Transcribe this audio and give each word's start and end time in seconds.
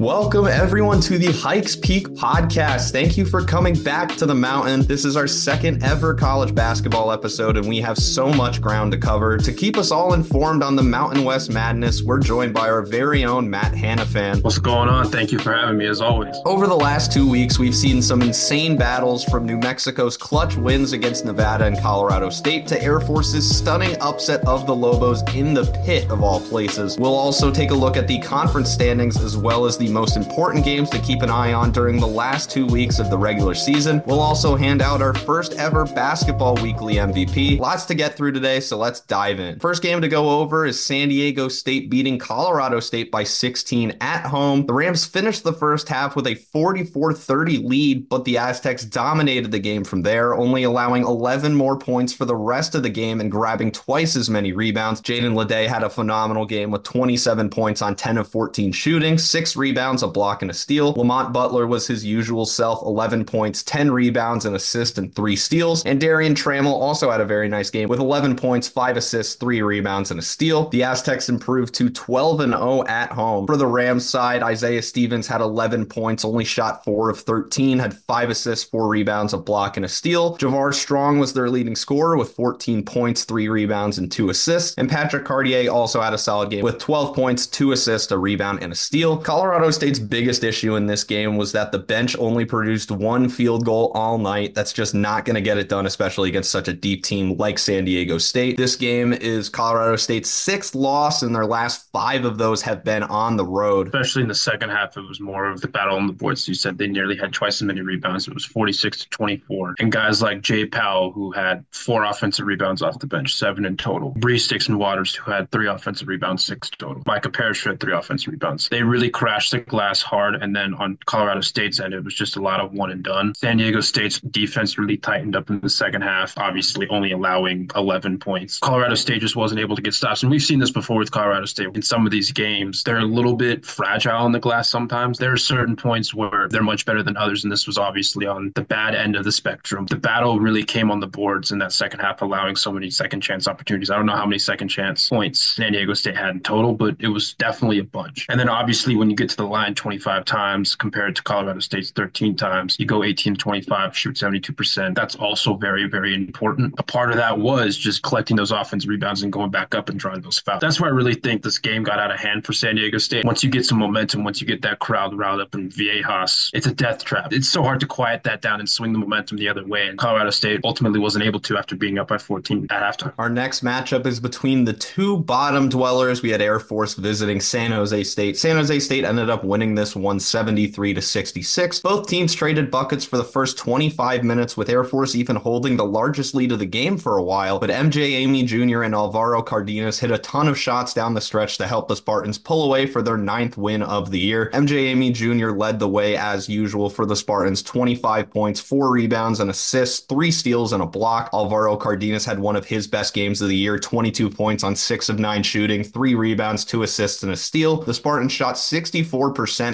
Welcome, 0.00 0.46
everyone, 0.46 1.02
to 1.02 1.18
the 1.18 1.30
Hikes 1.30 1.76
Peak 1.76 2.08
podcast. 2.14 2.90
Thank 2.90 3.18
you 3.18 3.26
for 3.26 3.44
coming 3.44 3.74
back 3.82 4.16
to 4.16 4.24
the 4.24 4.34
mountain. 4.34 4.80
This 4.86 5.04
is 5.04 5.14
our 5.14 5.26
second 5.26 5.84
ever 5.84 6.14
college 6.14 6.54
basketball 6.54 7.12
episode, 7.12 7.58
and 7.58 7.68
we 7.68 7.82
have 7.82 7.98
so 7.98 8.32
much 8.32 8.62
ground 8.62 8.92
to 8.92 8.98
cover. 8.98 9.36
To 9.36 9.52
keep 9.52 9.76
us 9.76 9.90
all 9.90 10.14
informed 10.14 10.62
on 10.62 10.74
the 10.74 10.82
Mountain 10.82 11.22
West 11.22 11.50
madness, 11.50 12.02
we're 12.02 12.18
joined 12.18 12.54
by 12.54 12.70
our 12.70 12.80
very 12.80 13.26
own 13.26 13.50
Matt 13.50 13.74
Hanifan. 13.74 14.42
What's 14.42 14.56
going 14.56 14.88
on? 14.88 15.10
Thank 15.10 15.32
you 15.32 15.38
for 15.38 15.52
having 15.52 15.76
me, 15.76 15.84
as 15.84 16.00
always. 16.00 16.34
Over 16.46 16.66
the 16.66 16.74
last 16.74 17.12
two 17.12 17.28
weeks, 17.28 17.58
we've 17.58 17.74
seen 17.74 18.00
some 18.00 18.22
insane 18.22 18.78
battles 18.78 19.22
from 19.24 19.44
New 19.44 19.58
Mexico's 19.58 20.16
clutch 20.16 20.56
wins 20.56 20.94
against 20.94 21.26
Nevada 21.26 21.66
and 21.66 21.78
Colorado 21.78 22.30
State 22.30 22.66
to 22.68 22.82
Air 22.82 23.00
Force's 23.00 23.46
stunning 23.54 24.00
upset 24.00 24.40
of 24.48 24.66
the 24.66 24.74
Lobos 24.74 25.22
in 25.34 25.52
the 25.52 25.66
pit 25.84 26.10
of 26.10 26.22
all 26.22 26.40
places. 26.40 26.96
We'll 26.96 27.14
also 27.14 27.50
take 27.50 27.70
a 27.70 27.74
look 27.74 27.98
at 27.98 28.08
the 28.08 28.18
conference 28.20 28.70
standings 28.70 29.20
as 29.20 29.36
well 29.36 29.66
as 29.66 29.76
the 29.76 29.89
most 29.90 30.16
important 30.16 30.64
games 30.64 30.88
to 30.90 30.98
keep 31.00 31.22
an 31.22 31.30
eye 31.30 31.52
on 31.52 31.72
during 31.72 31.98
the 31.98 32.06
last 32.06 32.50
two 32.50 32.66
weeks 32.66 32.98
of 32.98 33.10
the 33.10 33.18
regular 33.18 33.54
season. 33.54 34.02
We'll 34.06 34.20
also 34.20 34.56
hand 34.56 34.80
out 34.80 35.02
our 35.02 35.14
first 35.14 35.54
ever 35.54 35.84
Basketball 35.84 36.54
Weekly 36.56 36.94
MVP. 36.94 37.58
Lots 37.58 37.84
to 37.86 37.94
get 37.94 38.16
through 38.16 38.32
today, 38.32 38.60
so 38.60 38.76
let's 38.76 39.00
dive 39.00 39.40
in. 39.40 39.58
First 39.58 39.82
game 39.82 40.00
to 40.00 40.08
go 40.08 40.40
over 40.40 40.64
is 40.64 40.82
San 40.82 41.08
Diego 41.08 41.48
State 41.48 41.90
beating 41.90 42.18
Colorado 42.18 42.80
State 42.80 43.10
by 43.10 43.24
16 43.24 43.96
at 44.00 44.24
home. 44.24 44.66
The 44.66 44.72
Rams 44.72 45.04
finished 45.04 45.42
the 45.42 45.52
first 45.52 45.88
half 45.88 46.14
with 46.14 46.26
a 46.26 46.34
44 46.36 47.12
30 47.12 47.58
lead, 47.58 48.08
but 48.08 48.24
the 48.24 48.38
Aztecs 48.38 48.84
dominated 48.84 49.50
the 49.50 49.58
game 49.58 49.84
from 49.84 50.02
there, 50.02 50.34
only 50.34 50.62
allowing 50.62 51.02
11 51.02 51.54
more 51.54 51.78
points 51.78 52.12
for 52.12 52.24
the 52.24 52.36
rest 52.36 52.74
of 52.74 52.82
the 52.82 52.90
game 52.90 53.20
and 53.20 53.30
grabbing 53.30 53.72
twice 53.72 54.16
as 54.16 54.30
many 54.30 54.52
rebounds. 54.52 55.00
Jaedon 55.00 55.34
LeDee 55.34 55.66
had 55.66 55.82
a 55.82 55.90
phenomenal 55.90 56.46
game 56.46 56.70
with 56.70 56.84
27 56.84 57.50
points 57.50 57.82
on 57.82 57.96
10 57.96 58.18
of 58.18 58.28
14 58.28 58.72
shooting, 58.72 59.18
six 59.18 59.56
rebounds 59.56 59.79
rebounds, 59.80 60.02
a 60.02 60.08
block, 60.08 60.42
and 60.42 60.50
a 60.50 60.54
steal. 60.54 60.92
Lamont 60.92 61.32
Butler 61.32 61.66
was 61.66 61.86
his 61.86 62.04
usual 62.04 62.44
self 62.44 62.82
11 62.82 63.24
points, 63.24 63.62
10 63.62 63.90
rebounds, 63.90 64.44
an 64.44 64.54
assist, 64.54 64.98
and 64.98 65.14
three 65.14 65.36
steals. 65.36 65.82
And 65.86 65.98
Darrion 65.98 66.34
Trammell 66.34 66.74
also 66.74 67.10
had 67.10 67.22
a 67.22 67.24
very 67.24 67.48
nice 67.48 67.70
game 67.70 67.88
with 67.88 67.98
11 67.98 68.36
points, 68.36 68.68
five 68.68 68.98
assists, 68.98 69.36
three 69.36 69.62
rebounds, 69.62 70.10
and 70.10 70.20
a 70.20 70.22
steal. 70.22 70.68
The 70.68 70.82
Aztecs 70.82 71.30
improved 71.30 71.72
to 71.76 71.88
12 71.88 72.40
and 72.40 72.52
0 72.52 72.84
at 72.88 73.10
home. 73.10 73.46
For 73.46 73.56
the 73.56 73.66
Rams 73.66 74.06
side, 74.06 74.42
Isaiah 74.42 74.82
Stevens 74.82 75.26
had 75.26 75.40
11 75.40 75.86
points, 75.86 76.26
only 76.26 76.44
shot 76.44 76.84
four 76.84 77.08
of 77.08 77.20
13, 77.20 77.78
had 77.78 77.94
five 77.94 78.28
assists, 78.28 78.68
four 78.68 78.86
rebounds, 78.86 79.32
a 79.32 79.38
block, 79.38 79.78
and 79.78 79.86
a 79.86 79.88
steal. 79.88 80.36
Javar 80.36 80.74
Strong 80.74 81.20
was 81.20 81.32
their 81.32 81.48
leading 81.48 81.74
scorer 81.74 82.18
with 82.18 82.32
14 82.32 82.84
points, 82.84 83.24
three 83.24 83.48
rebounds, 83.48 83.96
and 83.96 84.12
two 84.12 84.28
assists. 84.28 84.74
And 84.76 84.90
Patrick 84.90 85.24
Cartier 85.24 85.70
also 85.70 86.02
had 86.02 86.12
a 86.12 86.18
solid 86.18 86.50
game 86.50 86.62
with 86.62 86.78
12 86.78 87.16
points, 87.16 87.46
two 87.46 87.72
assists, 87.72 88.12
a 88.12 88.18
rebound, 88.18 88.62
and 88.62 88.74
a 88.74 88.76
steal. 88.76 89.16
Colorado 89.16 89.69
State's 89.70 89.98
biggest 89.98 90.44
issue 90.44 90.76
in 90.76 90.86
this 90.86 91.04
game 91.04 91.36
was 91.36 91.52
that 91.52 91.72
the 91.72 91.78
bench 91.78 92.16
only 92.18 92.44
produced 92.44 92.90
one 92.90 93.28
field 93.28 93.64
goal 93.64 93.90
all 93.94 94.18
night. 94.18 94.54
That's 94.54 94.72
just 94.72 94.94
not 94.94 95.24
going 95.24 95.34
to 95.34 95.40
get 95.40 95.58
it 95.58 95.68
done, 95.68 95.86
especially 95.86 96.28
against 96.28 96.50
such 96.50 96.68
a 96.68 96.72
deep 96.72 97.04
team 97.04 97.36
like 97.36 97.58
San 97.58 97.84
Diego 97.84 98.18
State. 98.18 98.56
This 98.56 98.76
game 98.76 99.12
is 99.12 99.48
Colorado 99.48 99.96
State's 99.96 100.30
sixth 100.30 100.74
loss, 100.74 101.22
and 101.22 101.34
their 101.34 101.46
last 101.46 101.90
five 101.92 102.24
of 102.24 102.38
those 102.38 102.62
have 102.62 102.84
been 102.84 103.02
on 103.04 103.36
the 103.36 103.44
road. 103.44 103.88
Especially 103.88 104.22
in 104.22 104.28
the 104.28 104.34
second 104.34 104.70
half, 104.70 104.96
it 104.96 105.02
was 105.02 105.20
more 105.20 105.46
of 105.46 105.60
the 105.60 105.68
battle 105.68 105.96
on 105.96 106.06
the 106.06 106.12
boards. 106.12 106.46
You 106.48 106.54
said 106.54 106.78
they 106.78 106.86
nearly 106.86 107.16
had 107.16 107.32
twice 107.32 107.56
as 107.56 107.62
many 107.62 107.80
rebounds. 107.80 108.28
It 108.28 108.34
was 108.34 108.44
46 108.44 108.98
to 108.98 109.08
24. 109.10 109.76
And 109.78 109.92
guys 109.92 110.22
like 110.22 110.40
Jay 110.42 110.66
Pal, 110.66 111.10
who 111.12 111.32
had 111.32 111.64
four 111.72 112.04
offensive 112.04 112.46
rebounds 112.46 112.82
off 112.82 112.98
the 112.98 113.06
bench, 113.06 113.34
seven 113.34 113.64
in 113.64 113.76
total. 113.76 114.12
Reese 114.20 114.48
Dixon-Waters, 114.48 115.14
who 115.14 115.30
had 115.30 115.50
three 115.50 115.68
offensive 115.68 116.08
rebounds, 116.08 116.44
six 116.44 116.70
total. 116.70 117.02
Micah 117.06 117.30
Parrish 117.30 117.64
had 117.64 117.80
three 117.80 117.94
offensive 117.94 118.32
rebounds. 118.32 118.68
They 118.68 118.82
really 118.82 119.10
crashed 119.10 119.50
the 119.52 119.59
glass 119.66 120.02
hard. 120.02 120.36
And 120.36 120.54
then 120.54 120.74
on 120.74 120.98
Colorado 121.06 121.40
State's 121.40 121.80
end, 121.80 121.94
it 121.94 122.04
was 122.04 122.14
just 122.14 122.36
a 122.36 122.42
lot 122.42 122.60
of 122.60 122.72
one 122.72 122.90
and 122.90 123.02
done. 123.02 123.34
San 123.34 123.56
Diego 123.56 123.80
State's 123.80 124.20
defense 124.20 124.78
really 124.78 124.96
tightened 124.96 125.36
up 125.36 125.50
in 125.50 125.60
the 125.60 125.70
second 125.70 126.02
half, 126.02 126.36
obviously 126.38 126.88
only 126.88 127.12
allowing 127.12 127.70
11 127.76 128.18
points. 128.18 128.58
Colorado 128.58 128.94
State 128.94 129.20
just 129.20 129.36
wasn't 129.36 129.60
able 129.60 129.76
to 129.76 129.82
get 129.82 129.94
stops. 129.94 130.22
And 130.22 130.30
we've 130.30 130.42
seen 130.42 130.58
this 130.58 130.70
before 130.70 130.98
with 130.98 131.10
Colorado 131.10 131.46
State. 131.46 131.68
In 131.74 131.82
some 131.82 132.06
of 132.06 132.12
these 132.12 132.32
games, 132.32 132.82
they're 132.82 132.98
a 132.98 133.04
little 133.04 133.34
bit 133.34 133.64
fragile 133.64 134.26
in 134.26 134.32
the 134.32 134.40
glass 134.40 134.68
sometimes. 134.68 135.18
There 135.18 135.32
are 135.32 135.36
certain 135.36 135.76
points 135.76 136.14
where 136.14 136.48
they're 136.48 136.62
much 136.62 136.84
better 136.86 137.02
than 137.02 137.16
others. 137.16 137.44
And 137.44 137.52
this 137.52 137.66
was 137.66 137.78
obviously 137.78 138.26
on 138.26 138.52
the 138.54 138.62
bad 138.62 138.94
end 138.94 139.16
of 139.16 139.24
the 139.24 139.32
spectrum. 139.32 139.86
The 139.86 139.96
battle 139.96 140.40
really 140.40 140.64
came 140.64 140.90
on 140.90 141.00
the 141.00 141.06
boards 141.06 141.52
in 141.52 141.58
that 141.58 141.72
second 141.72 142.00
half, 142.00 142.22
allowing 142.22 142.56
so 142.56 142.72
many 142.72 142.90
second 142.90 143.20
chance 143.20 143.48
opportunities. 143.48 143.90
I 143.90 143.96
don't 143.96 144.06
know 144.06 144.16
how 144.16 144.26
many 144.26 144.38
second 144.38 144.68
chance 144.68 145.08
points 145.08 145.40
San 145.40 145.72
Diego 145.72 145.94
State 145.94 146.16
had 146.16 146.30
in 146.30 146.40
total, 146.40 146.74
but 146.74 146.96
it 146.98 147.08
was 147.08 147.34
definitely 147.34 147.78
a 147.78 147.84
bunch. 147.84 148.26
And 148.28 148.38
then 148.38 148.48
obviously 148.48 148.96
when 148.96 149.10
you 149.10 149.16
get 149.16 149.30
to 149.30 149.36
the 149.40 149.46
line 149.46 149.74
25 149.74 150.24
times 150.24 150.76
compared 150.76 151.16
to 151.16 151.22
Colorado 151.22 151.60
State's 151.60 151.90
13 151.90 152.36
times. 152.36 152.76
You 152.78 152.86
go 152.86 153.02
18 153.02 153.36
25, 153.36 153.96
shoot 153.96 154.16
72%. 154.16 154.94
That's 154.94 155.16
also 155.16 155.54
very, 155.54 155.88
very 155.88 156.14
important. 156.14 156.74
A 156.78 156.82
part 156.82 157.10
of 157.10 157.16
that 157.16 157.38
was 157.38 157.76
just 157.76 158.02
collecting 158.02 158.36
those 158.36 158.50
offense 158.50 158.86
rebounds 158.86 159.22
and 159.22 159.32
going 159.32 159.50
back 159.50 159.74
up 159.74 159.88
and 159.88 159.98
drawing 159.98 160.20
those 160.20 160.38
fouls. 160.38 160.60
That's 160.60 160.80
why 160.80 160.88
I 160.88 160.90
really 160.90 161.14
think 161.14 161.42
this 161.42 161.58
game 161.58 161.82
got 161.82 161.98
out 161.98 162.10
of 162.10 162.20
hand 162.20 162.44
for 162.44 162.52
San 162.52 162.76
Diego 162.76 162.98
State. 162.98 163.24
Once 163.24 163.42
you 163.42 163.50
get 163.50 163.64
some 163.64 163.78
momentum, 163.78 164.24
once 164.24 164.40
you 164.40 164.46
get 164.46 164.62
that 164.62 164.78
crowd 164.78 165.16
riled 165.16 165.40
up 165.40 165.54
in 165.54 165.70
Viejas, 165.70 166.50
it's 166.52 166.66
a 166.66 166.74
death 166.74 167.04
trap. 167.04 167.32
It's 167.32 167.48
so 167.48 167.62
hard 167.62 167.80
to 167.80 167.86
quiet 167.86 168.22
that 168.24 168.42
down 168.42 168.60
and 168.60 168.68
swing 168.68 168.92
the 168.92 168.98
momentum 168.98 169.38
the 169.38 169.48
other 169.48 169.66
way. 169.66 169.88
And 169.88 169.98
Colorado 169.98 170.30
State 170.30 170.60
ultimately 170.64 171.00
wasn't 171.00 171.24
able 171.24 171.40
to 171.40 171.56
after 171.56 171.76
being 171.76 171.98
up 171.98 172.08
by 172.08 172.18
14 172.18 172.66
at 172.70 172.82
halftime. 172.82 173.14
Our 173.18 173.30
next 173.30 173.64
matchup 173.64 174.06
is 174.06 174.20
between 174.20 174.64
the 174.64 174.74
two 174.74 175.16
bottom 175.16 175.68
dwellers. 175.68 176.22
We 176.22 176.30
had 176.30 176.42
Air 176.42 176.60
Force 176.60 176.94
visiting 176.94 177.40
San 177.40 177.70
Jose 177.72 178.04
State. 178.04 178.36
San 178.36 178.56
Jose 178.56 178.78
State 178.80 179.04
ended 179.04 179.29
up 179.30 179.44
winning 179.44 179.74
this 179.74 179.94
173 179.94 180.94
to 180.94 181.02
66. 181.02 181.80
Both 181.80 182.08
teams 182.08 182.34
traded 182.34 182.70
buckets 182.70 183.04
for 183.04 183.16
the 183.16 183.24
first 183.24 183.58
25 183.58 184.24
minutes, 184.24 184.56
with 184.56 184.68
Air 184.68 184.84
Force 184.84 185.14
even 185.14 185.36
holding 185.36 185.76
the 185.76 185.84
largest 185.84 186.34
lead 186.34 186.52
of 186.52 186.58
the 186.58 186.66
game 186.66 186.98
for 186.98 187.18
a 187.18 187.22
while. 187.22 187.58
But 187.58 187.70
MJ 187.70 188.22
Amey 188.22 188.44
Jr. 188.44 188.82
and 188.82 188.94
Alvaro 188.94 189.42
Cardenas 189.42 189.98
hit 189.98 190.10
a 190.10 190.18
ton 190.18 190.48
of 190.48 190.58
shots 190.58 190.92
down 190.94 191.14
the 191.14 191.20
stretch 191.20 191.58
to 191.58 191.66
help 191.66 191.88
the 191.88 191.96
Spartans 191.96 192.38
pull 192.38 192.64
away 192.64 192.86
for 192.86 193.02
their 193.02 193.16
ninth 193.16 193.56
win 193.56 193.82
of 193.82 194.10
the 194.10 194.18
year. 194.18 194.50
MJ 194.52 194.92
Amey 194.92 195.12
Jr. 195.12 195.50
led 195.50 195.78
the 195.78 195.88
way 195.88 196.16
as 196.16 196.48
usual 196.48 196.90
for 196.90 197.06
the 197.06 197.16
Spartans 197.16 197.62
25 197.62 198.30
points, 198.30 198.60
four 198.60 198.90
rebounds, 198.90 199.40
and 199.40 199.50
assists, 199.50 200.00
three 200.00 200.30
steals, 200.30 200.72
and 200.72 200.82
a 200.82 200.86
block. 200.86 201.30
Alvaro 201.32 201.76
Cardenas 201.76 202.24
had 202.24 202.38
one 202.38 202.56
of 202.56 202.66
his 202.66 202.86
best 202.86 203.14
games 203.14 203.40
of 203.40 203.48
the 203.48 203.56
year 203.56 203.78
22 203.78 204.28
points 204.30 204.64
on 204.64 204.74
six 204.74 205.08
of 205.08 205.18
nine 205.18 205.42
shooting, 205.42 205.84
three 205.84 206.14
rebounds, 206.14 206.64
two 206.64 206.82
assists, 206.82 207.22
and 207.22 207.32
a 207.32 207.36
steal. 207.36 207.82
The 207.82 207.94
Spartans 207.94 208.32
shot 208.32 208.56
64% 208.56 209.19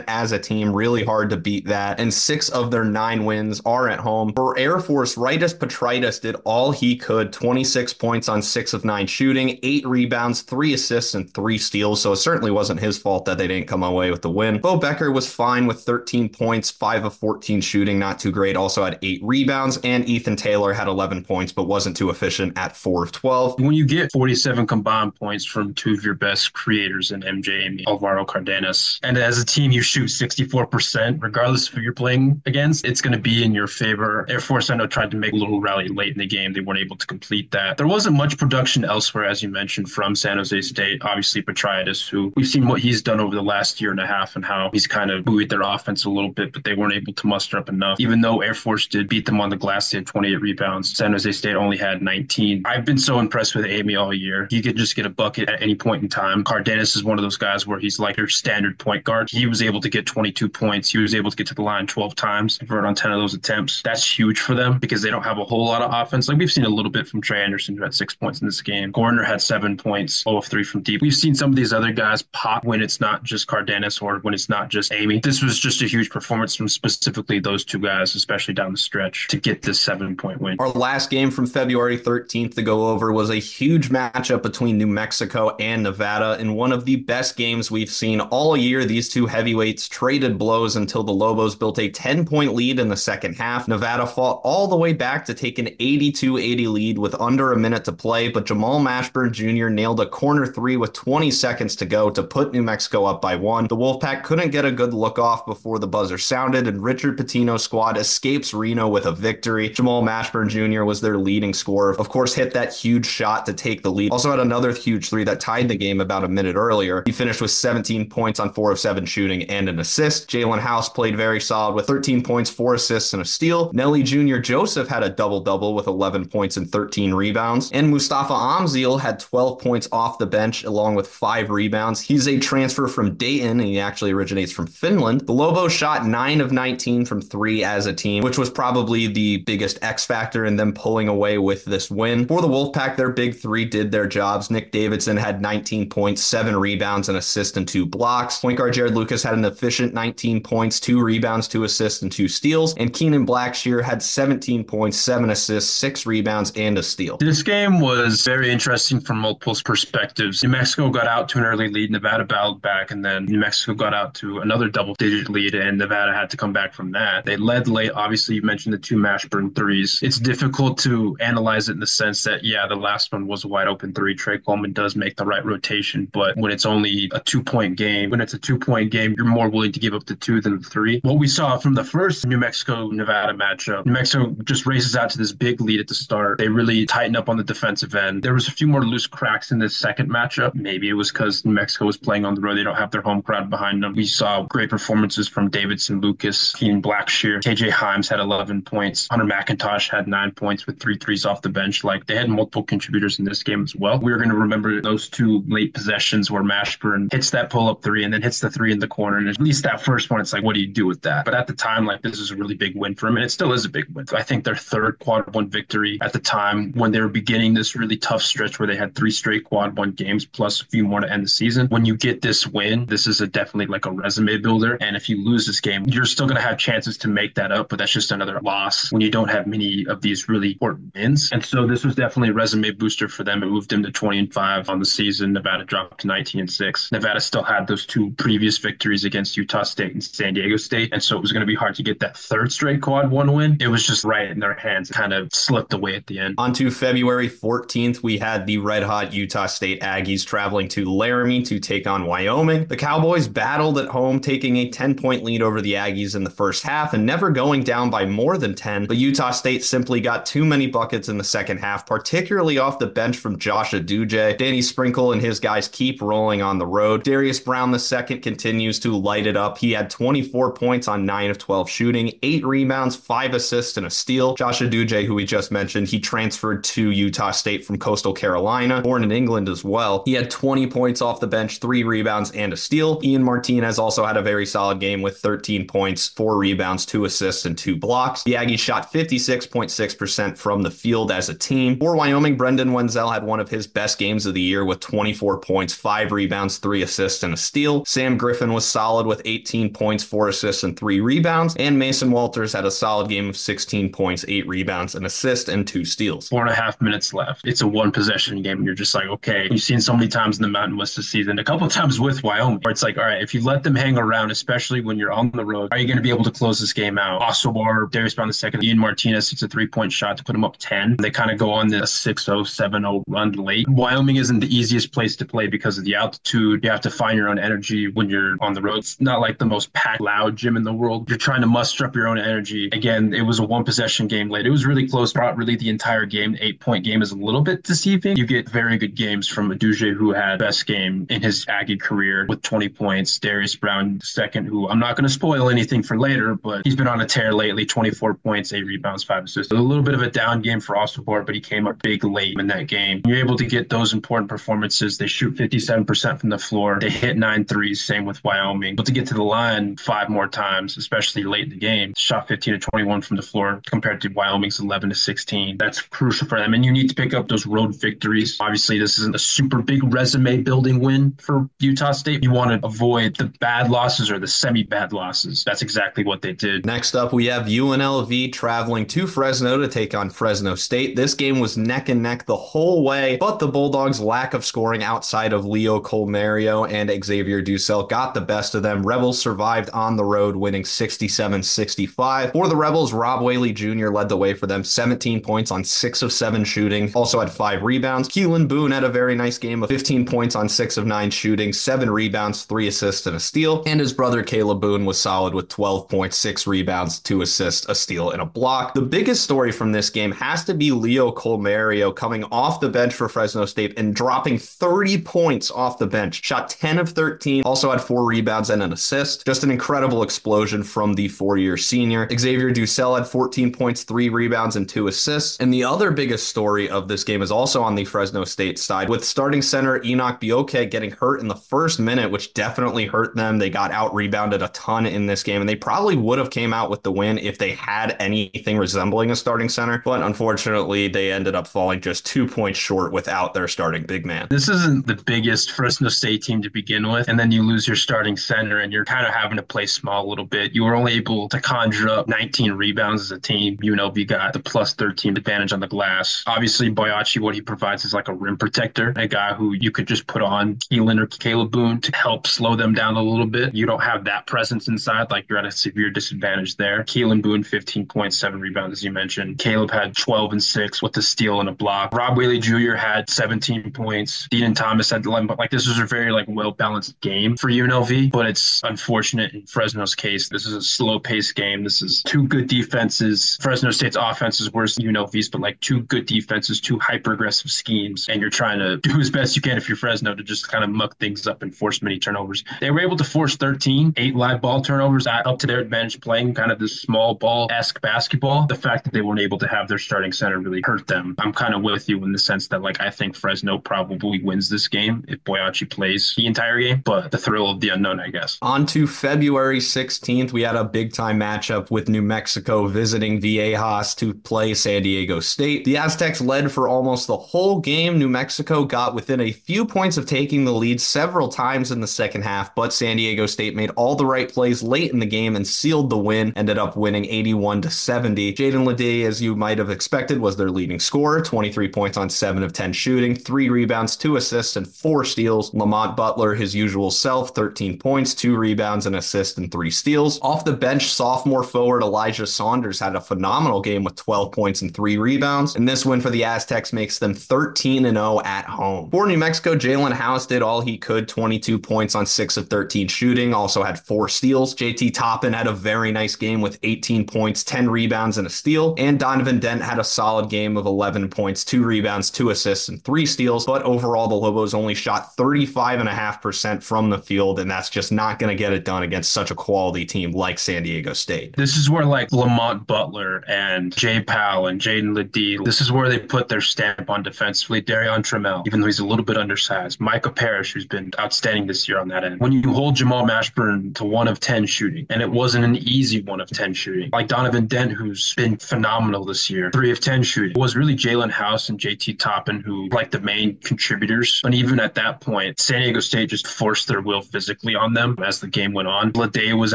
as 0.06 0.32
a 0.32 0.38
team, 0.38 0.72
really 0.72 1.04
hard 1.04 1.30
to 1.30 1.36
beat 1.36 1.66
that. 1.66 2.00
And 2.00 2.12
six 2.12 2.48
of 2.48 2.70
their 2.70 2.84
nine 2.84 3.24
wins 3.24 3.60
are 3.64 3.88
at 3.88 4.00
home. 4.00 4.32
For 4.34 4.58
Air 4.58 4.80
Force, 4.80 5.16
Rytis 5.16 5.56
Petraitis 5.56 6.20
did 6.20 6.36
all 6.44 6.72
he 6.72 6.96
could 6.96 7.32
26 7.32 7.94
points 7.94 8.28
on 8.28 8.42
six 8.42 8.72
of 8.72 8.84
nine 8.84 9.06
shooting, 9.06 9.58
eight 9.62 9.86
rebounds, 9.86 10.42
three 10.42 10.74
assists, 10.74 11.14
and 11.14 11.32
three 11.32 11.58
steals. 11.58 12.00
So 12.00 12.12
it 12.12 12.16
certainly 12.16 12.50
wasn't 12.50 12.80
his 12.80 12.98
fault 12.98 13.24
that 13.26 13.38
they 13.38 13.46
didn't 13.46 13.68
come 13.68 13.82
away 13.82 14.10
with 14.10 14.22
the 14.22 14.30
win. 14.30 14.58
Beau 14.58 14.76
Becker 14.76 15.10
was 15.12 15.32
fine 15.32 15.66
with 15.66 15.80
13 15.80 16.28
points, 16.28 16.70
five 16.70 17.04
of 17.04 17.14
14 17.14 17.60
shooting, 17.60 17.98
not 17.98 18.18
too 18.18 18.30
great. 18.30 18.56
Also 18.56 18.84
had 18.84 18.98
eight 19.02 19.20
rebounds. 19.22 19.78
And 19.84 20.08
Ethan 20.08 20.36
Taylor 20.36 20.72
had 20.72 20.88
11 20.88 21.24
points, 21.24 21.52
but 21.52 21.64
wasn't 21.64 21.96
too 21.96 22.10
efficient 22.10 22.56
at 22.56 22.76
four 22.76 23.02
of 23.02 23.12
12. 23.12 23.60
When 23.60 23.72
you 23.72 23.86
get 23.86 24.12
47 24.12 24.66
combined 24.66 25.14
points 25.14 25.44
from 25.44 25.74
two 25.74 25.94
of 25.94 26.04
your 26.04 26.14
best 26.14 26.52
creators 26.52 27.12
in 27.12 27.22
MJ 27.22 27.66
and 27.66 27.82
Alvaro 27.86 28.24
Cardenas, 28.24 29.00
and 29.02 29.16
as 29.16 29.35
a 29.38 29.44
team, 29.44 29.70
you 29.70 29.82
shoot 29.82 30.06
64%, 30.06 31.22
regardless 31.22 31.68
of 31.68 31.74
who 31.74 31.80
you're 31.80 31.92
playing 31.92 32.40
against, 32.46 32.84
it's 32.84 33.00
going 33.00 33.12
to 33.12 33.18
be 33.18 33.44
in 33.44 33.54
your 33.54 33.66
favor. 33.66 34.26
Air 34.28 34.40
Force, 34.40 34.70
I 34.70 34.76
know, 34.76 34.86
tried 34.86 35.10
to 35.10 35.16
make 35.16 35.32
a 35.32 35.36
little 35.36 35.60
rally 35.60 35.88
late 35.88 36.12
in 36.12 36.18
the 36.18 36.26
game. 36.26 36.52
They 36.52 36.60
weren't 36.60 36.80
able 36.80 36.96
to 36.96 37.06
complete 37.06 37.50
that. 37.50 37.76
There 37.76 37.86
wasn't 37.86 38.16
much 38.16 38.36
production 38.38 38.84
elsewhere, 38.84 39.24
as 39.24 39.42
you 39.42 39.48
mentioned, 39.48 39.90
from 39.90 40.14
San 40.14 40.38
Jose 40.38 40.60
State. 40.62 41.02
Obviously, 41.02 41.42
Petraitis, 41.42 42.08
who 42.08 42.32
we've 42.36 42.46
seen 42.46 42.66
what 42.66 42.80
he's 42.80 43.02
done 43.02 43.20
over 43.20 43.34
the 43.34 43.42
last 43.42 43.80
year 43.80 43.90
and 43.90 44.00
a 44.00 44.06
half 44.06 44.36
and 44.36 44.44
how 44.44 44.70
he's 44.72 44.86
kind 44.86 45.10
of 45.10 45.24
buoyed 45.24 45.48
their 45.48 45.62
offense 45.62 46.04
a 46.04 46.10
little 46.10 46.32
bit, 46.32 46.52
but 46.52 46.64
they 46.64 46.74
weren't 46.74 46.94
able 46.94 47.12
to 47.12 47.26
muster 47.26 47.58
up 47.58 47.68
enough. 47.68 48.00
Even 48.00 48.20
though 48.20 48.42
Air 48.42 48.54
Force 48.54 48.86
did 48.86 49.08
beat 49.08 49.26
them 49.26 49.40
on 49.40 49.48
the 49.48 49.56
glass, 49.56 49.90
they 49.90 49.98
had 49.98 50.06
28 50.06 50.36
rebounds. 50.36 50.96
San 50.96 51.12
Jose 51.12 51.30
State 51.32 51.56
only 51.56 51.76
had 51.76 52.02
19. 52.02 52.62
I've 52.64 52.84
been 52.84 52.98
so 52.98 53.18
impressed 53.18 53.54
with 53.54 53.64
Amey 53.64 54.00
all 54.00 54.12
year. 54.12 54.46
He 54.50 54.62
could 54.62 54.76
just 54.76 54.96
get 54.96 55.06
a 55.06 55.10
bucket 55.10 55.48
at 55.48 55.62
any 55.62 55.74
point 55.74 56.02
in 56.02 56.08
time. 56.08 56.44
Cardenas 56.44 56.96
is 56.96 57.04
one 57.04 57.18
of 57.18 57.22
those 57.22 57.36
guys 57.36 57.66
where 57.66 57.78
he's 57.78 57.98
like 57.98 58.16
your 58.16 58.28
standard 58.28 58.78
point 58.78 59.04
guard. 59.04 59.25
He 59.30 59.46
was 59.46 59.62
able 59.62 59.80
to 59.80 59.88
get 59.88 60.06
22 60.06 60.48
points. 60.48 60.90
He 60.90 60.98
was 60.98 61.14
able 61.14 61.30
to 61.30 61.36
get 61.36 61.46
to 61.48 61.54
the 61.54 61.62
line 61.62 61.86
12 61.86 62.14
times, 62.14 62.58
convert 62.58 62.84
on 62.84 62.94
10 62.94 63.12
of 63.12 63.20
those 63.20 63.34
attempts. 63.34 63.82
That's 63.82 64.18
huge 64.18 64.40
for 64.40 64.54
them 64.54 64.78
because 64.78 65.02
they 65.02 65.10
don't 65.10 65.22
have 65.22 65.38
a 65.38 65.44
whole 65.44 65.64
lot 65.66 65.82
of 65.82 65.92
offense. 65.92 66.28
Like 66.28 66.38
we've 66.38 66.52
seen 66.52 66.64
a 66.64 66.68
little 66.68 66.90
bit 66.90 67.06
from 67.06 67.20
Trey 67.20 67.42
Anderson, 67.42 67.76
who 67.76 67.82
had 67.82 67.94
six 67.94 68.14
points 68.14 68.40
in 68.40 68.46
this 68.46 68.60
game. 68.60 68.92
Gorener 68.92 69.26
had 69.26 69.40
seven 69.40 69.76
points, 69.76 70.22
0 70.24 70.38
of 70.38 70.46
3 70.46 70.64
from 70.64 70.82
deep. 70.82 71.02
We've 71.02 71.14
seen 71.14 71.34
some 71.34 71.50
of 71.50 71.56
these 71.56 71.72
other 71.72 71.92
guys 71.92 72.22
pop 72.22 72.64
when 72.64 72.80
it's 72.80 73.00
not 73.00 73.22
just 73.22 73.46
Cardenas 73.46 73.98
or 73.98 74.18
when 74.20 74.34
it's 74.34 74.48
not 74.48 74.68
just 74.68 74.92
Amey. 74.92 75.22
This 75.22 75.42
was 75.42 75.58
just 75.58 75.82
a 75.82 75.86
huge 75.86 76.10
performance 76.10 76.54
from 76.54 76.68
specifically 76.68 77.40
those 77.40 77.64
two 77.64 77.78
guys, 77.78 78.14
especially 78.14 78.54
down 78.54 78.72
the 78.72 78.78
stretch, 78.78 79.28
to 79.28 79.36
get 79.36 79.62
this 79.62 79.80
seven 79.80 80.16
point 80.16 80.40
win. 80.40 80.56
Our 80.58 80.70
last 80.70 81.10
game 81.10 81.30
from 81.30 81.46
February 81.46 81.98
13th 81.98 82.54
to 82.54 82.62
go 82.62 82.88
over 82.88 83.12
was 83.12 83.30
a 83.30 83.36
huge 83.36 83.88
matchup 83.88 84.42
between 84.42 84.78
New 84.78 84.86
Mexico 84.86 85.56
and 85.56 85.82
Nevada 85.82 86.36
in 86.38 86.54
one 86.54 86.72
of 86.72 86.84
the 86.84 86.96
best 86.96 87.36
games 87.36 87.70
we've 87.70 87.90
seen 87.90 88.20
all 88.20 88.56
year. 88.56 88.84
These 88.84 89.08
two 89.08 89.15
heavyweights 89.24 89.88
traded 89.88 90.36
blows 90.36 90.76
until 90.76 91.02
the 91.02 91.12
Lobos 91.12 91.54
built 91.54 91.78
a 91.78 91.88
10 91.88 92.26
point 92.26 92.54
lead 92.54 92.78
in 92.78 92.90
the 92.90 92.96
second 92.96 93.36
half. 93.36 93.66
Nevada 93.66 94.06
fought 94.06 94.42
all 94.44 94.66
the 94.66 94.76
way 94.76 94.92
back 94.92 95.24
to 95.24 95.32
take 95.32 95.58
an 95.58 95.68
82 95.80 96.36
80 96.36 96.68
lead 96.68 96.98
with 96.98 97.18
under 97.18 97.52
a 97.52 97.58
minute 97.58 97.86
to 97.86 97.92
play, 97.92 98.28
but 98.28 98.44
Jamal 98.44 98.80
Mashburn 98.80 99.32
Jr. 99.32 99.68
nailed 99.68 100.00
a 100.00 100.06
corner 100.06 100.44
three 100.44 100.76
with 100.76 100.92
20 100.92 101.30
seconds 101.30 101.74
to 101.76 101.86
go 101.86 102.10
to 102.10 102.22
put 102.22 102.52
New 102.52 102.62
Mexico 102.62 103.06
up 103.06 103.22
by 103.22 103.34
one. 103.36 103.68
The 103.68 103.76
Wolfpack 103.76 104.24
couldn't 104.24 104.50
get 104.50 104.66
a 104.66 104.72
good 104.72 104.92
look 104.92 105.18
off 105.18 105.46
before 105.46 105.78
the 105.78 105.86
buzzer 105.86 106.18
sounded, 106.18 106.66
and 106.66 106.82
Richard 106.82 107.16
Pitino's 107.16 107.62
squad 107.62 107.96
escapes 107.96 108.52
Reno 108.52 108.88
with 108.88 109.06
a 109.06 109.12
victory. 109.12 109.70
Jamal 109.70 110.02
Mashburn 110.02 110.48
Jr. 110.48 110.84
was 110.84 111.00
their 111.00 111.16
leading 111.16 111.54
scorer. 111.54 111.98
Of 111.98 112.08
course, 112.08 112.34
hit 112.34 112.52
that 112.52 112.74
huge 112.74 113.06
shot 113.06 113.46
to 113.46 113.52
take 113.52 113.82
the 113.82 113.92
lead. 113.92 114.10
Also 114.10 114.30
had 114.30 114.40
another 114.40 114.72
huge 114.72 115.08
three 115.08 115.24
that 115.24 115.40
tied 115.40 115.68
the 115.68 115.76
game 115.76 116.00
about 116.00 116.24
a 116.24 116.28
minute 116.28 116.56
earlier. 116.56 117.02
He 117.06 117.12
finished 117.12 117.40
with 117.40 117.50
17 117.50 118.08
points 118.08 118.40
on 118.40 118.52
4 118.52 118.72
of 118.72 118.80
7 119.06 119.26
shooting 119.26 119.48
and 119.50 119.68
an 119.68 119.78
assist. 119.78 120.28
Jalen 120.28 120.58
House 120.58 120.88
played 120.88 121.16
very 121.16 121.40
solid 121.40 121.74
with 121.74 121.86
13 121.86 122.22
points, 122.22 122.50
4 122.50 122.74
assists, 122.74 123.12
and 123.12 123.22
a 123.22 123.24
steal. 123.24 123.70
Nelly 123.72 124.02
Junior 124.02 124.38
Joseph 124.38 124.88
had 124.88 125.02
a 125.02 125.08
double 125.08 125.40
double 125.40 125.74
with 125.74 125.86
11 125.86 126.28
points 126.28 126.56
and 126.56 126.70
13 126.70 127.14
rebounds. 127.14 127.70
And 127.72 127.90
Mustafa 127.90 128.32
Amzil 128.32 129.00
had 129.00 129.20
12 129.20 129.58
points 129.58 129.88
off 129.92 130.18
the 130.18 130.26
bench 130.26 130.64
along 130.64 130.96
with 130.96 131.06
5 131.06 131.50
rebounds. 131.50 132.00
He's 132.00 132.26
a 132.28 132.38
transfer 132.38 132.88
from 132.88 133.14
Dayton 133.14 133.60
and 133.60 133.68
he 133.68 133.78
actually 133.80 134.12
originates 134.12 134.52
from 134.52 134.66
Finland. 134.66 135.22
The 135.22 135.32
Lobos 135.32 135.72
shot 135.72 136.06
9 136.06 136.40
of 136.40 136.52
19 136.52 137.04
from 137.04 137.20
3 137.20 137.64
as 137.64 137.86
a 137.86 137.94
team, 137.94 138.24
which 138.24 138.38
was 138.38 138.50
probably 138.50 139.06
the 139.06 139.38
biggest 139.38 139.78
X 139.82 140.04
factor 140.04 140.44
in 140.44 140.56
them 140.56 140.72
pulling 140.72 141.08
away 141.08 141.38
with 141.38 141.64
this 141.64 141.90
win. 141.90 142.26
For 142.26 142.40
the 142.40 142.48
Wolfpack, 142.48 142.96
their 142.96 143.10
big 143.10 143.36
three 143.36 143.64
did 143.64 143.92
their 143.92 144.06
jobs. 144.06 144.50
Nick 144.50 144.72
Davidson 144.72 145.16
had 145.16 145.40
19 145.40 145.88
points, 145.88 146.22
7 146.22 146.56
rebounds, 146.56 147.08
and 147.08 147.18
assist 147.18 147.56
and 147.56 147.66
2 147.68 147.86
blocks. 147.86 148.40
Point 148.40 148.58
guard 148.58 148.74
Jarod 148.74 148.95
Lucas 148.96 149.22
had 149.22 149.34
an 149.34 149.44
efficient 149.44 149.94
19 149.94 150.42
points, 150.42 150.80
2 150.80 151.00
rebounds, 151.02 151.46
2 151.46 151.64
assists, 151.64 152.02
and 152.02 152.10
2 152.10 152.26
steals. 152.26 152.74
And 152.76 152.92
Kenan 152.92 153.26
Blackshear 153.26 153.82
had 153.82 154.02
17 154.02 154.64
points, 154.64 154.98
7 154.98 155.30
assists, 155.30 155.70
6 155.70 156.06
rebounds, 156.06 156.52
and 156.56 156.78
a 156.78 156.82
steal. 156.82 157.16
This 157.18 157.42
game 157.42 157.80
was 157.80 158.22
very 158.22 158.50
interesting 158.50 159.00
from 159.00 159.18
multiple 159.18 159.54
perspectives. 159.64 160.42
New 160.42 160.48
Mexico 160.48 160.90
got 160.90 161.06
out 161.06 161.28
to 161.30 161.38
an 161.38 161.44
early 161.44 161.68
lead, 161.68 161.90
Nevada 161.90 162.24
battled 162.24 162.62
back, 162.62 162.90
and 162.90 163.04
then 163.04 163.26
New 163.26 163.38
Mexico 163.38 163.74
got 163.74 163.94
out 163.94 164.14
to 164.14 164.40
another 164.40 164.68
double 164.68 164.94
digit 164.94 165.28
lead, 165.28 165.54
and 165.54 165.78
Nevada 165.78 166.14
had 166.14 166.30
to 166.30 166.36
come 166.36 166.52
back 166.52 166.74
from 166.74 166.90
that. 166.92 167.24
They 167.24 167.36
led 167.36 167.68
late. 167.68 167.92
Obviously, 167.92 168.36
you 168.36 168.42
mentioned 168.42 168.72
the 168.72 168.78
two 168.78 168.96
Mashburn 168.96 169.54
threes. 169.54 170.00
It's 170.02 170.18
difficult 170.18 170.78
to 170.78 171.16
analyze 171.20 171.68
it 171.68 171.72
in 171.72 171.80
the 171.80 171.86
sense 171.86 172.24
that, 172.24 172.44
yeah, 172.44 172.66
the 172.66 172.76
last 172.76 173.12
one 173.12 173.26
was 173.26 173.44
a 173.44 173.48
wide 173.48 173.68
open 173.68 173.92
three. 173.92 174.14
Tre 174.14 174.38
Coleman 174.38 174.72
does 174.72 174.96
make 174.96 175.16
the 175.16 175.24
right 175.24 175.44
rotation, 175.44 176.08
but 176.12 176.36
when 176.36 176.50
it's 176.52 176.66
only 176.66 177.10
a 177.12 177.20
two 177.20 177.42
point 177.42 177.76
game, 177.76 178.10
when 178.10 178.20
it's 178.20 178.34
a 178.34 178.38
two 178.38 178.58
point 178.58 178.75
game, 178.84 179.14
you're 179.16 179.26
more 179.26 179.48
willing 179.48 179.72
to 179.72 179.80
give 179.80 179.94
up 179.94 180.06
the 180.06 180.16
two 180.16 180.40
than 180.40 180.60
the 180.60 180.68
three. 180.68 181.00
What 181.02 181.18
we 181.18 181.28
saw 181.28 181.58
from 181.58 181.74
the 181.74 181.84
first 181.84 182.26
New 182.26 182.38
Mexico 182.38 182.88
Nevada 182.88 183.32
matchup, 183.32 183.86
New 183.86 183.92
Mexico 183.92 184.34
just 184.44 184.66
races 184.66 184.96
out 184.96 185.10
to 185.10 185.18
this 185.18 185.32
big 185.32 185.60
lead 185.60 185.80
at 185.80 185.88
the 185.88 185.94
start. 185.94 186.38
They 186.38 186.48
really 186.48 186.86
tighten 186.86 187.16
up 187.16 187.28
on 187.28 187.36
the 187.36 187.44
defensive 187.44 187.94
end. 187.94 188.22
There 188.22 188.34
was 188.34 188.48
a 188.48 188.52
few 188.52 188.66
more 188.66 188.84
loose 188.84 189.06
cracks 189.06 189.50
in 189.50 189.58
this 189.58 189.76
second 189.76 190.10
matchup. 190.10 190.54
Maybe 190.54 190.88
it 190.88 190.94
was 190.94 191.10
because 191.10 191.44
New 191.44 191.52
Mexico 191.52 191.86
was 191.86 191.96
playing 191.96 192.24
on 192.24 192.34
the 192.34 192.40
road. 192.40 192.56
They 192.56 192.64
don't 192.64 192.76
have 192.76 192.90
their 192.90 193.02
home 193.02 193.22
crowd 193.22 193.50
behind 193.50 193.82
them. 193.82 193.94
We 193.94 194.06
saw 194.06 194.42
great 194.42 194.70
performances 194.70 195.28
from 195.28 195.50
Davidson 195.50 196.00
Lucas, 196.00 196.52
Kenan 196.52 196.82
Blackshear, 196.82 197.40
KJ 197.40 197.70
Hymes 197.70 198.08
had 198.08 198.20
11 198.20 198.62
points. 198.62 199.08
Hunter 199.10 199.24
McIntosh 199.24 199.90
had 199.90 200.08
nine 200.08 200.30
points 200.32 200.66
with 200.66 200.80
three 200.80 200.96
threes 200.96 201.24
off 201.24 201.42
the 201.42 201.48
bench. 201.48 201.84
Like 201.84 202.06
they 202.06 202.16
had 202.16 202.28
multiple 202.28 202.62
contributors 202.62 203.18
in 203.18 203.24
this 203.24 203.42
game 203.42 203.62
as 203.62 203.74
well. 203.74 203.98
We're 203.98 204.16
going 204.16 204.30
to 204.30 204.36
remember 204.36 204.80
those 204.80 205.08
two 205.08 205.44
late 205.46 205.74
possessions 205.74 206.30
where 206.30 206.42
Mashburn 206.42 207.12
hits 207.12 207.30
that 207.30 207.50
pull 207.50 207.68
up 207.68 207.82
three 207.82 208.04
and 208.04 208.12
then 208.12 208.22
hits 208.22 208.40
the 208.40 208.50
three 208.50 208.65
in 208.72 208.78
the 208.78 208.88
corner. 208.88 209.18
And 209.18 209.28
at 209.28 209.40
least 209.40 209.62
that 209.64 209.80
first 209.80 210.10
one, 210.10 210.20
it's 210.20 210.32
like, 210.32 210.42
what 210.42 210.54
do 210.54 210.60
you 210.60 210.66
do 210.66 210.86
with 210.86 211.02
that? 211.02 211.24
But 211.24 211.34
at 211.34 211.46
the 211.46 211.52
time, 211.52 211.86
like 211.86 212.02
this 212.02 212.18
is 212.18 212.30
a 212.30 212.36
really 212.36 212.54
big 212.54 212.76
win 212.76 212.94
for 212.94 213.08
him. 213.08 213.16
And 213.16 213.24
it 213.24 213.30
still 213.30 213.52
is 213.52 213.64
a 213.64 213.68
big 213.68 213.86
win. 213.94 214.06
I 214.12 214.22
think 214.22 214.44
their 214.44 214.56
third 214.56 214.98
quad 214.98 215.34
one 215.34 215.48
victory 215.48 215.98
at 216.02 216.12
the 216.12 216.18
time 216.18 216.72
when 216.72 216.92
they 216.92 217.00
were 217.00 217.08
beginning 217.08 217.54
this 217.54 217.74
really 217.74 217.96
tough 217.96 218.22
stretch 218.22 218.58
where 218.58 218.66
they 218.66 218.76
had 218.76 218.94
three 218.94 219.10
straight 219.10 219.44
quad 219.44 219.76
one 219.76 219.92
games 219.92 220.24
plus 220.24 220.60
a 220.60 220.66
few 220.66 220.84
more 220.84 221.00
to 221.00 221.10
end 221.10 221.24
the 221.24 221.28
season. 221.28 221.66
When 221.68 221.84
you 221.84 221.96
get 221.96 222.22
this 222.22 222.46
win, 222.46 222.86
this 222.86 223.06
is 223.06 223.20
a 223.20 223.26
definitely 223.26 223.66
like 223.66 223.86
a 223.86 223.90
resume 223.90 224.38
builder. 224.38 224.76
And 224.80 224.96
if 224.96 225.08
you 225.08 225.24
lose 225.24 225.46
this 225.46 225.60
game, 225.60 225.84
you're 225.86 226.04
still 226.04 226.26
going 226.26 226.36
to 226.36 226.46
have 226.46 226.58
chances 226.58 226.96
to 226.98 227.08
make 227.08 227.34
that 227.34 227.52
up, 227.52 227.68
but 227.68 227.78
that's 227.78 227.92
just 227.92 228.12
another 228.12 228.40
loss 228.40 228.92
when 228.92 229.00
you 229.00 229.10
don't 229.10 229.28
have 229.28 229.46
many 229.46 229.86
of 229.86 230.00
these 230.00 230.28
really 230.28 230.52
important 230.52 230.94
wins. 230.94 231.30
And 231.32 231.44
so 231.44 231.66
this 231.66 231.84
was 231.84 231.94
definitely 231.94 232.30
a 232.30 232.34
resume 232.34 232.70
booster 232.72 233.08
for 233.08 233.24
them. 233.24 233.42
It 233.42 233.46
moved 233.46 233.70
them 233.70 233.82
to 233.82 233.90
20 233.90 234.18
and 234.18 234.32
5 234.32 234.68
on 234.68 234.78
the 234.78 234.84
season. 234.84 235.32
Nevada 235.32 235.64
dropped 235.64 236.00
to 236.00 236.06
19 236.06 236.40
and 236.40 236.50
6. 236.50 236.92
Nevada 236.92 237.20
still 237.20 237.42
had 237.42 237.66
those 237.66 237.86
two 237.86 238.10
previous 238.12 238.55
victories 238.58 239.04
against 239.04 239.36
Utah 239.36 239.62
State 239.62 239.92
and 239.92 240.02
San 240.02 240.34
Diego 240.34 240.56
State. 240.56 240.92
And 240.92 241.02
so 241.02 241.16
it 241.16 241.20
was 241.20 241.32
going 241.32 241.40
to 241.40 241.46
be 241.46 241.54
hard 241.54 241.74
to 241.76 241.82
get 241.82 242.00
that 242.00 242.16
third 242.16 242.52
straight 242.52 242.82
quad 242.82 243.10
one 243.10 243.32
win. 243.32 243.56
It 243.60 243.68
was 243.68 243.86
just 243.86 244.04
right 244.04 244.30
in 244.30 244.38
their 244.38 244.54
hands, 244.54 244.90
kind 244.90 245.12
of 245.12 245.32
slipped 245.32 245.72
away 245.72 245.96
at 245.96 246.06
the 246.06 246.18
end. 246.18 246.34
On 246.38 246.52
to 246.54 246.70
February 246.70 247.28
14th, 247.28 248.02
we 248.02 248.18
had 248.18 248.46
the 248.46 248.58
red 248.58 248.82
hot 248.82 249.12
Utah 249.12 249.46
State 249.46 249.80
Aggies 249.80 250.24
traveling 250.24 250.68
to 250.68 250.84
Laramie 250.84 251.42
to 251.42 251.58
take 251.58 251.86
on 251.86 252.06
Wyoming. 252.06 252.66
The 252.66 252.76
Cowboys 252.76 253.28
battled 253.28 253.78
at 253.78 253.88
home, 253.88 254.20
taking 254.20 254.56
a 254.58 254.70
10 254.70 254.96
point 254.96 255.22
lead 255.24 255.42
over 255.42 255.60
the 255.60 255.74
Aggies 255.74 256.16
in 256.16 256.24
the 256.24 256.30
first 256.30 256.62
half 256.62 256.94
and 256.94 257.06
never 257.06 257.30
going 257.30 257.62
down 257.62 257.90
by 257.90 258.04
more 258.04 258.38
than 258.38 258.54
10. 258.54 258.86
But 258.86 258.96
Utah 258.96 259.30
State 259.30 259.64
simply 259.64 260.00
got 260.00 260.26
too 260.26 260.44
many 260.44 260.66
buckets 260.66 261.08
in 261.08 261.18
the 261.18 261.24
second 261.24 261.58
half, 261.58 261.86
particularly 261.86 262.58
off 262.58 262.78
the 262.78 262.86
bench 262.86 263.16
from 263.16 263.38
Josh 263.38 263.72
Uduje. 263.72 264.36
Danny 264.38 264.62
Sprinkle 264.62 265.12
and 265.12 265.20
his 265.20 265.40
guys 265.40 265.68
keep 265.68 266.00
rolling 266.02 266.42
on 266.42 266.58
the 266.58 266.66
road. 266.66 267.04
Darius 267.04 267.40
Brown 267.40 267.70
the 267.70 268.06
II 268.10 268.18
continues 268.46 268.78
to 268.78 268.96
light 268.96 269.26
it 269.26 269.36
up. 269.36 269.58
He 269.58 269.72
had 269.72 269.90
24 269.90 270.52
points 270.52 270.86
on 270.86 271.04
9 271.04 271.30
of 271.30 271.38
12 271.38 271.68
shooting, 271.68 272.12
8 272.22 272.46
rebounds, 272.46 272.94
5 272.94 273.34
assists, 273.34 273.76
and 273.76 273.84
a 273.86 273.90
steal. 273.90 274.36
Josh 274.36 274.60
Uduje, 274.60 275.04
who 275.04 275.14
we 275.14 275.24
just 275.24 275.50
mentioned, 275.50 275.88
he 275.88 275.98
transferred 275.98 276.62
to 276.62 276.92
Utah 276.92 277.32
State 277.32 277.66
from 277.66 277.76
Coastal 277.76 278.12
Carolina, 278.12 278.82
born 278.82 279.02
in 279.02 279.10
England 279.10 279.48
as 279.48 279.64
well. 279.64 280.04
He 280.04 280.12
had 280.12 280.30
20 280.30 280.68
points 280.68 281.02
off 281.02 281.18
the 281.18 281.26
bench, 281.26 281.58
3 281.58 281.82
rebounds, 281.82 282.30
and 282.30 282.52
a 282.52 282.56
steal. 282.56 283.00
Ian 283.02 283.24
Martinez 283.24 283.80
also 283.80 284.06
had 284.06 284.16
a 284.16 284.22
very 284.22 284.46
solid 284.46 284.78
game 284.78 285.02
with 285.02 285.18
13 285.18 285.66
points, 285.66 286.06
4 286.06 286.38
rebounds, 286.38 286.86
2 286.86 287.04
assists, 287.04 287.46
and 287.46 287.58
2 287.58 287.74
blocks. 287.74 288.22
The 288.22 288.34
Aggies 288.34 288.60
shot 288.60 288.92
56.6% 288.92 290.38
from 290.38 290.62
the 290.62 290.70
field 290.70 291.10
as 291.10 291.28
a 291.28 291.34
team. 291.34 291.80
For 291.80 291.96
Wyoming, 291.96 292.36
Brendan 292.36 292.72
Wenzel 292.72 293.10
had 293.10 293.24
one 293.24 293.40
of 293.40 293.50
his 293.50 293.66
best 293.66 293.98
games 293.98 294.24
of 294.24 294.34
the 294.34 294.40
year 294.40 294.64
with 294.64 294.78
24 294.78 295.40
points, 295.40 295.74
5 295.74 296.12
rebounds, 296.12 296.58
3 296.58 296.82
assists, 296.82 297.24
and 297.24 297.34
a 297.34 297.36
steal. 297.36 297.84
Sam 297.84 298.16
Griffin 298.16 298.35
was 298.40 298.66
solid 298.66 299.06
with 299.06 299.22
18 299.24 299.72
points, 299.72 300.04
4 300.04 300.28
assists, 300.28 300.62
and 300.62 300.78
3 300.78 301.00
rebounds. 301.00 301.56
And 301.56 301.78
Mason 301.78 302.10
Walters 302.10 302.52
had 302.52 302.64
a 302.64 302.70
solid 302.70 303.08
game 303.08 303.28
of 303.28 303.36
16 303.36 303.92
points, 303.92 304.24
8 304.28 304.46
rebounds, 304.46 304.94
an 304.94 305.04
assist, 305.04 305.48
and 305.48 305.66
2 305.66 305.84
steals. 305.84 306.28
Four 306.28 306.42
and 306.42 306.50
a 306.50 306.54
half 306.54 306.80
minutes 306.80 307.14
left. 307.14 307.46
It's 307.46 307.60
a 307.60 307.66
one 307.66 307.90
possession 307.92 308.42
game. 308.42 308.58
And 308.58 308.66
you're 308.66 308.74
just 308.74 308.94
like, 308.94 309.06
okay, 309.06 309.48
you've 309.50 309.62
seen 309.62 309.80
so 309.80 309.94
many 309.94 310.08
times 310.08 310.36
in 310.38 310.42
the 310.42 310.48
Mountain 310.48 310.76
West 310.76 310.96
this 310.96 311.08
season, 311.08 311.38
a 311.38 311.44
couple 311.44 311.68
times 311.68 312.00
with 312.00 312.22
Wyoming, 312.22 312.60
where 312.62 312.72
it's 312.72 312.82
like, 312.82 312.98
all 312.98 313.04
right, 313.04 313.22
if 313.22 313.34
you 313.34 313.42
let 313.42 313.62
them 313.62 313.74
hang 313.74 313.98
around, 313.98 314.30
especially 314.30 314.80
when 314.80 314.98
you're 314.98 315.12
on 315.12 315.30
the 315.30 315.44
road, 315.44 315.68
are 315.72 315.78
you 315.78 315.86
going 315.86 315.96
to 315.96 316.02
be 316.02 316.10
able 316.10 316.24
to 316.24 316.30
close 316.30 316.58
this 316.58 316.72
game 316.72 316.98
out? 316.98 317.20
Osobor, 317.20 317.90
Darius 317.90 318.14
Brown 318.14 318.30
II, 318.30 318.66
Ian 318.66 318.78
Martinez 318.78 319.30
hits 319.30 319.42
a 319.42 319.48
three 319.48 319.66
point 319.66 319.92
shot 319.92 320.16
to 320.16 320.24
put 320.24 320.32
them 320.32 320.44
up 320.44 320.56
10. 320.58 320.96
They 320.98 321.10
kind 321.10 321.30
of 321.30 321.38
go 321.38 321.50
on 321.50 321.68
this 321.68 321.92
6 321.92 322.24
0, 322.24 322.44
7 322.44 322.82
0 322.82 323.04
run 323.06 323.32
late. 323.32 323.68
Wyoming 323.68 324.16
isn't 324.16 324.40
the 324.40 324.54
easiest 324.54 324.92
place 324.92 325.16
to 325.16 325.24
play 325.24 325.46
because 325.46 325.78
of 325.78 325.84
the 325.84 325.94
altitude. 325.94 326.64
You 326.64 326.70
have 326.70 326.80
to 326.82 326.90
find 326.90 327.16
your 327.16 327.28
own 327.28 327.38
energy 327.38 327.88
when 327.88 328.08
you're 328.10 328.25
on 328.40 328.52
the 328.52 328.62
road. 328.62 328.78
It's 328.78 329.00
not 329.00 329.20
like 329.20 329.38
the 329.38 329.46
most 329.46 329.72
packed, 329.72 330.00
loud 330.00 330.36
gym 330.36 330.56
in 330.56 330.62
the 330.64 330.72
world. 330.72 331.08
You're 331.08 331.18
trying 331.18 331.40
to 331.42 331.46
muster 331.46 331.84
up 331.86 331.94
your 331.94 332.08
own 332.08 332.18
energy. 332.18 332.68
Again, 332.72 333.14
it 333.14 333.22
was 333.22 333.38
a 333.38 333.44
one 333.44 333.64
possession 333.64 334.06
game 334.06 334.28
late. 334.30 334.46
It 334.46 334.50
was 334.50 334.66
really 334.66 334.88
close, 334.88 335.14
not 335.14 335.36
really 335.36 335.56
the 335.56 335.68
entire 335.68 336.06
game. 336.06 336.36
Eight 336.40 336.60
point 336.60 336.84
game 336.84 337.02
is 337.02 337.12
a 337.12 337.16
little 337.16 337.42
bit 337.42 337.62
deceiving. 337.62 338.16
You 338.16 338.26
get 338.26 338.48
very 338.48 338.78
good 338.78 338.94
games 338.94 339.28
from 339.28 339.50
Uduje, 339.50 339.94
who 339.94 340.12
had 340.12 340.38
best 340.38 340.66
game 340.66 341.06
in 341.10 341.22
his 341.22 341.44
Aggie 341.48 341.76
career 341.76 342.26
with 342.28 342.42
20 342.42 342.68
points. 342.68 343.18
Darius 343.18 343.56
Brown, 343.56 344.00
second, 344.02 344.46
who 344.46 344.68
I'm 344.68 344.78
not 344.78 344.96
going 344.96 345.06
to 345.06 345.12
spoil 345.12 345.50
anything 345.50 345.82
for 345.82 345.98
later, 345.98 346.34
but 346.34 346.62
he's 346.64 346.76
been 346.76 346.88
on 346.88 347.00
a 347.00 347.06
tear 347.06 347.32
lately 347.32 347.64
24 347.66 348.14
points, 348.14 348.52
eight 348.52 348.66
rebounds, 348.66 349.04
five 349.04 349.24
assists. 349.24 349.52
A 349.52 349.56
little 349.56 349.82
bit 349.82 349.94
of 349.94 350.02
a 350.02 350.10
down 350.10 350.42
game 350.42 350.60
for 350.60 350.76
Osobor, 350.76 351.24
but 351.24 351.34
he 351.34 351.40
came 351.40 351.66
up 351.66 351.82
big 351.82 352.04
late 352.04 352.38
in 352.38 352.46
that 352.48 352.66
game. 352.66 353.02
You're 353.06 353.18
able 353.18 353.36
to 353.36 353.46
get 353.46 353.68
those 353.68 353.92
important 353.92 354.28
performances. 354.28 354.98
They 354.98 355.06
shoot 355.06 355.34
57% 355.36 356.20
from 356.20 356.30
the 356.30 356.38
floor. 356.38 356.78
They 356.80 356.90
hit 356.90 357.16
nine 357.16 357.44
threes, 357.44 357.84
same 357.84 358.04
with 358.04 358.15
Wyoming. 358.24 358.76
But 358.76 358.86
to 358.86 358.92
get 358.92 359.06
to 359.08 359.14
the 359.14 359.22
line 359.22 359.76
five 359.76 360.08
more 360.08 360.28
times, 360.28 360.76
especially 360.76 361.24
late 361.24 361.44
in 361.44 361.50
the 361.50 361.56
game, 361.56 361.92
shot 361.96 362.28
15 362.28 362.54
to 362.54 362.60
21 362.60 363.02
from 363.02 363.16
the 363.16 363.22
floor 363.22 363.60
compared 363.66 364.00
to 364.02 364.08
Wyoming's 364.08 364.60
11 364.60 364.90
to 364.90 364.94
16. 364.94 365.56
That's 365.56 365.80
crucial 365.80 366.26
for 366.28 366.38
them. 366.38 366.54
And 366.54 366.64
you 366.64 366.72
need 366.72 366.88
to 366.88 366.94
pick 366.94 367.14
up 367.14 367.28
those 367.28 367.46
road 367.46 367.80
victories. 367.80 368.36
Obviously, 368.40 368.78
this 368.78 368.98
isn't 368.98 369.14
a 369.14 369.18
super 369.18 369.62
big 369.62 369.92
resume 369.92 370.42
building 370.42 370.80
win 370.80 371.16
for 371.20 371.48
Utah 371.58 371.92
State. 371.92 372.22
You 372.22 372.32
want 372.32 372.60
to 372.60 372.66
avoid 372.66 373.16
the 373.16 373.26
bad 373.40 373.70
losses 373.70 374.10
or 374.10 374.18
the 374.18 374.28
semi 374.28 374.62
bad 374.62 374.92
losses. 374.92 375.44
That's 375.44 375.62
exactly 375.62 376.04
what 376.04 376.22
they 376.22 376.32
did. 376.32 376.66
Next 376.66 376.94
up, 376.94 377.12
we 377.12 377.26
have 377.26 377.46
UNLV 377.46 378.32
traveling 378.32 378.86
to 378.86 379.06
Fresno 379.06 379.58
to 379.58 379.68
take 379.68 379.94
on 379.94 380.10
Fresno 380.10 380.54
State. 380.54 380.96
This 380.96 381.14
game 381.14 381.40
was 381.40 381.56
neck 381.56 381.88
and 381.88 382.02
neck 382.02 382.26
the 382.26 382.36
whole 382.36 382.84
way, 382.84 383.16
but 383.16 383.38
the 383.38 383.48
Bulldogs' 383.48 384.00
lack 384.00 384.34
of 384.34 384.44
scoring 384.44 384.82
outside 384.82 385.32
of 385.32 385.44
Leo 385.44 385.80
Colimerio 385.80 386.70
and 386.70 387.04
Xavier 387.04 387.42
DuSell 387.42 387.88
got 387.88 388.05
got 388.06 388.14
the 388.14 388.20
best 388.20 388.54
of 388.54 388.62
them. 388.62 388.86
Rebels 388.86 389.20
survived 389.20 389.68
on 389.70 389.96
the 389.96 390.04
road, 390.04 390.36
winning 390.36 390.64
67 390.64 391.42
65. 391.42 392.30
For 392.30 392.46
the 392.46 392.54
Rebels, 392.54 392.92
Rob 392.92 393.20
Whaley 393.20 393.52
Jr. 393.52 393.88
led 393.88 394.08
the 394.08 394.16
way 394.16 394.32
for 394.32 394.46
them, 394.46 394.62
17 394.62 395.20
points 395.20 395.50
on 395.50 395.64
six 395.64 396.02
of 396.02 396.12
seven 396.12 396.44
shooting, 396.44 396.92
also 396.94 397.18
had 397.18 397.32
five 397.32 397.64
rebounds. 397.64 398.08
Keylan 398.08 398.46
Boone 398.46 398.70
had 398.70 398.84
a 398.84 398.88
very 398.88 399.16
nice 399.16 399.38
game 399.38 399.60
of 399.64 399.68
15 399.70 400.06
points 400.06 400.36
on 400.36 400.48
six 400.48 400.76
of 400.76 400.86
nine 400.86 401.10
shooting, 401.10 401.52
seven 401.52 401.90
rebounds, 401.90 402.44
three 402.44 402.68
assists, 402.68 403.08
and 403.08 403.16
a 403.16 403.20
steal. 403.20 403.64
And 403.66 403.80
his 403.80 403.92
brother 403.92 404.22
Kalib 404.22 404.60
Boone 404.60 404.84
was 404.84 405.00
solid 405.00 405.34
with 405.34 405.48
12 405.48 405.88
points, 405.88 406.16
six 406.16 406.46
rebounds, 406.46 407.00
two 407.00 407.22
assists, 407.22 407.66
a 407.68 407.74
steal, 407.74 408.12
and 408.12 408.22
a 408.22 408.26
block. 408.26 408.74
The 408.74 408.82
biggest 408.82 409.24
story 409.24 409.50
from 409.50 409.72
this 409.72 409.90
game 409.90 410.12
has 410.12 410.44
to 410.44 410.54
be 410.54 410.70
Leo 410.70 411.10
Colimerio 411.10 411.94
coming 411.94 412.22
off 412.30 412.60
the 412.60 412.68
bench 412.68 412.94
for 412.94 413.08
Fresno 413.08 413.46
State 413.46 413.76
and 413.76 413.96
dropping 413.96 414.38
30 414.38 415.02
points 415.02 415.50
off 415.50 415.78
the 415.78 415.88
bench. 415.88 416.24
Shot 416.24 416.50
10 416.50 416.78
of 416.78 416.90
13, 416.90 417.42
also 417.42 417.72
had 417.72 417.80
four 417.80 417.95
rebounds 418.04 418.50
and 418.50 418.62
an 418.62 418.72
assist. 418.72 419.24
Just 419.24 419.44
an 419.44 419.50
incredible 419.50 420.02
explosion 420.02 420.62
from 420.62 420.94
the 420.94 421.08
four 421.08 421.36
year 421.36 421.56
senior. 421.56 422.08
Xavier 422.16 422.52
DuSell 422.52 422.98
had 422.98 423.06
14 423.06 423.52
points, 423.52 423.84
three 423.84 424.08
rebounds, 424.08 424.56
and 424.56 424.68
two 424.68 424.88
assists. 424.88 425.38
And 425.38 425.52
the 425.52 425.64
other 425.64 425.90
biggest 425.90 426.28
story 426.28 426.68
of 426.68 426.88
this 426.88 427.04
game 427.04 427.22
is 427.22 427.30
also 427.30 427.62
on 427.62 427.74
the 427.74 427.84
Fresno 427.84 428.24
State 428.24 428.58
side, 428.58 428.88
with 428.88 429.04
starting 429.04 429.42
center 429.42 429.82
Enoch 429.84 430.20
Boakye 430.20 430.70
getting 430.70 430.90
hurt 430.90 431.20
in 431.20 431.28
the 431.28 431.36
first 431.36 431.78
minute, 431.78 432.10
which 432.10 432.34
definitely 432.34 432.86
hurt 432.86 433.14
them. 433.16 433.38
They 433.38 433.50
got 433.50 433.70
out 433.70 433.94
rebounded 433.94 434.42
a 434.42 434.48
ton 434.48 434.86
in 434.86 435.06
this 435.06 435.22
game, 435.22 435.40
and 435.40 435.48
they 435.48 435.56
probably 435.56 435.96
would 435.96 436.18
have 436.18 436.30
came 436.30 436.52
out 436.52 436.70
with 436.70 436.82
the 436.82 436.92
win 436.92 437.18
if 437.18 437.38
they 437.38 437.52
had 437.52 437.96
anything 437.98 438.58
resembling 438.58 439.10
a 439.10 439.16
starting 439.16 439.48
center. 439.48 439.82
But 439.84 440.02
unfortunately, 440.02 440.88
they 440.88 441.12
ended 441.12 441.34
up 441.34 441.46
falling 441.46 441.80
just 441.80 442.06
two 442.06 442.26
points 442.26 442.58
short 442.58 442.92
without 442.92 443.34
their 443.34 443.48
starting 443.48 443.84
big 443.84 444.04
man. 444.04 444.26
This 444.30 444.48
isn't 444.48 444.86
the 444.86 444.96
biggest 444.96 445.52
Fresno 445.52 445.88
State 445.88 446.22
team 446.22 446.42
to 446.42 446.50
begin 446.50 446.90
with, 446.90 447.08
and 447.08 447.18
then 447.18 447.30
you 447.30 447.42
lose 447.42 447.66
your 447.66 447.75
starting 447.76 448.16
center, 448.16 448.60
and 448.60 448.72
you're 448.72 448.84
kind 448.84 449.06
of 449.06 449.12
having 449.12 449.36
to 449.36 449.42
play 449.42 449.66
small 449.66 450.06
a 450.06 450.08
little 450.08 450.24
bit. 450.24 450.54
You 450.54 450.64
were 450.64 450.74
only 450.74 450.94
able 450.94 451.28
to 451.28 451.40
conjure 451.40 451.88
up 451.88 452.08
19 452.08 452.52
rebounds 452.52 453.02
as 453.02 453.12
a 453.12 453.20
team. 453.20 453.56
UNLV 453.58 454.06
got 454.06 454.32
the 454.32 454.40
plus 454.40 454.74
13 454.74 455.16
advantage 455.16 455.52
on 455.52 455.60
the 455.60 455.66
glass. 455.66 456.24
Obviously, 456.26 456.70
Boakye, 456.70 457.20
what 457.20 457.34
he 457.34 457.40
provides 457.40 457.84
is 457.84 457.94
like 457.94 458.08
a 458.08 458.14
rim 458.14 458.36
protector, 458.36 458.92
a 458.96 459.06
guy 459.06 459.34
who 459.34 459.52
you 459.52 459.70
could 459.70 459.86
just 459.86 460.06
put 460.06 460.22
on 460.22 460.56
Keylan 460.56 461.00
or 461.00 461.06
Kalib 461.06 461.50
Boone 461.50 461.80
to 461.80 461.94
help 461.94 462.26
slow 462.26 462.56
them 462.56 462.74
down 462.74 462.96
a 462.96 463.02
little 463.02 463.26
bit. 463.26 463.54
You 463.54 463.66
don't 463.66 463.82
have 463.82 464.04
that 464.04 464.26
presence 464.26 464.68
inside, 464.68 465.10
like 465.10 465.26
you're 465.28 465.38
at 465.38 465.46
a 465.46 465.50
severe 465.50 465.90
disadvantage 465.90 466.56
there. 466.56 466.82
Keylan 466.84 467.22
Boone, 467.22 467.42
15.7 467.42 468.40
rebounds, 468.40 468.78
as 468.78 468.84
you 468.84 468.92
mentioned. 468.92 469.38
Kalib 469.38 469.70
had 469.70 469.96
12 469.96 470.32
and 470.32 470.42
6 470.42 470.82
with 470.82 470.96
a 470.96 471.02
steal 471.02 471.40
and 471.40 471.48
a 471.48 471.52
block. 471.52 471.92
Rob 471.92 472.16
Whaley 472.16 472.38
Jr. 472.38 472.74
had 472.74 473.08
17 473.08 473.72
points. 473.72 474.28
Dedan 474.28 474.54
Thomas 474.54 474.90
had 474.90 475.04
11. 475.04 475.26
But 475.26 475.38
like 475.38 475.50
this 475.50 475.66
was 475.66 475.78
a 475.78 475.84
very 475.84 476.12
like 476.12 476.26
well 476.28 476.52
balanced 476.52 477.00
game 477.00 477.36
for 477.36 477.50
UNLV, 477.66 478.10
but 478.10 478.26
it's 478.26 478.62
unfortunate 478.64 479.32
in 479.34 479.46
Fresno's 479.46 479.94
case. 479.94 480.28
This 480.28 480.46
is 480.46 480.54
a 480.54 480.62
slow 480.62 480.98
paced 480.98 481.34
game. 481.34 481.64
This 481.64 481.82
is 481.82 482.02
two 482.02 482.26
good 482.26 482.48
defenses. 482.48 483.38
Fresno 483.40 483.70
State's 483.70 483.96
offense 483.96 484.40
is 484.40 484.52
worse 484.52 484.76
than 484.76 484.86
UNLV's, 484.86 485.28
but 485.28 485.40
like 485.40 485.60
two 485.60 485.82
good 485.82 486.06
defenses, 486.06 486.60
two 486.60 486.78
hyper 486.78 487.12
aggressive 487.12 487.50
schemes, 487.50 488.08
and 488.08 488.20
you're 488.20 488.30
trying 488.30 488.58
to 488.58 488.76
do 488.78 489.00
as 489.00 489.10
best 489.10 489.36
you 489.36 489.42
can 489.42 489.56
if 489.56 489.68
you're 489.68 489.76
Fresno 489.76 490.14
to 490.14 490.22
just 490.22 490.48
kind 490.48 490.64
of 490.64 490.70
muck 490.70 490.96
things 490.98 491.26
up 491.26 491.42
and 491.42 491.54
force 491.54 491.82
many 491.82 491.98
turnovers. 491.98 492.44
They 492.60 492.70
were 492.70 492.80
able 492.80 492.96
to 492.96 493.04
force 493.04 493.36
13, 493.36 493.94
eight 493.96 494.14
live 494.14 494.40
ball 494.40 494.60
turnovers 494.60 495.06
up 495.06 495.38
to 495.38 495.46
their 495.46 495.60
advantage, 495.60 496.00
playing 496.00 496.34
kind 496.34 496.52
of 496.52 496.58
this 496.58 496.80
small 496.80 497.14
ball 497.14 497.48
esque 497.50 497.80
basketball. 497.80 498.46
The 498.46 498.54
fact 498.54 498.84
that 498.84 498.92
they 498.92 499.02
weren't 499.02 499.20
able 499.20 499.38
to 499.38 499.48
have 499.48 499.68
their 499.68 499.78
starting 499.78 500.12
center 500.12 500.38
really 500.38 500.62
hurt 500.64 500.86
them. 500.86 501.14
I'm 501.18 501.32
kind 501.32 501.54
of 501.54 501.62
with 501.62 501.88
you 501.88 502.02
in 502.04 502.12
the 502.12 502.18
sense 502.18 502.48
that 502.48 502.62
like 502.62 502.80
I 502.80 502.90
think 502.90 503.16
Fresno 503.16 503.58
probably 503.58 504.22
wins 504.22 504.48
this 504.48 504.68
game 504.68 505.04
if 505.08 505.22
Boakye 505.24 505.68
plays 505.68 506.14
the 506.16 506.26
entire 506.26 506.60
game, 506.60 506.82
but 506.84 507.10
the 507.10 507.18
thrill 507.18 507.50
of 507.50 507.55
the 507.60 507.70
unknown, 507.70 508.00
I 508.00 508.10
guess. 508.10 508.38
On 508.42 508.66
to 508.66 508.86
February 508.86 509.58
16th, 509.58 510.32
we 510.32 510.42
had 510.42 510.56
a 510.56 510.64
big 510.64 510.92
time 510.92 511.20
matchup 511.20 511.70
with 511.70 511.88
New 511.88 512.02
Mexico 512.02 512.66
visiting 512.66 513.20
Viejas 513.20 513.96
to 513.96 514.14
play 514.14 514.54
San 514.54 514.82
Diego 514.82 515.20
State. 515.20 515.64
The 515.64 515.76
Aztecs 515.76 516.20
led 516.20 516.50
for 516.52 516.68
almost 516.68 517.06
the 517.06 517.16
whole 517.16 517.60
game. 517.60 517.98
New 517.98 518.08
Mexico 518.08 518.64
got 518.64 518.94
within 518.94 519.20
a 519.20 519.32
few 519.32 519.64
points 519.64 519.96
of 519.96 520.06
taking 520.06 520.44
the 520.44 520.52
lead 520.52 520.80
several 520.80 521.28
times 521.28 521.70
in 521.70 521.80
the 521.80 521.86
second 521.86 522.22
half, 522.22 522.54
but 522.54 522.72
San 522.72 522.96
Diego 522.96 523.26
State 523.26 523.54
made 523.54 523.70
all 523.70 523.94
the 523.94 524.06
right 524.06 524.32
plays 524.32 524.62
late 524.62 524.92
in 524.92 524.98
the 524.98 525.06
game 525.06 525.36
and 525.36 525.46
sealed 525.46 525.90
the 525.90 525.98
win, 525.98 526.32
ended 526.36 526.58
up 526.58 526.76
winning 526.76 527.04
81 527.04 527.62
to 527.62 527.70
70. 527.70 528.34
Jaedon 528.34 528.64
LeDee, 528.66 529.04
as 529.04 529.22
you 529.22 529.34
might 529.34 529.58
have 529.58 529.70
expected, 529.70 530.18
was 530.18 530.36
their 530.36 530.50
leading 530.50 530.80
scorer, 530.80 531.22
23 531.22 531.68
points 531.68 531.96
on 531.96 532.10
7 532.10 532.42
of 532.42 532.52
10 532.52 532.72
shooting, 532.72 533.14
3 533.14 533.48
rebounds, 533.48 533.96
2 533.96 534.16
assists, 534.16 534.56
and 534.56 534.68
4 534.68 535.04
steals. 535.04 535.52
Lamont 535.54 535.96
Butler, 535.96 536.34
his 536.34 536.54
usual 536.54 536.90
self, 536.90 537.34
13 537.46 537.78
points, 537.78 538.12
2 538.12 538.36
rebounds, 538.36 538.86
an 538.86 538.96
assist, 538.96 539.38
and 539.38 539.52
3 539.52 539.70
steals. 539.70 540.18
Off 540.20 540.44
the 540.44 540.52
bench, 540.52 540.92
sophomore 540.92 541.44
forward 541.44 541.80
Elijah 541.80 542.26
Saunders 542.26 542.80
had 542.80 542.96
a 542.96 543.00
phenomenal 543.00 543.60
game 543.60 543.84
with 543.84 543.94
12 543.94 544.32
points 544.32 544.62
and 544.62 544.74
3 544.74 544.96
rebounds, 544.96 545.54
and 545.54 545.68
this 545.68 545.86
win 545.86 546.00
for 546.00 546.10
the 546.10 546.24
Aztecs 546.24 546.72
makes 546.72 546.98
them 546.98 547.14
13 547.14 547.84
and 547.86 547.96
0 547.96 548.20
at 548.24 548.46
home. 548.46 548.90
For 548.90 549.06
New 549.06 549.16
Mexico, 549.16 549.54
Jalen 549.54 549.92
House 549.92 550.26
did 550.26 550.42
all 550.42 550.60
he 550.60 550.76
could, 550.76 551.06
22 551.06 551.56
points 551.56 551.94
on 551.94 552.04
6 552.04 552.36
of 552.36 552.48
13 552.48 552.88
shooting, 552.88 553.32
also 553.32 553.62
had 553.62 553.78
4 553.78 554.08
steals. 554.08 554.52
JT 554.52 554.92
Toppin 554.92 555.32
had 555.32 555.46
a 555.46 555.52
very 555.52 555.92
nice 555.92 556.16
game 556.16 556.40
with 556.40 556.58
18 556.64 557.06
points, 557.06 557.44
10 557.44 557.70
rebounds, 557.70 558.18
and 558.18 558.26
a 558.26 558.30
steal, 558.30 558.74
and 558.76 558.98
Donovan 558.98 559.38
Dent 559.38 559.62
had 559.62 559.78
a 559.78 559.84
solid 559.84 560.28
game 560.30 560.56
of 560.56 560.66
11 560.66 561.10
points, 561.10 561.44
2 561.44 561.62
rebounds, 561.62 562.10
2 562.10 562.30
assists, 562.30 562.68
and 562.68 562.82
3 562.82 563.06
steals, 563.06 563.46
but 563.46 563.62
overall, 563.62 564.08
the 564.08 564.16
Lobos 564.16 564.52
only 564.52 564.74
shot 564.74 565.16
35.5% 565.16 566.60
from 566.60 566.90
the 566.90 566.98
field, 566.98 567.35
and 567.38 567.50
that's 567.50 567.70
just 567.70 567.92
not 567.92 568.18
going 568.18 568.34
to 568.34 568.36
get 568.36 568.52
it 568.52 568.64
done 568.64 568.82
against 568.82 569.12
such 569.12 569.30
a 569.30 569.34
quality 569.34 569.84
team 569.84 570.12
like 570.12 570.38
San 570.38 570.62
Diego 570.62 570.92
State. 570.92 571.36
This 571.36 571.56
is 571.56 571.70
where 571.70 571.84
like 571.84 572.12
Lamont 572.12 572.66
Butler 572.66 573.24
and 573.28 573.74
Jay 573.76 574.00
Pal 574.00 574.46
and 574.46 574.60
Jaedon 574.60 574.94
LeDee, 574.94 575.38
this 575.44 575.60
is 575.60 575.70
where 575.70 575.88
they 575.88 575.98
put 575.98 576.28
their 576.28 576.40
stamp 576.40 576.90
on 576.90 577.02
defensively. 577.02 577.60
Darrion 577.62 578.02
Trammell, 578.02 578.46
even 578.46 578.60
though 578.60 578.66
he's 578.66 578.78
a 578.78 578.86
little 578.86 579.04
bit 579.04 579.16
undersized. 579.16 579.80
Micah 579.80 580.10
Parrish, 580.10 580.52
who's 580.52 580.66
been 580.66 580.90
outstanding 580.98 581.46
this 581.46 581.68
year 581.68 581.78
on 581.78 581.88
that 581.88 582.04
end. 582.04 582.20
When 582.20 582.32
you 582.32 582.52
hold 582.52 582.76
Jamal 582.76 583.06
Mashburn 583.06 583.74
to 583.76 583.84
one 583.84 584.08
of 584.08 584.20
10 584.20 584.46
shooting, 584.46 584.86
and 584.90 585.02
it 585.02 585.10
wasn't 585.10 585.44
an 585.44 585.56
easy 585.56 586.02
one 586.02 586.20
of 586.20 586.28
10 586.30 586.54
shooting, 586.54 586.90
like 586.92 587.08
Donovan 587.08 587.46
Dent, 587.46 587.72
who's 587.72 588.14
been 588.14 588.36
phenomenal 588.36 589.04
this 589.04 589.30
year, 589.30 589.50
three 589.52 589.70
of 589.70 589.80
10 589.80 590.02
shooting, 590.02 590.32
it 590.32 590.38
was 590.38 590.56
really 590.56 590.74
Jalen 590.74 591.10
House 591.10 591.48
and 591.48 591.58
JT 591.58 591.98
Toppin 591.98 592.40
who 592.40 592.68
like 592.70 592.90
the 592.90 593.00
main 593.00 593.36
contributors. 593.38 594.20
And 594.24 594.34
even 594.34 594.60
at 594.60 594.74
that 594.74 595.00
point, 595.00 595.38
San 595.40 595.62
Diego 595.62 595.80
State 595.80 596.10
just 596.10 596.26
forced 596.26 596.68
their 596.68 596.80
will 596.80 597.02
physically 597.02 597.25
on 597.56 597.74
them 597.74 597.96
as 598.04 598.20
the 598.20 598.26
game 598.26 598.52
went 598.52 598.68
on. 598.68 598.92
LeDee 598.94 599.32
was 599.34 599.54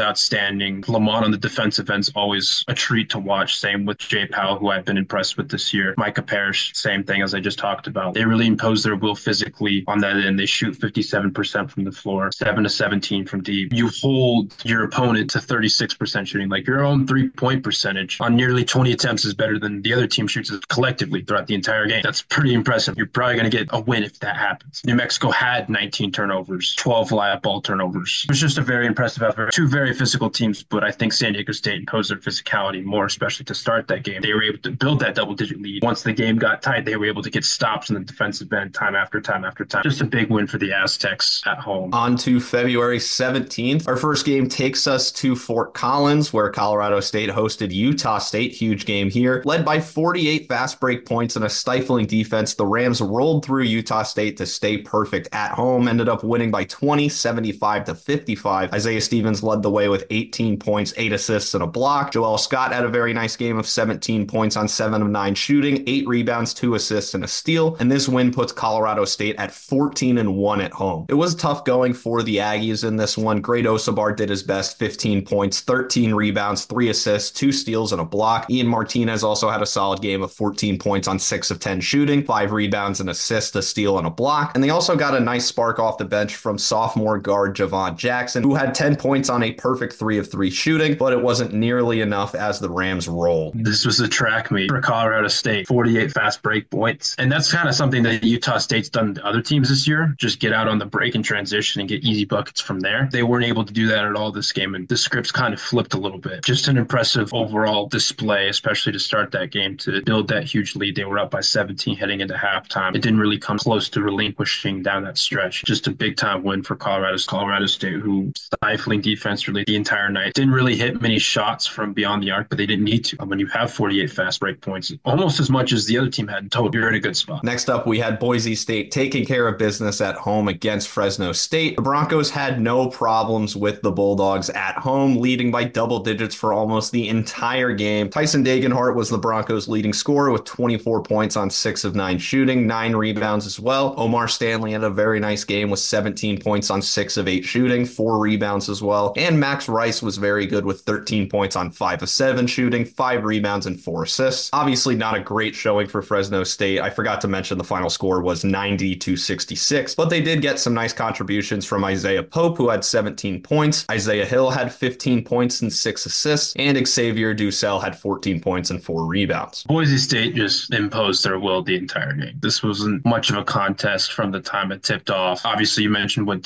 outstanding. 0.00 0.84
Lamont 0.88 1.24
on 1.24 1.30
the 1.30 1.38
defensive 1.38 1.90
end's 1.90 2.10
always 2.14 2.64
a 2.68 2.74
treat 2.74 3.10
to 3.10 3.18
watch. 3.18 3.56
Same 3.56 3.84
with 3.84 3.98
Jay 3.98 4.26
Pal, 4.26 4.58
who 4.58 4.70
I've 4.70 4.84
been 4.84 4.96
impressed 4.96 5.36
with 5.36 5.50
this 5.50 5.72
year. 5.72 5.94
Micah 5.96 6.22
Parrish, 6.22 6.72
same 6.74 7.04
thing 7.04 7.22
as 7.22 7.34
I 7.34 7.40
just 7.40 7.58
talked 7.58 7.86
about. 7.86 8.14
They 8.14 8.24
really 8.24 8.46
impose 8.46 8.82
their 8.82 8.96
will 8.96 9.14
physically 9.14 9.84
on 9.86 9.98
that 10.00 10.16
end. 10.16 10.38
They 10.38 10.46
shoot 10.46 10.78
57% 10.78 11.70
from 11.70 11.84
the 11.84 11.92
floor, 11.92 12.30
7 12.32 12.64
to 12.64 12.70
17 12.70 13.26
from 13.26 13.42
deep. 13.42 13.72
You 13.72 13.90
hold 14.00 14.54
your 14.64 14.84
opponent 14.84 15.30
to 15.30 15.38
36% 15.38 16.26
shooting. 16.26 16.48
Like 16.48 16.66
your 16.66 16.84
own 16.84 17.06
three 17.06 17.28
point 17.28 17.62
percentage 17.62 18.18
on 18.20 18.36
nearly 18.36 18.64
20 18.64 18.92
attempts 18.92 19.24
is 19.24 19.34
better 19.34 19.58
than 19.58 19.82
the 19.82 19.92
other 19.92 20.06
team 20.06 20.26
shoots 20.26 20.50
collectively 20.68 21.22
throughout 21.22 21.46
the 21.46 21.54
entire 21.54 21.86
game. 21.86 22.02
That's 22.02 22.22
pretty 22.22 22.54
impressive. 22.54 22.96
You're 22.96 23.06
probably 23.06 23.36
going 23.36 23.50
to 23.50 23.56
get 23.56 23.68
a 23.70 23.80
win 23.80 24.02
if 24.02 24.18
that 24.20 24.36
happens. 24.36 24.82
New 24.84 24.94
Mexico 24.94 25.30
had 25.30 25.68
19 25.68 26.12
turnovers, 26.12 26.74
12 26.74 27.12
live 27.12 27.42
ball 27.42 27.60
turnovers. 27.62 28.22
It 28.24 28.30
was 28.30 28.40
just 28.40 28.58
a 28.58 28.62
very 28.62 28.86
impressive 28.86 29.22
effort. 29.22 29.52
Two 29.52 29.68
very 29.68 29.94
physical 29.94 30.30
teams, 30.30 30.62
but 30.62 30.84
I 30.84 30.90
think 30.90 31.12
San 31.12 31.32
Diego 31.32 31.52
State 31.52 31.80
imposed 31.80 32.10
their 32.10 32.18
physicality 32.18 32.84
more, 32.84 33.06
especially 33.06 33.44
to 33.46 33.54
start 33.54 33.88
that 33.88 34.02
game. 34.04 34.22
They 34.22 34.32
were 34.32 34.42
able 34.42 34.58
to 34.58 34.70
build 34.70 35.00
that 35.00 35.14
double 35.14 35.34
digit 35.34 35.60
lead. 35.60 35.82
Once 35.82 36.02
the 36.02 36.12
game 36.12 36.36
got 36.36 36.62
tight, 36.62 36.84
they 36.84 36.96
were 36.96 37.06
able 37.06 37.22
to 37.22 37.30
get 37.30 37.44
stops 37.44 37.90
in 37.90 37.94
the 37.94 38.00
defensive 38.00 38.52
end 38.52 38.74
time 38.74 38.94
after 38.94 39.20
time 39.20 39.44
after 39.44 39.64
time. 39.64 39.82
Just 39.82 40.00
a 40.00 40.04
big 40.04 40.30
win 40.30 40.46
for 40.46 40.58
the 40.58 40.72
Aztecs 40.72 41.42
at 41.46 41.58
home. 41.58 41.92
On 41.92 42.16
to 42.18 42.40
February 42.40 42.98
17th. 42.98 43.88
Our 43.88 43.96
first 43.96 44.24
game 44.26 44.48
takes 44.48 44.86
us 44.86 45.12
to 45.12 45.36
Fort 45.36 45.74
Collins, 45.74 46.32
where 46.32 46.50
Colorado 46.50 47.00
State 47.00 47.30
hosted 47.30 47.72
Utah 47.72 48.18
State. 48.18 48.52
Huge 48.52 48.84
game 48.84 49.10
here. 49.10 49.42
Led 49.44 49.64
by 49.64 49.80
48 49.80 50.48
fast 50.48 50.80
break 50.80 51.06
points 51.06 51.36
and 51.36 51.44
a 51.44 51.48
stifling 51.48 52.06
defense, 52.06 52.54
the 52.54 52.66
Rams 52.66 53.00
rolled 53.00 53.44
through 53.44 53.64
Utah 53.64 54.02
State 54.02 54.36
to 54.38 54.46
stay 54.46 54.78
perfect 54.78 55.28
at 55.32 55.52
home. 55.52 55.88
Ended 55.88 56.08
up 56.08 56.24
winning 56.24 56.50
by 56.50 56.64
20, 56.64 57.08
75 57.08 57.51
to 57.52 57.94
55. 57.94 58.72
Isaiah 58.72 59.00
Stevens 59.00 59.42
led 59.42 59.62
the 59.62 59.70
way 59.70 59.88
with 59.88 60.06
18 60.10 60.58
points, 60.58 60.92
8 60.96 61.12
assists, 61.12 61.54
and 61.54 61.62
a 61.62 61.66
block. 61.66 62.12
Joel 62.12 62.38
Scott 62.38 62.72
had 62.72 62.84
a 62.84 62.88
very 62.88 63.12
nice 63.12 63.36
game 63.36 63.58
of 63.58 63.66
17 63.66 64.26
points 64.26 64.56
on 64.56 64.68
7 64.68 65.00
of 65.00 65.08
9 65.08 65.34
shooting, 65.34 65.84
8 65.86 66.06
rebounds, 66.08 66.54
2 66.54 66.74
assists, 66.74 67.14
and 67.14 67.24
a 67.24 67.28
steal. 67.28 67.76
And 67.78 67.90
this 67.90 68.08
win 68.08 68.32
puts 68.32 68.52
Colorado 68.52 69.04
State 69.04 69.36
at 69.36 69.52
14 69.52 70.18
and 70.18 70.36
1 70.36 70.60
at 70.60 70.72
home. 70.72 71.06
It 71.08 71.14
was 71.14 71.34
tough 71.34 71.64
going 71.64 71.94
for 71.94 72.22
the 72.22 72.36
Aggies 72.38 72.86
in 72.86 72.96
this 72.96 73.16
one. 73.16 73.40
Great 73.40 73.64
Osobor 73.64 74.16
did 74.16 74.28
his 74.28 74.42
best 74.42 74.78
15 74.78 75.24
points, 75.24 75.60
13 75.60 76.14
rebounds, 76.14 76.64
3 76.64 76.88
assists, 76.88 77.30
2 77.38 77.52
steals, 77.52 77.92
and 77.92 78.00
a 78.00 78.04
block. 78.04 78.50
Ian 78.50 78.66
Martinez 78.66 79.22
also 79.22 79.48
had 79.48 79.62
a 79.62 79.66
solid 79.66 80.00
game 80.00 80.22
of 80.22 80.32
14 80.32 80.78
points 80.78 81.08
on 81.08 81.18
6 81.18 81.50
of 81.50 81.60
10 81.60 81.80
shooting, 81.80 82.24
5 82.24 82.52
rebounds, 82.52 83.00
an 83.00 83.08
assist, 83.08 83.56
a 83.56 83.62
steal, 83.62 83.98
and 83.98 84.06
a 84.06 84.10
block. 84.10 84.54
And 84.54 84.62
they 84.62 84.70
also 84.70 84.96
got 84.96 85.14
a 85.14 85.20
nice 85.20 85.46
spark 85.46 85.78
off 85.78 85.98
the 85.98 86.04
bench 86.04 86.36
from 86.36 86.58
sophomore 86.58 87.18
guard 87.32 87.56
Javon 87.56 87.96
Jackson, 87.96 88.42
who 88.42 88.54
had 88.54 88.74
10 88.74 88.94
points 88.96 89.30
on 89.30 89.42
a 89.42 89.52
perfect 89.52 89.94
three 89.94 90.18
of 90.18 90.30
three 90.30 90.50
shooting, 90.50 90.98
but 90.98 91.14
it 91.14 91.22
wasn't 91.22 91.54
nearly 91.54 92.02
enough 92.02 92.34
as 92.34 92.60
the 92.60 92.68
Rams 92.68 93.08
rolled. 93.08 93.54
This 93.54 93.86
was 93.86 93.98
a 94.00 94.06
track 94.06 94.50
meet 94.50 94.68
for 94.68 94.82
Colorado 94.82 95.28
State, 95.28 95.66
48 95.66 96.12
fast 96.12 96.42
break 96.42 96.68
points. 96.68 97.14
And 97.16 97.32
that's 97.32 97.50
kind 97.50 97.70
of 97.70 97.74
something 97.74 98.02
that 98.02 98.22
Utah 98.22 98.58
State's 98.58 98.90
done 98.90 99.14
to 99.14 99.24
other 99.24 99.40
teams 99.40 99.70
this 99.70 99.88
year. 99.88 100.14
Just 100.18 100.40
get 100.40 100.52
out 100.52 100.68
on 100.68 100.78
the 100.78 100.84
break 100.84 101.14
and 101.14 101.24
transition 101.24 101.80
and 101.80 101.88
get 101.88 102.04
easy 102.04 102.26
buckets 102.26 102.60
from 102.60 102.80
there. 102.80 103.08
They 103.10 103.22
weren't 103.22 103.46
able 103.46 103.64
to 103.64 103.72
do 103.72 103.86
that 103.86 104.04
at 104.04 104.14
all 104.14 104.30
this 104.30 104.52
game, 104.52 104.74
and 104.74 104.86
the 104.88 104.98
scripts 104.98 105.32
kind 105.32 105.54
of 105.54 105.60
flipped 105.60 105.94
a 105.94 105.98
little 105.98 106.18
bit. 106.18 106.44
Just 106.44 106.68
an 106.68 106.76
impressive 106.76 107.32
overall 107.32 107.86
display, 107.86 108.48
especially 108.48 108.92
to 108.92 108.98
start 108.98 109.30
that 109.30 109.50
game 109.50 109.78
to 109.78 110.02
build 110.02 110.28
that 110.28 110.44
huge 110.44 110.76
lead. 110.76 110.96
They 110.96 111.06
were 111.06 111.18
up 111.18 111.30
by 111.30 111.40
17 111.40 111.96
heading 111.96 112.20
into 112.20 112.34
halftime. 112.34 112.94
It 112.94 113.00
didn't 113.00 113.20
really 113.20 113.38
come 113.38 113.56
close 113.56 113.88
to 113.88 114.02
relinquishing 114.02 114.82
down 114.82 115.02
that 115.04 115.16
stretch. 115.16 115.64
Just 115.64 115.86
a 115.86 115.90
big 115.90 116.18
time 116.18 116.42
win 116.42 116.62
for 116.62 116.76
Colorado, 116.76 117.16
Colorado 117.26 117.66
State, 117.66 117.94
who 117.94 118.32
stifling 118.36 119.00
defense 119.00 119.48
really 119.48 119.64
the 119.64 119.76
entire 119.76 120.08
night. 120.08 120.34
Didn't 120.34 120.52
really 120.52 120.76
hit 120.76 121.00
many 121.00 121.18
shots 121.18 121.66
from 121.66 121.92
beyond 121.92 122.22
the 122.22 122.30
arc, 122.30 122.48
but 122.48 122.58
they 122.58 122.66
didn't 122.66 122.84
need 122.84 123.04
to. 123.06 123.16
When 123.16 123.38
you 123.38 123.46
have 123.48 123.72
48 123.72 124.10
fast 124.10 124.40
break 124.40 124.60
points, 124.60 124.92
almost 125.04 125.40
as 125.40 125.50
much 125.50 125.72
as 125.72 125.86
the 125.86 125.98
other 125.98 126.10
team 126.10 126.28
had 126.28 126.42
in 126.42 126.50
total, 126.50 126.74
you're 126.74 126.88
in 126.88 126.94
a 126.94 127.00
good 127.00 127.16
spot. 127.16 127.44
Next 127.44 127.68
up, 127.68 127.86
we 127.86 127.98
had 127.98 128.18
Boise 128.18 128.54
State 128.54 128.90
taking 128.90 129.24
care 129.24 129.48
of 129.48 129.58
business 129.58 130.00
at 130.00 130.16
home 130.16 130.48
against 130.48 130.88
Fresno 130.88 131.32
State. 131.32 131.76
The 131.76 131.82
Broncos 131.82 132.30
had 132.30 132.60
no 132.60 132.88
problems 132.88 133.56
with 133.56 133.82
the 133.82 133.90
Bulldogs 133.90 134.50
at 134.50 134.76
home, 134.76 135.16
leading 135.16 135.50
by 135.50 135.64
double 135.64 136.00
digits 136.00 136.34
for 136.34 136.52
almost 136.52 136.92
the 136.92 137.08
entire 137.08 137.72
game. 137.72 138.10
Tyson 138.10 138.44
Degenhart 138.44 138.94
was 138.94 139.08
the 139.08 139.18
Broncos' 139.18 139.68
leading 139.68 139.92
scorer 139.92 140.30
with 140.30 140.44
24 140.44 141.02
points 141.02 141.36
on 141.36 141.50
six 141.50 141.84
of 141.84 141.94
nine 141.94 142.18
shooting, 142.18 142.66
nine 142.66 142.94
rebounds 142.94 143.46
as 143.46 143.58
well. 143.58 143.94
O'Mar 143.98 144.28
Stanley 144.28 144.72
had 144.72 144.84
a 144.84 144.90
very 144.90 145.20
nice 145.20 145.44
game 145.44 145.70
with 145.70 145.80
17 145.80 146.40
points 146.40 146.70
on 146.70 146.82
six 146.82 147.11
of 147.16 147.28
eight 147.28 147.44
shooting, 147.44 147.84
four 147.84 148.18
rebounds 148.18 148.68
as 148.68 148.82
well. 148.82 149.12
And 149.16 149.38
Max 149.38 149.68
Rice 149.68 150.02
was 150.02 150.16
very 150.16 150.46
good 150.46 150.64
with 150.64 150.80
13 150.82 151.28
points 151.28 151.56
on 151.56 151.70
five 151.70 152.02
of 152.02 152.08
seven 152.08 152.46
shooting, 152.46 152.84
five 152.84 153.24
rebounds, 153.24 153.66
and 153.66 153.80
four 153.80 154.04
assists. 154.04 154.50
Obviously, 154.52 154.94
not 154.94 155.16
a 155.16 155.20
great 155.20 155.54
showing 155.54 155.86
for 155.86 156.02
Fresno 156.02 156.44
State. 156.44 156.80
I 156.80 156.90
forgot 156.90 157.20
to 157.22 157.28
mention 157.28 157.58
the 157.58 157.64
final 157.64 157.90
score 157.90 158.22
was 158.22 158.44
90 158.44 158.96
to 158.96 159.16
66, 159.16 159.94
but 159.94 160.10
they 160.10 160.20
did 160.20 160.42
get 160.42 160.58
some 160.58 160.74
nice 160.74 160.92
contributions 160.92 161.64
from 161.64 161.84
Isaiah 161.84 162.22
Pope, 162.22 162.56
who 162.58 162.68
had 162.68 162.84
17 162.84 163.42
points. 163.42 163.86
Isaiah 163.90 164.26
Hill 164.26 164.50
had 164.50 164.72
15 164.72 165.24
points 165.24 165.62
and 165.62 165.72
six 165.72 166.06
assists, 166.06 166.54
and 166.56 166.86
Xavier 166.86 167.34
DuSell 167.34 167.82
had 167.82 167.98
14 167.98 168.40
points 168.40 168.70
and 168.70 168.82
four 168.82 169.06
rebounds. 169.06 169.64
Boise 169.64 169.98
State 169.98 170.34
just 170.34 170.72
imposed 170.72 171.24
their 171.24 171.38
will 171.38 171.62
the 171.62 171.76
entire 171.76 172.12
game. 172.12 172.38
This 172.40 172.62
wasn't 172.62 173.04
much 173.04 173.30
of 173.30 173.36
a 173.36 173.44
contest 173.44 174.12
from 174.12 174.30
the 174.30 174.40
time 174.40 174.72
it 174.72 174.82
tipped 174.82 175.10
off. 175.10 175.44
Obviously, 175.44 175.84
you 175.84 175.90
mentioned 175.90 176.26
what 176.26 176.42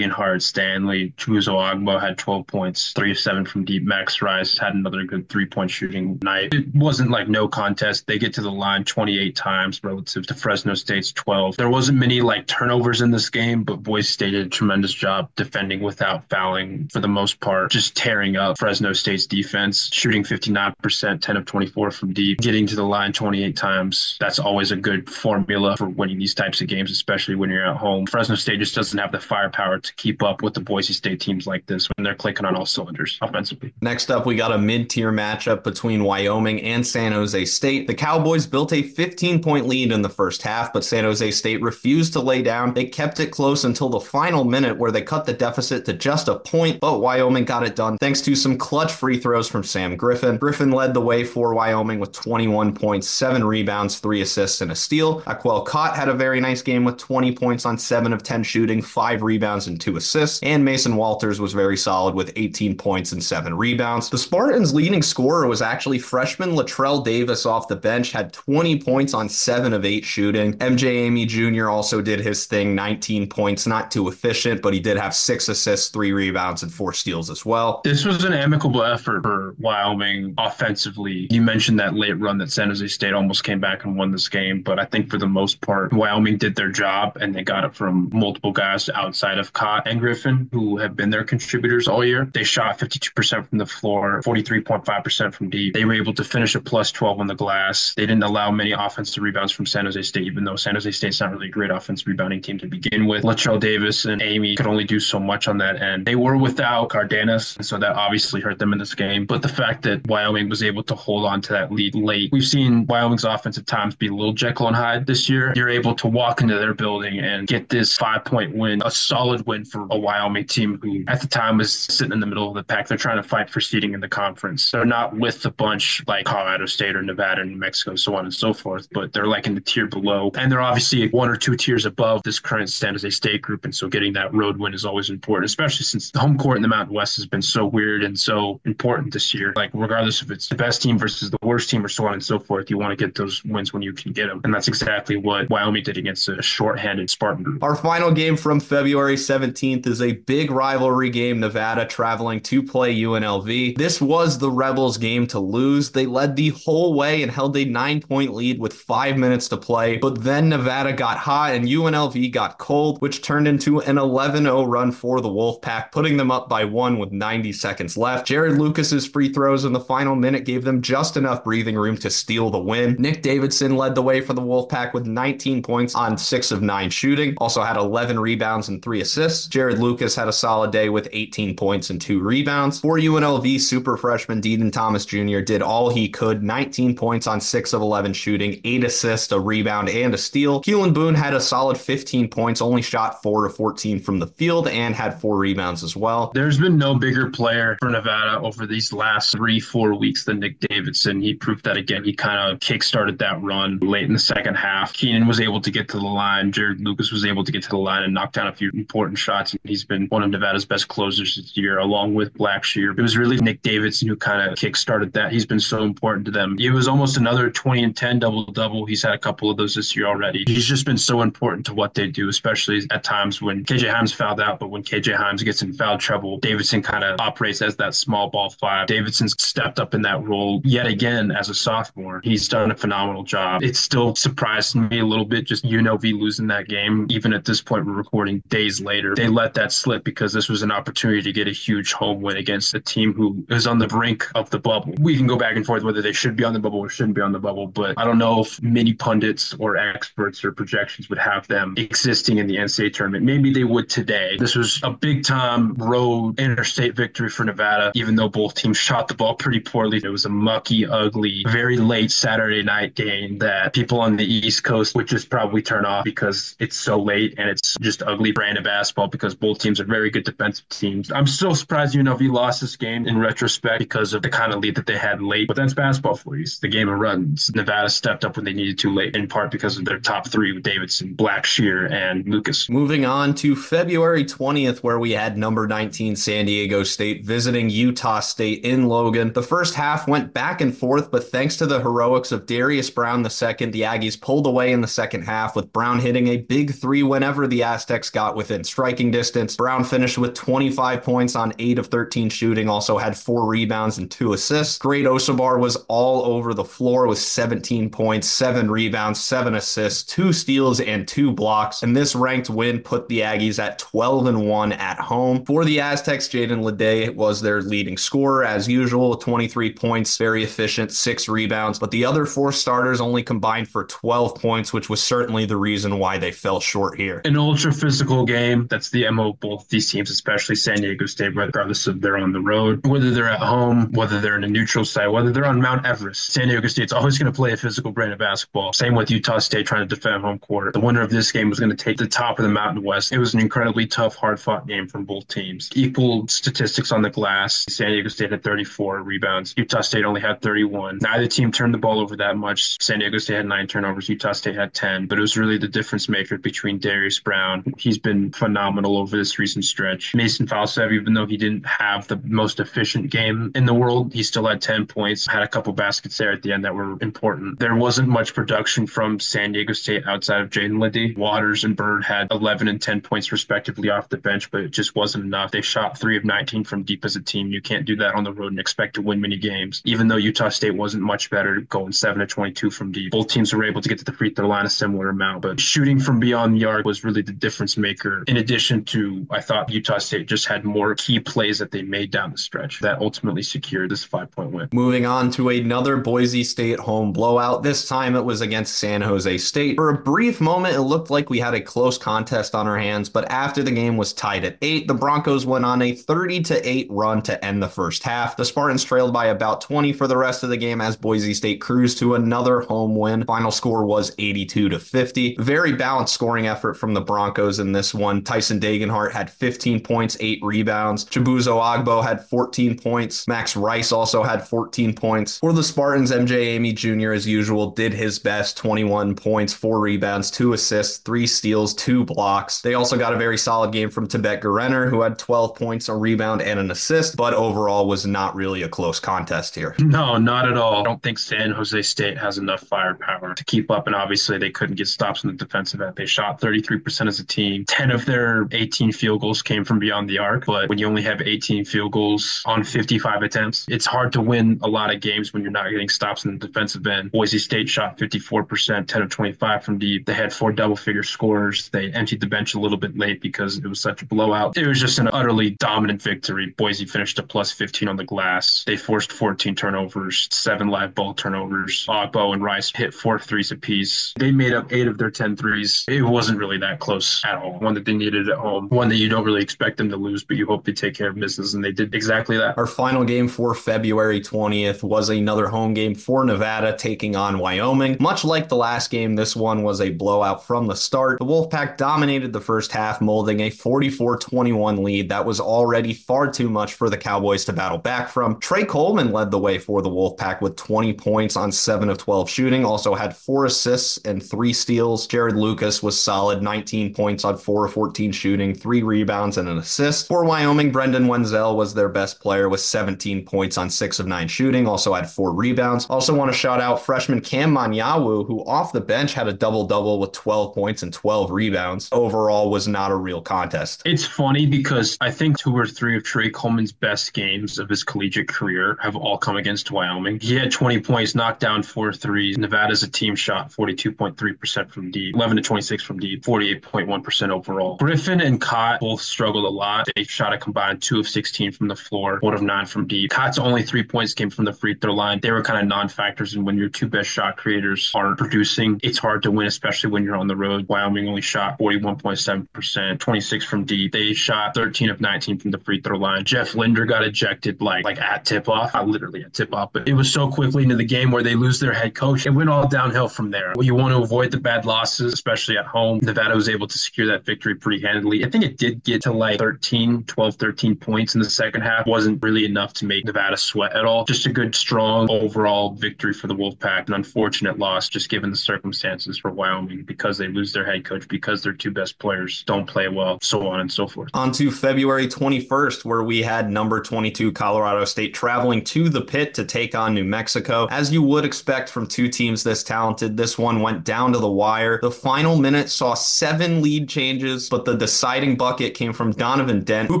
Stanley, 0.42 1.12
Chibuzo 1.16 1.54
Agbo 1.54 2.00
had 2.00 2.18
12 2.18 2.46
points, 2.46 2.92
three 2.92 3.10
of 3.10 3.18
seven 3.18 3.44
from 3.44 3.64
deep. 3.64 3.82
Max 3.82 4.22
Rice 4.22 4.58
had 4.58 4.74
another 4.74 5.04
good 5.04 5.28
three 5.28 5.46
point 5.46 5.70
shooting 5.70 6.18
night. 6.22 6.54
It 6.54 6.74
wasn't 6.74 7.10
like 7.10 7.28
no 7.28 7.48
contest. 7.48 8.06
They 8.06 8.18
get 8.18 8.34
to 8.34 8.40
the 8.40 8.50
line 8.50 8.84
28 8.84 9.34
times 9.36 9.80
relative 9.82 10.26
to 10.26 10.34
Fresno 10.34 10.74
State's 10.74 11.12
12. 11.12 11.56
There 11.56 11.70
wasn't 11.70 11.98
many 11.98 12.20
like 12.20 12.46
turnovers 12.46 13.00
in 13.00 13.10
this 13.10 13.30
game, 13.30 13.64
but 13.64 13.82
Boise 13.82 14.08
State 14.08 14.30
did 14.30 14.46
a 14.46 14.48
tremendous 14.48 14.92
job 14.92 15.30
defending 15.36 15.80
without 15.82 16.28
fouling 16.28 16.88
for 16.92 17.00
the 17.00 17.08
most 17.08 17.40
part, 17.40 17.70
just 17.70 17.96
tearing 17.96 18.36
up 18.36 18.58
Fresno 18.58 18.92
State's 18.92 19.26
defense, 19.26 19.90
shooting 19.92 20.22
59%, 20.22 21.20
10 21.20 21.36
of 21.36 21.44
24 21.44 21.90
from 21.90 22.12
deep, 22.12 22.38
getting 22.38 22.66
to 22.66 22.76
the 22.76 22.84
line 22.84 23.12
28 23.12 23.56
times. 23.56 24.16
That's 24.20 24.38
always 24.38 24.72
a 24.72 24.76
good 24.76 25.10
formula 25.10 25.76
for 25.76 25.88
winning 25.88 26.18
these 26.18 26.34
types 26.34 26.60
of 26.60 26.68
games, 26.68 26.90
especially 26.90 27.34
when 27.34 27.50
you're 27.50 27.66
at 27.66 27.76
home. 27.76 28.06
Fresno 28.06 28.36
State 28.36 28.60
just 28.60 28.74
doesn't 28.74 28.98
have 28.98 29.12
the 29.12 29.20
firepower 29.20 29.78
to 29.78 29.94
keep 29.94 30.22
up 30.22 30.29
with 30.42 30.54
the 30.54 30.60
Boise 30.60 30.92
State 30.92 31.20
teams 31.20 31.46
like 31.46 31.66
this 31.66 31.88
when 31.96 32.04
they're 32.04 32.14
clicking 32.14 32.46
on 32.46 32.56
all 32.56 32.66
cylinders 32.66 33.18
offensively. 33.22 33.72
Next 33.80 34.10
up, 34.10 34.26
we 34.26 34.36
got 34.36 34.52
a 34.52 34.58
mid 34.58 34.88
tier 34.88 35.12
matchup 35.12 35.62
between 35.62 36.04
Wyoming 36.04 36.62
and 36.62 36.86
San 36.86 37.12
Jose 37.12 37.44
State. 37.44 37.86
The 37.86 37.94
Cowboys 37.94 38.46
built 38.46 38.72
a 38.72 38.82
15 38.82 39.42
point 39.42 39.66
lead 39.66 39.92
in 39.92 40.02
the 40.02 40.08
first 40.08 40.42
half, 40.42 40.72
but 40.72 40.84
San 40.84 41.04
Jose 41.04 41.30
State 41.32 41.60
refused 41.62 42.12
to 42.14 42.20
lay 42.20 42.42
down. 42.42 42.74
They 42.74 42.84
kept 42.86 43.20
it 43.20 43.30
close 43.30 43.64
until 43.64 43.88
the 43.88 44.00
final 44.00 44.44
minute 44.44 44.78
where 44.78 44.92
they 44.92 45.02
cut 45.02 45.26
the 45.26 45.32
deficit 45.32 45.84
to 45.86 45.92
just 45.92 46.28
a 46.28 46.38
point, 46.38 46.80
but 46.80 47.00
Wyoming 47.00 47.44
got 47.44 47.66
it 47.66 47.76
done 47.76 47.98
thanks 47.98 48.20
to 48.22 48.34
some 48.34 48.56
clutch 48.56 48.92
free 48.92 49.18
throws 49.18 49.48
from 49.48 49.64
Sam 49.64 49.96
Griffin. 49.96 50.36
Griffin 50.36 50.70
led 50.70 50.94
the 50.94 51.00
way 51.00 51.24
for 51.24 51.54
Wyoming 51.54 51.98
with 51.98 52.12
21 52.12 52.74
points, 52.74 53.08
seven 53.08 53.44
rebounds, 53.44 53.98
three 53.98 54.20
assists, 54.20 54.60
and 54.60 54.70
a 54.70 54.74
steal. 54.74 55.22
Akuel 55.22 55.64
Kot 55.66 55.96
had 55.96 56.08
a 56.08 56.14
very 56.14 56.40
nice 56.40 56.62
game 56.62 56.84
with 56.84 56.96
20 56.96 57.32
points 57.32 57.66
on 57.66 57.78
seven 57.78 58.12
of 58.12 58.22
10 58.22 58.42
shooting, 58.42 58.82
five 58.82 59.22
rebounds, 59.22 59.66
and 59.66 59.80
two 59.80 59.96
assists. 59.96 60.19
And 60.42 60.64
Mason 60.64 60.96
Walters 60.96 61.40
was 61.40 61.52
very 61.52 61.76
solid 61.76 62.14
with 62.14 62.32
18 62.36 62.76
points 62.76 63.12
and 63.12 63.22
seven 63.22 63.56
rebounds. 63.56 64.10
The 64.10 64.18
Spartans' 64.18 64.74
leading 64.74 65.02
scorer 65.02 65.46
was 65.46 65.62
actually 65.62 65.98
freshman 65.98 66.50
Latrell 66.50 67.04
Davis 67.04 67.46
off 67.46 67.68
the 67.68 67.76
bench, 67.76 68.12
had 68.12 68.32
20 68.32 68.80
points 68.80 69.14
on 69.14 69.28
seven 69.28 69.72
of 69.72 69.84
eight 69.84 70.04
shooting. 70.04 70.54
MJ 70.58 71.06
Amey 71.06 71.26
Jr. 71.26 71.68
also 71.68 72.02
did 72.02 72.20
his 72.20 72.46
thing, 72.46 72.74
19 72.74 73.28
points, 73.28 73.66
not 73.66 73.90
too 73.90 74.08
efficient, 74.08 74.62
but 74.62 74.74
he 74.74 74.80
did 74.80 74.96
have 74.96 75.14
six 75.14 75.48
assists, 75.48 75.88
three 75.88 76.12
rebounds, 76.12 76.62
and 76.62 76.72
four 76.72 76.92
steals 76.92 77.30
as 77.30 77.44
well. 77.44 77.80
This 77.84 78.04
was 78.04 78.24
an 78.24 78.32
amicable 78.32 78.82
effort 78.82 79.22
for 79.22 79.54
Wyoming 79.58 80.34
offensively. 80.38 81.26
You 81.30 81.42
mentioned 81.42 81.78
that 81.80 81.94
late 81.94 82.18
run 82.18 82.38
that 82.38 82.50
San 82.50 82.68
Jose 82.68 82.86
State 82.88 83.14
almost 83.14 83.44
came 83.44 83.60
back 83.60 83.84
and 83.84 83.96
won 83.96 84.10
this 84.10 84.28
game, 84.28 84.62
but 84.62 84.78
I 84.78 84.84
think 84.84 85.10
for 85.10 85.18
the 85.18 85.26
most 85.26 85.60
part, 85.60 85.92
Wyoming 85.92 86.38
did 86.38 86.54
their 86.56 86.70
job 86.70 87.16
and 87.20 87.34
they 87.34 87.42
got 87.42 87.64
it 87.64 87.74
from 87.74 88.10
multiple 88.12 88.52
guys 88.52 88.88
outside 88.90 89.38
of 89.38 89.52
Kot 89.52 89.86
and 89.86 90.02
Griffin, 90.10 90.48
who 90.52 90.76
have 90.76 90.96
been 90.96 91.08
their 91.08 91.22
contributors 91.22 91.86
all 91.86 92.04
year. 92.04 92.28
They 92.34 92.42
shot 92.42 92.80
52% 92.80 93.48
from 93.48 93.58
the 93.58 93.66
floor, 93.66 94.20
43.5% 94.22 95.32
from 95.32 95.50
deep. 95.50 95.72
They 95.72 95.84
were 95.84 95.94
able 95.94 96.12
to 96.14 96.24
finish 96.24 96.56
a 96.56 96.60
plus 96.60 96.90
12 96.90 97.20
on 97.20 97.28
the 97.28 97.36
glass. 97.36 97.94
They 97.94 98.06
didn't 98.06 98.24
allow 98.24 98.50
many 98.50 98.72
offensive 98.72 99.22
rebounds 99.22 99.52
from 99.52 99.66
San 99.66 99.84
Jose 99.84 100.02
State, 100.02 100.24
even 100.24 100.42
though 100.42 100.56
San 100.56 100.74
Jose 100.74 100.90
State's 100.90 101.20
not 101.20 101.30
really 101.30 101.46
a 101.46 101.50
great 101.50 101.70
offensive 101.70 102.08
rebounding 102.08 102.42
team 102.42 102.58
to 102.58 102.66
begin 102.66 103.06
with. 103.06 103.22
Latrell 103.22 103.60
Davis 103.60 104.04
and 104.04 104.20
Amey 104.20 104.56
could 104.56 104.66
only 104.66 104.82
do 104.82 104.98
so 104.98 105.20
much 105.20 105.46
on 105.46 105.58
that 105.58 105.80
end. 105.80 106.06
They 106.06 106.16
were 106.16 106.36
without 106.36 106.88
Cardenas, 106.88 107.54
and 107.56 107.64
so 107.64 107.78
that 107.78 107.94
obviously 107.94 108.40
hurt 108.40 108.58
them 108.58 108.72
in 108.72 108.80
this 108.80 108.96
game. 108.96 109.26
But 109.26 109.42
the 109.42 109.48
fact 109.48 109.82
that 109.82 110.04
Wyoming 110.08 110.48
was 110.48 110.64
able 110.64 110.82
to 110.82 110.96
hold 110.96 111.24
on 111.24 111.40
to 111.42 111.52
that 111.52 111.70
lead 111.70 111.94
late, 111.94 112.32
we've 112.32 112.42
seen 112.42 112.84
Wyoming's 112.86 113.24
offense 113.24 113.58
at 113.58 113.68
times 113.68 113.94
be 113.94 114.08
a 114.08 114.12
little 114.12 114.32
Jekyll 114.32 114.66
and 114.66 114.74
Hyde 114.74 115.06
this 115.06 115.28
year. 115.28 115.52
You're 115.54 115.68
able 115.68 115.94
to 115.94 116.08
walk 116.08 116.40
into 116.40 116.58
their 116.58 116.74
building 116.74 117.20
and 117.20 117.46
get 117.46 117.68
this 117.68 117.96
five 117.96 118.24
point 118.24 118.56
win, 118.56 118.82
a 118.84 118.90
solid 118.90 119.46
win 119.46 119.64
for 119.64 119.86
a 119.90 119.99
Wyoming 120.00 120.46
team 120.46 120.78
who 120.82 121.04
at 121.08 121.20
the 121.20 121.26
time 121.26 121.58
was 121.58 121.72
sitting 121.72 122.12
in 122.12 122.20
the 122.20 122.26
middle 122.26 122.48
of 122.48 122.54
the 122.54 122.62
pack. 122.62 122.88
They're 122.88 122.98
trying 122.98 123.22
to 123.22 123.28
fight 123.28 123.50
for 123.50 123.60
seeding 123.60 123.94
in 123.94 124.00
the 124.00 124.08
conference. 124.08 124.70
They're 124.70 124.84
not 124.84 125.16
with 125.16 125.42
the 125.42 125.50
bunch 125.50 126.02
like 126.06 126.24
Colorado 126.24 126.66
State 126.66 126.96
or 126.96 127.02
Nevada 127.02 127.42
and 127.42 127.52
New 127.52 127.56
Mexico, 127.56 127.94
so 127.96 128.14
on 128.14 128.24
and 128.24 128.34
so 128.34 128.52
forth, 128.52 128.88
but 128.92 129.12
they're 129.12 129.26
like 129.26 129.46
in 129.46 129.54
the 129.54 129.60
tier 129.60 129.86
below. 129.86 130.30
And 130.34 130.50
they're 130.50 130.60
obviously 130.60 131.08
one 131.10 131.28
or 131.28 131.36
two 131.36 131.56
tiers 131.56 131.86
above 131.86 132.22
this 132.22 132.38
current 132.38 132.70
San 132.70 132.94
Jose 132.94 133.10
State 133.10 133.42
group. 133.42 133.64
And 133.64 133.74
so 133.74 133.88
getting 133.88 134.12
that 134.14 134.32
road 134.34 134.58
win 134.58 134.74
is 134.74 134.84
always 134.84 135.10
important, 135.10 135.46
especially 135.46 135.84
since 135.84 136.10
the 136.10 136.18
home 136.18 136.38
court 136.38 136.56
in 136.56 136.62
the 136.62 136.68
Mountain 136.68 136.94
West 136.94 137.16
has 137.16 137.26
been 137.26 137.42
so 137.42 137.66
weird 137.66 138.02
and 138.02 138.18
so 138.18 138.60
important 138.64 139.12
this 139.12 139.34
year. 139.34 139.52
Like, 139.56 139.70
regardless 139.74 140.22
if 140.22 140.30
it's 140.30 140.48
the 140.48 140.54
best 140.54 140.82
team 140.82 140.98
versus 140.98 141.30
the 141.30 141.38
worst 141.42 141.70
team 141.70 141.84
or 141.84 141.88
so 141.88 142.06
on 142.06 142.14
and 142.14 142.24
so 142.24 142.38
forth, 142.38 142.70
you 142.70 142.78
want 142.78 142.96
to 142.96 142.96
get 142.96 143.14
those 143.14 143.44
wins 143.44 143.72
when 143.72 143.82
you 143.82 143.92
can 143.92 144.12
get 144.12 144.28
them. 144.28 144.40
And 144.44 144.54
that's 144.54 144.68
exactly 144.68 145.16
what 145.16 145.48
Wyoming 145.50 145.82
did 145.82 145.98
against 145.98 146.28
a 146.28 146.40
shorthanded 146.42 147.10
Spartan 147.10 147.44
group. 147.44 147.62
Our 147.62 147.76
final 147.76 148.10
game 148.12 148.36
from 148.36 148.60
February 148.60 149.16
17th 149.16 149.79
is 149.86 150.02
a 150.02 150.12
big 150.12 150.50
rivalry 150.50 151.10
game, 151.10 151.40
Nevada 151.40 151.86
traveling 151.86 152.40
to 152.40 152.62
play 152.62 152.94
UNLV. 152.94 153.76
This 153.76 154.00
was 154.00 154.38
the 154.38 154.50
Rebels 154.50 154.98
game 154.98 155.26
to 155.28 155.38
lose. 155.38 155.90
They 155.90 156.06
led 156.06 156.36
the 156.36 156.50
whole 156.50 156.94
way 156.94 157.22
and 157.22 157.30
held 157.30 157.56
a 157.56 157.64
nine 157.64 158.00
point 158.00 158.34
lead 158.34 158.58
with 158.58 158.72
five 158.72 159.16
minutes 159.16 159.48
to 159.48 159.56
play, 159.56 159.96
but 159.96 160.22
then 160.22 160.48
Nevada 160.48 160.92
got 160.92 161.18
hot 161.18 161.54
and 161.54 161.66
UNLV 161.66 162.32
got 162.32 162.58
cold, 162.58 163.00
which 163.00 163.22
turned 163.22 163.48
into 163.48 163.80
an 163.80 163.98
11 163.98 164.44
0 164.44 164.64
run 164.64 164.92
for 164.92 165.20
the 165.20 165.28
Wolfpack, 165.28 165.92
putting 165.92 166.16
them 166.16 166.30
up 166.30 166.48
by 166.48 166.64
one 166.64 166.98
with 166.98 167.12
90 167.12 167.52
seconds 167.52 167.96
left. 167.96 168.28
Jarod 168.28 168.58
Lucas's 168.58 169.06
free 169.06 169.32
throws 169.32 169.64
in 169.64 169.72
the 169.72 169.80
final 169.80 170.14
minute 170.14 170.44
gave 170.44 170.64
them 170.64 170.82
just 170.82 171.16
enough 171.16 171.44
breathing 171.44 171.76
room 171.76 171.96
to 171.98 172.10
steal 172.10 172.50
the 172.50 172.58
win. 172.58 172.96
Nick 172.98 173.22
Davidson 173.22 173.76
led 173.76 173.94
the 173.94 174.02
way 174.02 174.20
for 174.20 174.32
the 174.32 174.42
Wolfpack 174.42 174.92
with 174.92 175.06
19 175.06 175.62
points 175.62 175.94
on 175.94 176.16
six 176.18 176.50
of 176.50 176.62
nine 176.62 176.90
shooting, 176.90 177.34
also 177.38 177.62
had 177.62 177.76
11 177.76 178.18
rebounds 178.18 178.68
and 178.68 178.82
three 178.82 179.00
assists. 179.00 179.48
Jarod 179.48 179.69
Lucas 179.78 180.14
had 180.14 180.28
a 180.28 180.32
solid 180.32 180.70
day 180.70 180.88
with 180.88 181.08
18 181.12 181.56
points 181.56 181.90
and 181.90 182.00
two 182.00 182.20
rebounds. 182.20 182.80
For 182.80 182.98
UNLV, 182.98 183.60
super 183.60 183.96
freshman 183.96 184.40
Dedan 184.40 184.72
Thomas 184.72 185.04
Jr. 185.04 185.40
did 185.40 185.62
all 185.62 185.90
he 185.90 186.08
could 186.08 186.42
19 186.42 186.96
points 186.96 187.26
on 187.26 187.40
six 187.40 187.72
of 187.72 187.82
11 187.82 188.12
shooting, 188.12 188.60
eight 188.64 188.84
assists, 188.84 189.32
a 189.32 189.40
rebound, 189.40 189.88
and 189.88 190.14
a 190.14 190.18
steal. 190.18 190.62
Keylan 190.62 190.94
Boone 190.94 191.14
had 191.14 191.34
a 191.34 191.40
solid 191.40 191.78
15 191.78 192.28
points, 192.28 192.60
only 192.60 192.82
shot 192.82 193.22
four 193.22 193.44
to 193.44 193.50
14 193.50 194.00
from 194.00 194.18
the 194.18 194.26
field, 194.26 194.68
and 194.68 194.94
had 194.94 195.20
four 195.20 195.38
rebounds 195.38 195.82
as 195.82 195.96
well. 195.96 196.30
There's 196.34 196.58
been 196.58 196.76
no 196.76 196.94
bigger 196.94 197.30
player 197.30 197.76
for 197.80 197.90
Nevada 197.90 198.40
over 198.40 198.66
these 198.66 198.92
last 198.92 199.32
three, 199.32 199.60
four 199.60 199.94
weeks 199.94 200.24
than 200.24 200.40
Nick 200.40 200.60
Davidson. 200.60 201.20
He 201.20 201.34
proved 201.34 201.64
that 201.64 201.76
again. 201.76 202.04
He 202.04 202.12
kind 202.12 202.50
of 202.50 202.58
kickstarted 202.60 203.18
that 203.18 203.40
run 203.42 203.78
late 203.78 204.04
in 204.04 204.12
the 204.12 204.18
second 204.18 204.54
half. 204.54 204.92
Kenan 204.92 205.26
was 205.26 205.40
able 205.40 205.60
to 205.60 205.70
get 205.70 205.88
to 205.88 205.98
the 205.98 206.04
line. 206.04 206.52
Jarod 206.52 206.80
Lucas 206.80 207.12
was 207.12 207.24
able 207.24 207.44
to 207.44 207.52
get 207.52 207.62
to 207.62 207.68
the 207.68 207.78
line 207.78 208.02
and 208.02 208.14
knock 208.14 208.32
down 208.32 208.46
a 208.46 208.52
few 208.52 208.70
important 208.74 209.18
shots. 209.18 209.54
He's 209.64 209.84
been 209.84 210.06
one 210.06 210.22
of 210.22 210.30
Nevada's 210.30 210.64
best 210.64 210.88
closers 210.88 211.36
this 211.36 211.56
year, 211.56 211.78
along 211.78 212.14
with 212.14 212.32
Blackshear. 212.34 212.96
It 212.96 213.02
was 213.02 213.16
really 213.16 213.36
Nick 213.36 213.62
Davidson 213.62 214.08
who 214.08 214.16
kind 214.16 214.50
of 214.50 214.56
kick-started 214.58 215.12
that. 215.12 215.32
He's 215.32 215.46
been 215.46 215.60
so 215.60 215.82
important 215.82 216.24
to 216.26 216.30
them. 216.30 216.56
It 216.58 216.70
was 216.70 216.88
almost 216.88 217.16
another 217.16 217.50
20 217.50 217.82
and 217.84 217.96
10 217.96 218.20
double-double. 218.20 218.86
He's 218.86 219.02
had 219.02 219.12
a 219.12 219.18
couple 219.18 219.50
of 219.50 219.56
those 219.56 219.74
this 219.74 219.94
year 219.94 220.06
already. 220.06 220.44
He's 220.46 220.64
just 220.64 220.86
been 220.86 220.98
so 220.98 221.22
important 221.22 221.66
to 221.66 221.74
what 221.74 221.94
they 221.94 222.08
do, 222.08 222.28
especially 222.28 222.82
at 222.90 223.04
times 223.04 223.42
when 223.42 223.64
KJ 223.64 223.90
Hymes 223.90 224.12
fouled 224.12 224.40
out, 224.40 224.58
but 224.60 224.68
when 224.68 224.82
KJ 224.82 225.14
Hymes 225.14 225.42
gets 225.42 225.62
in 225.62 225.72
foul 225.72 225.98
trouble, 225.98 226.38
Davidson 226.38 226.82
kind 226.82 227.04
of 227.04 227.20
operates 227.20 227.62
as 227.62 227.76
that 227.76 227.94
small 227.94 228.30
ball 228.30 228.50
five. 228.50 228.86
Davidson's 228.86 229.34
stepped 229.38 229.78
up 229.78 229.94
in 229.94 230.02
that 230.02 230.22
role 230.26 230.60
yet 230.64 230.86
again 230.86 231.30
as 231.30 231.48
a 231.48 231.54
sophomore. 231.54 232.20
He's 232.24 232.48
done 232.48 232.70
a 232.70 232.76
phenomenal 232.76 233.22
job. 233.22 233.62
It 233.62 233.76
still 233.76 234.14
surprised 234.14 234.74
me 234.74 235.00
a 235.00 235.06
little 235.06 235.24
bit 235.24 235.46
just 235.46 235.64
UNLV 235.64 236.18
losing 236.18 236.46
that 236.48 236.68
game. 236.68 237.06
Even 237.10 237.32
at 237.32 237.44
this 237.44 237.60
point, 237.60 237.86
we're 237.86 237.92
recording 237.92 238.42
days 238.48 238.80
later. 238.80 239.14
They 239.14 239.28
let 239.28 239.49
that 239.54 239.72
slip 239.72 240.04
because 240.04 240.32
this 240.32 240.48
was 240.48 240.62
an 240.62 240.70
opportunity 240.70 241.22
to 241.22 241.32
get 241.32 241.48
a 241.48 241.52
huge 241.52 241.92
home 241.92 242.20
win 242.20 242.36
against 242.36 242.74
a 242.74 242.80
team 242.80 243.12
who 243.12 243.44
is 243.48 243.66
on 243.66 243.78
the 243.78 243.86
brink 243.86 244.26
of 244.34 244.50
the 244.50 244.58
bubble. 244.58 244.94
We 245.00 245.16
can 245.16 245.26
go 245.26 245.36
back 245.36 245.56
and 245.56 245.64
forth 245.64 245.82
whether 245.82 246.02
they 246.02 246.12
should 246.12 246.36
be 246.36 246.44
on 246.44 246.52
the 246.52 246.58
bubble 246.58 246.80
or 246.80 246.88
shouldn't 246.88 247.14
be 247.14 247.20
on 247.20 247.32
the 247.32 247.38
bubble, 247.38 247.66
but 247.66 247.94
I 247.98 248.04
don't 248.04 248.18
know 248.18 248.42
if 248.42 248.62
many 248.62 248.92
pundits 248.92 249.54
or 249.58 249.76
experts 249.76 250.44
or 250.44 250.52
projections 250.52 251.08
would 251.08 251.18
have 251.18 251.46
them 251.48 251.74
existing 251.76 252.38
in 252.38 252.46
the 252.46 252.56
NCAA 252.56 252.92
tournament. 252.92 253.24
Maybe 253.24 253.52
they 253.52 253.64
would 253.64 253.88
today. 253.88 254.36
This 254.38 254.54
was 254.54 254.80
a 254.82 254.90
big 254.90 255.24
time 255.24 255.74
road 255.74 256.38
interstate 256.38 256.96
victory 256.96 257.28
for 257.28 257.44
Nevada, 257.44 257.92
even 257.94 258.16
though 258.16 258.28
both 258.28 258.54
teams 258.54 258.76
shot 258.76 259.08
the 259.08 259.14
ball 259.14 259.34
pretty 259.34 259.60
poorly. 259.60 260.00
It 260.02 260.08
was 260.08 260.24
a 260.24 260.28
mucky, 260.28 260.86
ugly, 260.86 261.44
very 261.48 261.76
late 261.76 262.10
Saturday 262.10 262.62
night 262.62 262.94
game 262.94 263.38
that 263.38 263.72
people 263.72 264.00
on 264.00 264.16
the 264.16 264.24
East 264.24 264.64
Coast 264.64 264.94
would 264.94 265.08
just 265.08 265.30
probably 265.30 265.62
turn 265.62 265.84
off 265.84 266.04
because 266.04 266.56
it's 266.58 266.76
so 266.76 267.00
late 267.00 267.34
and 267.38 267.48
it's 267.48 267.76
just 267.80 268.02
ugly 268.02 268.32
brand 268.32 268.58
of 268.58 268.64
basketball 268.64 269.08
because 269.08 269.34
both 269.40 269.58
teams 269.58 269.80
are 269.80 269.84
very 269.84 270.10
good 270.10 270.24
defensive 270.24 270.68
teams. 270.68 271.10
I'm 271.10 271.26
still 271.26 271.54
surprised 271.54 271.94
UNLV 271.94 272.30
lost 272.30 272.60
this 272.60 272.76
game 272.76 273.06
in 273.06 273.18
retrospect 273.18 273.78
because 273.78 274.12
of 274.12 274.22
the 274.22 274.28
kind 274.28 274.52
of 274.52 274.60
lead 274.60 274.76
that 274.76 274.86
they 274.86 274.98
had 274.98 275.22
late, 275.22 275.48
but 275.48 275.56
that's 275.56 275.74
basketball 275.74 276.16
for 276.16 276.36
you. 276.36 276.42
It's 276.42 276.58
the 276.58 276.68
game 276.68 276.88
of 276.88 276.98
runs. 276.98 277.50
Nevada 277.54 277.88
stepped 277.88 278.24
up 278.24 278.36
when 278.36 278.44
they 278.44 278.52
needed 278.52 278.78
to 278.80 278.94
late, 278.94 279.16
in 279.16 279.26
part 279.26 279.50
because 279.50 279.78
of 279.78 279.84
their 279.84 279.98
top 279.98 280.28
three 280.28 280.52
with 280.52 280.62
Davidson, 280.62 281.14
Blackshear, 281.14 281.90
and 281.90 282.28
Lucas. 282.28 282.68
Moving 282.68 283.04
on 283.04 283.34
to 283.36 283.56
February 283.56 284.24
20th, 284.24 284.78
where 284.78 284.98
we 284.98 285.12
had 285.12 285.38
number 285.38 285.66
19 285.66 286.16
San 286.16 286.46
Diego 286.46 286.82
State 286.82 287.24
visiting 287.24 287.70
Utah 287.70 288.20
State 288.20 288.64
in 288.64 288.86
Logan. 288.86 289.32
The 289.32 289.42
first 289.42 289.74
half 289.74 290.06
went 290.06 290.34
back 290.34 290.60
and 290.60 290.76
forth, 290.76 291.10
but 291.10 291.24
thanks 291.24 291.56
to 291.56 291.66
the 291.66 291.80
heroics 291.80 292.32
of 292.32 292.46
Darius 292.46 292.90
Brown 292.90 293.20
II, 293.20 293.70
the 293.70 293.82
Aggies 293.82 294.20
pulled 294.20 294.46
away 294.46 294.72
in 294.72 294.80
the 294.80 294.88
second 294.88 295.22
half, 295.22 295.56
with 295.56 295.72
Brown 295.72 296.00
hitting 296.00 296.28
a 296.28 296.36
big 296.36 296.74
three 296.74 297.02
whenever 297.02 297.46
the 297.46 297.62
Aztecs 297.62 298.10
got 298.10 298.36
within 298.36 298.64
striking 298.64 299.10
distance. 299.10 299.29
Brown 299.56 299.84
finished 299.84 300.18
with 300.18 300.34
25 300.34 301.02
points 301.02 301.36
on 301.36 301.52
8 301.58 301.78
of 301.78 301.86
13 301.86 302.28
shooting, 302.30 302.68
also 302.68 302.98
had 302.98 303.16
four 303.16 303.46
rebounds 303.46 303.98
and 303.98 304.10
two 304.10 304.32
assists. 304.32 304.78
Great 304.78 305.06
Osobor 305.06 305.58
was 305.58 305.76
all 305.88 306.24
over 306.24 306.54
the 306.54 306.64
floor 306.64 307.06
with 307.06 307.18
17 307.18 307.90
points, 307.90 308.28
7 308.28 308.70
rebounds, 308.70 309.22
7 309.22 309.54
assists, 309.54 310.02
2 310.04 310.32
steals, 310.32 310.80
and 310.80 311.06
2 311.06 311.32
blocks. 311.32 311.82
And 311.82 311.96
this 311.96 312.14
ranked 312.14 312.50
win 312.50 312.80
put 312.80 313.08
the 313.08 313.20
Aggies 313.20 313.58
at 313.58 313.78
12 313.78 314.26
and 314.26 314.48
1 314.48 314.72
at 314.72 314.98
home. 314.98 315.44
For 315.44 315.64
the 315.64 315.80
Aztecs, 315.80 316.28
Jaedon 316.28 316.62
LeDee 316.62 317.10
was 317.10 317.40
their 317.40 317.60
leading 317.62 317.96
scorer 317.96 318.44
as 318.44 318.68
usual, 318.68 319.16
23 319.16 319.72
points, 319.72 320.16
very 320.16 320.42
efficient, 320.42 320.92
6 320.92 321.28
rebounds. 321.28 321.78
But 321.78 321.90
the 321.90 322.04
other 322.04 322.24
four 322.24 322.52
starters 322.52 323.00
only 323.00 323.22
combined 323.22 323.68
for 323.68 323.84
12 323.84 324.36
points, 324.36 324.72
which 324.72 324.88
was 324.88 325.02
certainly 325.02 325.44
the 325.44 325.56
reason 325.56 325.98
why 325.98 326.18
they 326.18 326.32
fell 326.32 326.60
short 326.60 326.98
here. 326.98 327.20
An 327.24 327.36
ultra 327.36 327.72
physical 327.72 328.24
game. 328.24 328.66
That's 328.70 328.90
the 328.90 329.10
MO 329.10 329.19
of 329.28 329.40
both 329.40 329.68
these 329.68 329.90
teams, 329.90 330.10
especially 330.10 330.56
San 330.56 330.76
Diego 330.76 331.06
State, 331.06 331.36
regardless 331.36 331.86
of 331.86 332.00
they're 332.00 332.16
on 332.16 332.32
the 332.32 332.40
road, 332.40 332.86
whether 332.86 333.10
they're 333.10 333.28
at 333.28 333.40
home, 333.40 333.92
whether 333.92 334.20
they're 334.20 334.36
in 334.36 334.44
a 334.44 334.48
neutral 334.48 334.84
site, 334.84 335.10
whether 335.10 335.30
they're 335.30 335.44
on 335.44 335.60
Mount 335.60 335.86
Everest. 335.86 336.32
San 336.32 336.48
Diego 336.48 336.68
State's 336.68 336.92
always 336.92 337.18
going 337.18 337.30
to 337.30 337.36
play 337.36 337.52
a 337.52 337.56
physical 337.56 337.92
brand 337.92 338.12
of 338.12 338.18
basketball. 338.18 338.72
Same 338.72 338.94
with 338.94 339.10
Utah 339.10 339.38
State 339.38 339.66
trying 339.66 339.86
to 339.86 339.94
defend 339.94 340.22
home 340.22 340.38
court. 340.38 340.72
The 340.72 340.80
winner 340.80 341.02
of 341.02 341.10
this 341.10 341.32
game 341.32 341.50
was 341.50 341.58
going 341.58 341.70
to 341.70 341.76
take 341.76 341.96
the 341.96 342.06
top 342.06 342.38
of 342.38 342.44
the 342.44 342.50
Mountain 342.50 342.82
West. 342.82 343.12
It 343.12 343.18
was 343.18 343.34
an 343.34 343.40
incredibly 343.40 343.86
tough, 343.86 344.16
hard 344.16 344.40
fought 344.40 344.66
game 344.66 344.86
from 344.86 345.04
both 345.04 345.28
teams. 345.28 345.70
Equal 345.74 346.26
statistics 346.28 346.92
on 346.92 347.02
the 347.02 347.10
glass. 347.10 347.64
San 347.68 347.90
Diego 347.90 348.08
State 348.08 348.30
had 348.30 348.42
34 348.42 349.02
rebounds. 349.02 349.54
Utah 349.56 349.80
State 349.80 350.04
only 350.04 350.20
had 350.20 350.40
31. 350.40 350.98
Neither 351.02 351.26
team 351.26 351.52
turned 351.52 351.74
the 351.74 351.78
ball 351.78 352.00
over 352.00 352.16
that 352.16 352.36
much. 352.36 352.82
San 352.82 353.00
Diego 353.00 353.18
State 353.18 353.36
had 353.36 353.46
nine 353.46 353.66
turnovers. 353.66 354.08
Utah 354.08 354.32
State 354.32 354.56
had 354.56 354.74
10. 354.74 355.06
But 355.06 355.18
it 355.18 355.20
was 355.20 355.36
really 355.36 355.58
the 355.58 355.68
difference 355.68 356.08
maker 356.08 356.38
between 356.38 356.78
Darius 356.78 357.18
Brown. 357.18 357.64
He's 357.78 357.98
been 357.98 358.32
phenomenal 358.32 358.96
over 358.96 359.09
this 359.16 359.38
recent 359.38 359.64
stretch. 359.64 360.14
Mason 360.14 360.46
Falslev, 360.46 360.92
even 360.92 361.14
though 361.14 361.26
he 361.26 361.36
didn't 361.36 361.66
have 361.66 362.06
the 362.08 362.20
most 362.24 362.60
efficient 362.60 363.10
game 363.10 363.52
in 363.54 363.66
the 363.66 363.74
world, 363.74 364.12
he 364.12 364.22
still 364.22 364.46
had 364.46 364.60
10 364.60 364.86
points, 364.86 365.26
had 365.26 365.42
a 365.42 365.48
couple 365.48 365.72
baskets 365.72 366.16
there 366.18 366.32
at 366.32 366.42
the 366.42 366.52
end 366.52 366.64
that 366.64 366.74
were 366.74 366.96
important. 367.00 367.58
There 367.58 367.74
wasn't 367.74 368.08
much 368.08 368.34
production 368.34 368.86
from 368.86 369.20
San 369.20 369.52
Diego 369.52 369.72
State 369.72 370.06
outside 370.06 370.40
of 370.40 370.50
Jaedon 370.50 370.80
LeDee. 370.80 371.14
Waters 371.16 371.64
and 371.64 371.76
Byrd 371.76 372.04
had 372.04 372.28
11 372.30 372.68
and 372.68 372.80
10 372.80 373.00
points 373.00 373.32
respectively 373.32 373.90
off 373.90 374.08
the 374.08 374.16
bench, 374.16 374.50
but 374.50 374.60
it 374.60 374.70
just 374.70 374.94
wasn't 374.94 375.24
enough. 375.24 375.50
They 375.50 375.60
shot 375.60 375.98
3 375.98 376.16
of 376.16 376.24
19 376.24 376.64
from 376.64 376.82
deep 376.82 377.04
as 377.04 377.16
a 377.16 377.22
team. 377.22 377.48
You 377.48 377.60
can't 377.62 377.84
do 377.84 377.96
that 377.96 378.14
on 378.14 378.24
the 378.24 378.32
road 378.32 378.52
and 378.52 378.60
expect 378.60 378.94
to 378.94 379.02
win 379.02 379.20
many 379.20 379.36
games. 379.36 379.82
Even 379.84 380.08
though 380.08 380.16
Utah 380.16 380.48
State 380.48 380.74
wasn't 380.74 381.02
much 381.02 381.30
better 381.30 381.60
going 381.62 381.92
7 381.92 382.20
of 382.20 382.28
22 382.28 382.70
from 382.70 382.92
deep. 382.92 383.12
Both 383.12 383.28
teams 383.28 383.52
were 383.52 383.64
able 383.64 383.80
to 383.80 383.88
get 383.88 383.98
to 383.98 384.04
the 384.04 384.12
free 384.12 384.30
throw 384.30 384.48
line 384.48 384.66
a 384.66 384.70
similar 384.70 385.08
amount, 385.08 385.42
but 385.42 385.60
shooting 385.60 385.98
from 385.98 386.20
beyond 386.20 386.56
the 386.56 386.64
arc 386.64 386.84
was 386.84 387.04
really 387.04 387.22
the 387.22 387.32
difference 387.32 387.76
maker. 387.76 388.24
In 388.26 388.36
addition 388.36 388.84
to, 388.86 388.99
I 389.30 389.40
thought 389.40 389.70
Utah 389.70 389.98
State 389.98 390.26
just 390.26 390.46
had 390.46 390.64
more 390.64 390.94
key 390.94 391.20
plays 391.20 391.58
that 391.58 391.70
they 391.70 391.82
made 391.82 392.10
down 392.10 392.32
the 392.32 392.38
stretch 392.38 392.80
that 392.80 393.00
ultimately 393.00 393.42
secured 393.42 393.90
this 393.90 394.04
five 394.04 394.30
point 394.30 394.52
win. 394.52 394.68
Moving 394.72 395.06
on 395.06 395.30
to 395.32 395.48
another 395.50 395.96
Boise 395.96 396.44
State 396.44 396.78
home 396.78 397.12
blowout. 397.12 397.62
This 397.62 397.88
time 397.88 398.16
it 398.16 398.24
was 398.24 398.40
against 398.40 398.76
San 398.76 399.00
Jose 399.02 399.38
State. 399.38 399.76
For 399.76 399.90
a 399.90 399.98
brief 399.98 400.40
moment, 400.40 400.76
it 400.76 400.82
looked 400.82 401.10
like 401.10 401.30
we 401.30 401.38
had 401.38 401.54
a 401.54 401.60
close 401.60 401.98
contest 401.98 402.54
on 402.54 402.66
our 402.66 402.78
hands, 402.78 403.08
but 403.08 403.30
after 403.30 403.62
the 403.62 403.70
game 403.70 403.96
was 403.96 404.12
tied 404.12 404.44
at 404.44 404.56
eight, 404.62 404.88
the 404.88 404.94
Broncos 404.94 405.46
went 405.46 405.64
on 405.64 405.82
a 405.82 405.92
30 405.92 406.42
to 406.42 406.68
8 406.68 406.86
run 406.90 407.22
to 407.22 407.44
end 407.44 407.62
the 407.62 407.68
first 407.68 408.02
half. 408.02 408.36
The 408.36 408.44
Spartans 408.44 408.84
trailed 408.84 409.12
by 409.12 409.26
about 409.26 409.60
20 409.60 409.92
for 409.92 410.06
the 410.06 410.16
rest 410.16 410.42
of 410.42 410.50
the 410.50 410.56
game 410.56 410.80
as 410.80 410.96
Boise 410.96 411.34
State 411.34 411.60
cruised 411.60 411.98
to 411.98 412.14
another 412.14 412.60
home 412.60 412.96
win. 412.96 413.24
Final 413.24 413.50
score 413.50 413.84
was 413.84 414.14
82 414.18 414.68
to 414.68 414.78
50. 414.78 415.36
Very 415.38 415.72
balanced 415.72 416.14
scoring 416.14 416.46
effort 416.46 416.74
from 416.74 416.94
the 416.94 417.00
Broncos 417.00 417.58
in 417.58 417.72
this 417.72 417.94
one. 417.94 418.22
Tyson 418.22 418.58
Degenhart 418.80 419.12
had 419.12 419.30
15 419.30 419.80
points, 419.80 420.16
8 420.20 420.40
rebounds. 420.42 421.04
Chibuzo 421.04 421.60
Agbo 421.60 422.02
had 422.02 422.24
14 422.24 422.78
points. 422.78 423.28
Max 423.28 423.56
Rice 423.56 423.92
also 423.92 424.22
had 424.22 424.46
14 424.46 424.94
points. 424.94 425.38
For 425.38 425.52
the 425.52 425.62
Spartans, 425.62 426.10
MJ 426.10 426.56
Amey 426.56 426.74
Jr., 426.74 427.12
as 427.12 427.26
usual, 427.26 427.70
did 427.70 427.92
his 427.92 428.18
best 428.18 428.56
21 428.56 429.14
points, 429.14 429.52
4 429.52 429.80
rebounds, 429.80 430.30
2 430.30 430.52
assists, 430.52 430.98
3 430.98 431.26
steals, 431.26 431.74
2 431.74 432.04
blocks. 432.04 432.60
They 432.60 432.74
also 432.74 432.96
got 432.96 433.12
a 433.12 433.16
very 433.16 433.38
solid 433.38 433.72
game 433.72 433.90
from 433.90 434.06
Tibet 434.06 434.42
Gorener, 434.42 434.88
who 434.88 435.02
had 435.02 435.18
12 435.18 435.54
points, 435.54 435.88
a 435.88 435.94
rebound, 435.94 436.42
and 436.42 436.58
an 436.58 436.70
assist, 436.70 437.16
but 437.16 437.34
overall 437.34 437.86
was 437.86 438.06
not 438.06 438.34
really 438.34 438.62
a 438.62 438.68
close 438.68 439.00
contest 439.00 439.54
here. 439.54 439.74
No, 439.90 440.18
not 440.18 440.48
at 440.48 440.56
all. 440.56 440.80
I 440.80 440.82
don't 440.84 441.02
think 441.02 441.18
San 441.18 441.50
Jose 441.50 441.82
State 441.82 442.16
has 442.16 442.38
enough 442.38 442.60
firepower 442.60 443.34
to 443.34 443.44
keep 443.44 443.72
up, 443.72 443.88
and 443.88 443.96
obviously 443.96 444.38
they 444.38 444.50
couldn't 444.50 444.76
get 444.76 444.86
stops 444.86 445.24
in 445.24 445.30
the 445.30 445.36
defensive 445.36 445.80
end. 445.80 445.96
They 445.96 446.06
shot 446.06 446.40
33% 446.40 447.08
as 447.08 447.18
a 447.18 447.26
team. 447.26 447.64
10 447.64 447.90
of 447.90 448.04
their 448.04 448.46
18 448.52 448.69
field 448.92 449.20
goals 449.20 449.42
came 449.42 449.64
from 449.64 449.78
beyond 449.78 450.08
the 450.08 450.18
arc, 450.18 450.46
but 450.46 450.68
when 450.68 450.78
you 450.78 450.86
only 450.86 451.02
have 451.02 451.20
18 451.20 451.64
field 451.64 451.92
goals 451.92 452.42
on 452.46 452.64
55 452.64 453.22
attempts, 453.22 453.66
it's 453.68 453.86
hard 453.86 454.12
to 454.12 454.20
win 454.20 454.58
a 454.62 454.68
lot 454.68 454.94
of 454.94 455.00
games 455.00 455.32
when 455.32 455.42
you're 455.42 455.52
not 455.52 455.70
getting 455.70 455.88
stops 455.88 456.24
in 456.24 456.38
the 456.38 456.46
defensive 456.46 456.86
end. 456.86 457.10
Boise 457.12 457.38
State 457.38 457.68
shot 457.68 457.98
54%, 457.98 458.86
10 458.86 459.02
of 459.02 459.10
25 459.10 459.64
from 459.64 459.78
deep. 459.78 460.06
They 460.06 460.14
had 460.14 460.32
four 460.32 460.52
double 460.52 460.76
figure 460.76 461.02
scorers. 461.02 461.68
They 461.70 461.90
emptied 461.92 462.20
the 462.20 462.26
bench 462.26 462.54
a 462.54 462.60
little 462.60 462.78
bit 462.78 462.96
late 462.96 463.20
because 463.20 463.58
it 463.58 463.66
was 463.66 463.80
such 463.80 464.02
a 464.02 464.06
blowout. 464.06 464.56
It 464.56 464.66
was 464.66 464.80
just 464.80 464.98
an 464.98 465.08
utterly 465.12 465.50
dominant 465.50 466.02
victory. 466.02 466.54
Boise 466.56 466.86
finished 466.86 467.18
a 467.18 467.22
plus 467.22 467.52
15 467.52 467.88
on 467.88 467.96
the 467.96 468.04
glass. 468.04 468.64
They 468.66 468.76
forced 468.76 469.12
14 469.12 469.54
turnovers, 469.54 470.28
seven 470.30 470.68
live 470.68 470.94
ball 470.94 471.14
turnovers. 471.14 471.86
Agbo 471.86 472.32
and 472.32 472.42
Rice 472.42 472.72
hit 472.74 472.94
four 472.94 473.18
threes 473.18 473.50
apiece. 473.50 474.12
They 474.18 474.30
made 474.30 474.52
up 474.52 474.72
eight 474.72 474.86
of 474.86 474.98
their 474.98 475.10
10 475.10 475.36
threes. 475.36 475.84
It 475.88 476.02
wasn't 476.02 476.38
really 476.38 476.58
that 476.58 476.78
close 476.78 477.22
at 477.24 477.36
all. 477.36 477.58
One 477.58 477.74
that 477.74 477.84
they 477.84 477.94
needed 477.94 478.28
at 478.28 478.38
home, 478.38 478.59
Um, 478.60 478.68
one 478.68 478.88
that 478.88 478.96
you 478.96 479.08
don't 479.08 479.24
really 479.24 479.42
expect 479.42 479.76
them 479.76 479.88
to 479.90 479.96
lose, 479.96 480.24
but 480.24 480.36
you 480.36 480.46
hope 480.46 480.64
they 480.64 480.72
take 480.72 480.94
care 480.94 481.08
of 481.08 481.16
business, 481.16 481.54
and 481.54 481.64
they 481.64 481.72
did 481.72 481.94
exactly 481.94 482.36
that. 482.36 482.56
Our 482.58 482.66
final 482.66 483.04
game 483.04 483.28
for 483.28 483.54
February 483.54 484.20
20th 484.20 484.82
was 484.82 485.08
another 485.08 485.48
home 485.48 485.74
game 485.74 485.94
for 485.94 486.24
Nevada 486.24 486.76
taking 486.76 487.16
on 487.16 487.38
Wyoming. 487.38 487.96
Much 488.00 488.24
like 488.24 488.48
the 488.48 488.56
last 488.56 488.90
game, 488.90 489.16
this 489.16 489.34
one 489.34 489.62
was 489.62 489.80
a 489.80 489.90
blowout 489.90 490.46
from 490.46 490.66
the 490.66 490.74
start. 490.74 491.18
The 491.18 491.24
Wolfpack 491.24 491.76
dominated 491.76 492.32
the 492.32 492.40
first 492.40 492.72
half, 492.72 493.00
molding 493.00 493.40
a 493.40 493.50
44 493.50 494.18
21 494.18 494.82
lead 494.82 495.08
that 495.08 495.24
was 495.24 495.40
already 495.40 495.94
far 495.94 496.30
too 496.30 496.50
much 496.50 496.74
for 496.74 496.90
the 496.90 496.98
Cowboys 496.98 497.44
to 497.46 497.52
battle 497.52 497.78
back 497.78 498.08
from. 498.08 498.38
Tre 498.40 498.64
Coleman 498.64 499.12
led 499.12 499.30
the 499.30 499.38
way 499.38 499.58
for 499.58 499.82
the 499.82 499.90
Wolfpack 499.90 500.40
with 500.40 500.56
20 500.56 500.92
points 500.94 501.36
on 501.36 501.52
7 501.52 501.88
of 501.88 501.98
12 501.98 502.28
shooting, 502.28 502.64
also 502.64 502.94
had 502.94 503.16
four 503.16 503.44
assists 503.44 503.98
and 503.98 504.22
three 504.22 504.52
steals. 504.52 505.06
Jarod 505.08 505.34
Lucas 505.34 505.82
was 505.82 506.00
solid, 506.00 506.42
19 506.42 506.94
points 506.94 507.24
on 507.24 507.36
4 507.36 507.66
of 507.66 507.72
14 507.72 508.12
shooting 508.12 508.49
three 508.54 508.82
rebounds, 508.82 509.38
and 509.38 509.48
an 509.48 509.58
assist. 509.58 510.08
For 510.08 510.24
Wyoming, 510.24 510.72
Brendan 510.72 511.06
Wenzel 511.06 511.56
was 511.56 511.74
their 511.74 511.88
best 511.88 512.20
player 512.20 512.48
with 512.48 512.60
17 512.60 513.24
points 513.24 513.56
on 513.56 513.70
six 513.70 513.98
of 513.98 514.06
nine 514.06 514.28
shooting, 514.28 514.66
also 514.66 514.94
had 514.94 515.10
four 515.10 515.32
rebounds. 515.32 515.86
Also 515.86 516.14
want 516.14 516.30
to 516.30 516.36
shout 516.36 516.60
out 516.60 516.82
freshman 516.82 517.20
Cam 517.20 517.54
Manyawu, 517.54 518.26
who 518.26 518.44
off 518.44 518.72
the 518.72 518.80
bench 518.80 519.14
had 519.14 519.28
a 519.28 519.32
double 519.32 519.66
double 519.66 519.98
with 519.98 520.12
12 520.12 520.54
points 520.54 520.82
and 520.82 520.92
12 520.92 521.30
rebounds. 521.30 521.88
Overall, 521.92 522.50
was 522.50 522.68
not 522.68 522.90
a 522.90 522.96
real 522.96 523.22
contest. 523.22 523.82
It's 523.86 524.04
funny 524.04 524.44
because 524.44 524.98
I 525.00 525.10
think 525.10 525.38
two 525.38 525.56
or 525.56 525.66
three 525.66 525.96
of 525.96 526.02
Tre 526.02 526.28
Coleman's 526.30 526.72
best 526.72 527.12
games 527.14 527.58
of 527.58 527.68
his 527.68 527.84
collegiate 527.84 528.28
career 528.28 528.76
have 528.80 528.96
all 528.96 529.16
come 529.16 529.36
against 529.36 529.70
Wyoming. 529.70 530.18
He 530.20 530.34
had 530.34 530.50
20 530.50 530.80
points, 530.80 531.14
knocked 531.14 531.40
down 531.40 531.62
four 531.62 531.92
threes. 531.92 532.36
Nevada's 532.36 532.82
a 532.82 532.90
team 532.90 533.14
shot 533.14 533.50
42.3% 533.50 534.70
from 534.70 534.90
deep, 534.90 535.14
11 535.14 535.36
to 535.36 535.42
26 535.42 535.82
from 535.82 535.98
deep, 535.98 536.24
48.1% 536.24 537.30
overall. 537.30 537.76
Griffin 537.76 538.20
and 538.20 538.39
Kot 538.40 538.80
both 538.80 539.00
struggled 539.00 539.44
a 539.44 539.48
lot. 539.48 539.88
They 539.94 540.04
shot 540.04 540.32
a 540.32 540.38
combined 540.38 540.82
two 540.82 541.00
of 541.00 541.08
16 541.08 541.52
from 541.52 541.68
the 541.68 541.76
floor, 541.76 542.18
one 542.20 542.34
of 542.34 542.42
nine 542.42 542.66
from 542.66 542.86
deep. 542.86 543.10
Kot's 543.10 543.38
only 543.38 543.62
three 543.62 543.82
points 543.82 544.14
came 544.14 544.30
from 544.30 544.44
the 544.44 544.52
free 544.52 544.74
throw 544.74 544.94
line. 544.94 545.20
They 545.20 545.30
were 545.30 545.42
kind 545.42 545.60
of 545.60 545.66
non 545.66 545.88
factors. 545.88 546.34
And 546.34 546.44
when 546.44 546.56
your 546.56 546.68
two 546.68 546.88
best 546.88 547.08
shot 547.08 547.36
creators 547.36 547.92
aren't 547.94 548.18
producing, 548.18 548.80
it's 548.82 548.98
hard 548.98 549.22
to 549.24 549.30
win, 549.30 549.46
especially 549.46 549.90
when 549.90 550.04
you're 550.04 550.16
on 550.16 550.26
the 550.26 550.36
road. 550.36 550.68
Wyoming 550.68 551.08
only 551.08 551.22
shot 551.22 551.58
41.7%, 551.58 552.98
26 552.98 553.44
from 553.44 553.64
deep. 553.64 553.92
They 553.92 554.12
shot 554.12 554.54
13 554.54 554.90
of 554.90 555.00
19 555.00 555.38
from 555.38 555.50
the 555.50 555.58
free 555.58 555.80
throw 555.80 555.98
line. 555.98 556.24
Jeff 556.24 556.54
Linder 556.54 556.84
got 556.84 557.04
ejected 557.04 557.60
like 557.60 557.84
like 557.84 558.00
at 558.00 558.24
tip 558.24 558.48
off, 558.48 558.74
not 558.74 558.88
literally 558.88 559.22
at 559.22 559.34
tip 559.34 559.54
off, 559.54 559.72
but 559.72 559.88
it 559.88 559.94
was 559.94 560.12
so 560.12 560.30
quickly 560.30 560.62
into 560.62 560.76
the 560.76 560.84
game 560.84 561.10
where 561.10 561.22
they 561.22 561.34
lose 561.34 561.60
their 561.60 561.72
head 561.72 561.94
coach. 561.94 562.26
It 562.26 562.30
went 562.30 562.50
all 562.50 562.66
downhill 562.66 563.08
from 563.08 563.30
there. 563.30 563.52
Well, 563.54 563.64
you 563.64 563.74
want 563.74 563.94
to 563.94 564.02
avoid 564.02 564.30
the 564.30 564.38
bad 564.38 564.64
losses, 564.64 565.12
especially 565.12 565.58
at 565.58 565.66
home. 565.66 566.00
Nevada 566.02 566.34
was 566.34 566.48
able 566.48 566.66
to 566.66 566.78
secure 566.78 567.06
that 567.08 567.24
victory 567.24 567.54
pretty 567.54 567.82
handily. 567.84 568.22
Think 568.30 568.44
it 568.44 568.58
did 568.58 568.84
get 568.84 569.02
to 569.02 569.12
like 569.12 569.38
13, 569.38 570.04
12, 570.04 570.36
13 570.36 570.76
points 570.76 571.14
in 571.14 571.20
the 571.20 571.28
second 571.28 571.62
half. 571.62 571.86
Wasn't 571.86 572.22
really 572.22 572.44
enough 572.44 572.72
to 572.74 572.86
make 572.86 573.04
Nevada 573.04 573.36
sweat 573.36 573.74
at 573.74 573.84
all. 573.84 574.04
Just 574.04 574.26
a 574.26 574.32
good, 574.32 574.54
strong 574.54 575.10
overall 575.10 575.74
victory 575.74 576.12
for 576.12 576.28
the 576.28 576.34
Wolfpack. 576.34 576.86
An 576.86 576.94
unfortunate 576.94 577.58
loss, 577.58 577.88
just 577.88 578.08
given 578.08 578.30
the 578.30 578.36
circumstances 578.36 579.18
for 579.18 579.30
Wyoming 579.30 579.82
because 579.82 580.16
they 580.16 580.28
lose 580.28 580.52
their 580.52 580.64
head 580.64 580.84
coach, 580.84 581.08
because 581.08 581.42
their 581.42 581.52
two 581.52 581.72
best 581.72 581.98
players 581.98 582.44
don't 582.44 582.66
play 582.66 582.88
well, 582.88 583.18
so 583.20 583.48
on 583.48 583.60
and 583.60 583.72
so 583.72 583.88
forth. 583.88 584.10
On 584.14 584.30
to 584.32 584.50
February 584.50 585.08
21st, 585.08 585.84
where 585.84 586.04
we 586.04 586.22
had 586.22 586.50
number 586.50 586.80
22 586.80 587.32
Colorado 587.32 587.84
State 587.84 588.14
traveling 588.14 588.62
to 588.64 588.88
the 588.88 589.00
pit 589.00 589.34
to 589.34 589.44
take 589.44 589.74
on 589.74 589.92
New 589.94 590.04
Mexico. 590.04 590.68
As 590.70 590.92
you 590.92 591.02
would 591.02 591.24
expect 591.24 591.68
from 591.68 591.86
two 591.86 592.08
teams 592.08 592.44
this 592.44 592.62
talented, 592.62 593.16
this 593.16 593.36
one 593.36 593.60
went 593.60 593.84
down 593.84 594.12
to 594.12 594.18
the 594.18 594.30
wire. 594.30 594.78
The 594.80 594.90
final 594.90 595.36
minute 595.36 595.68
saw 595.68 595.94
seven 595.94 596.62
lead 596.62 596.88
changes, 596.88 597.48
but 597.48 597.64
the 597.64 597.74
deciding 597.74 598.19
bucket 598.28 598.74
came 598.74 598.92
from 598.92 599.12
Donovan 599.12 599.64
Dent, 599.64 599.88
who 599.88 600.00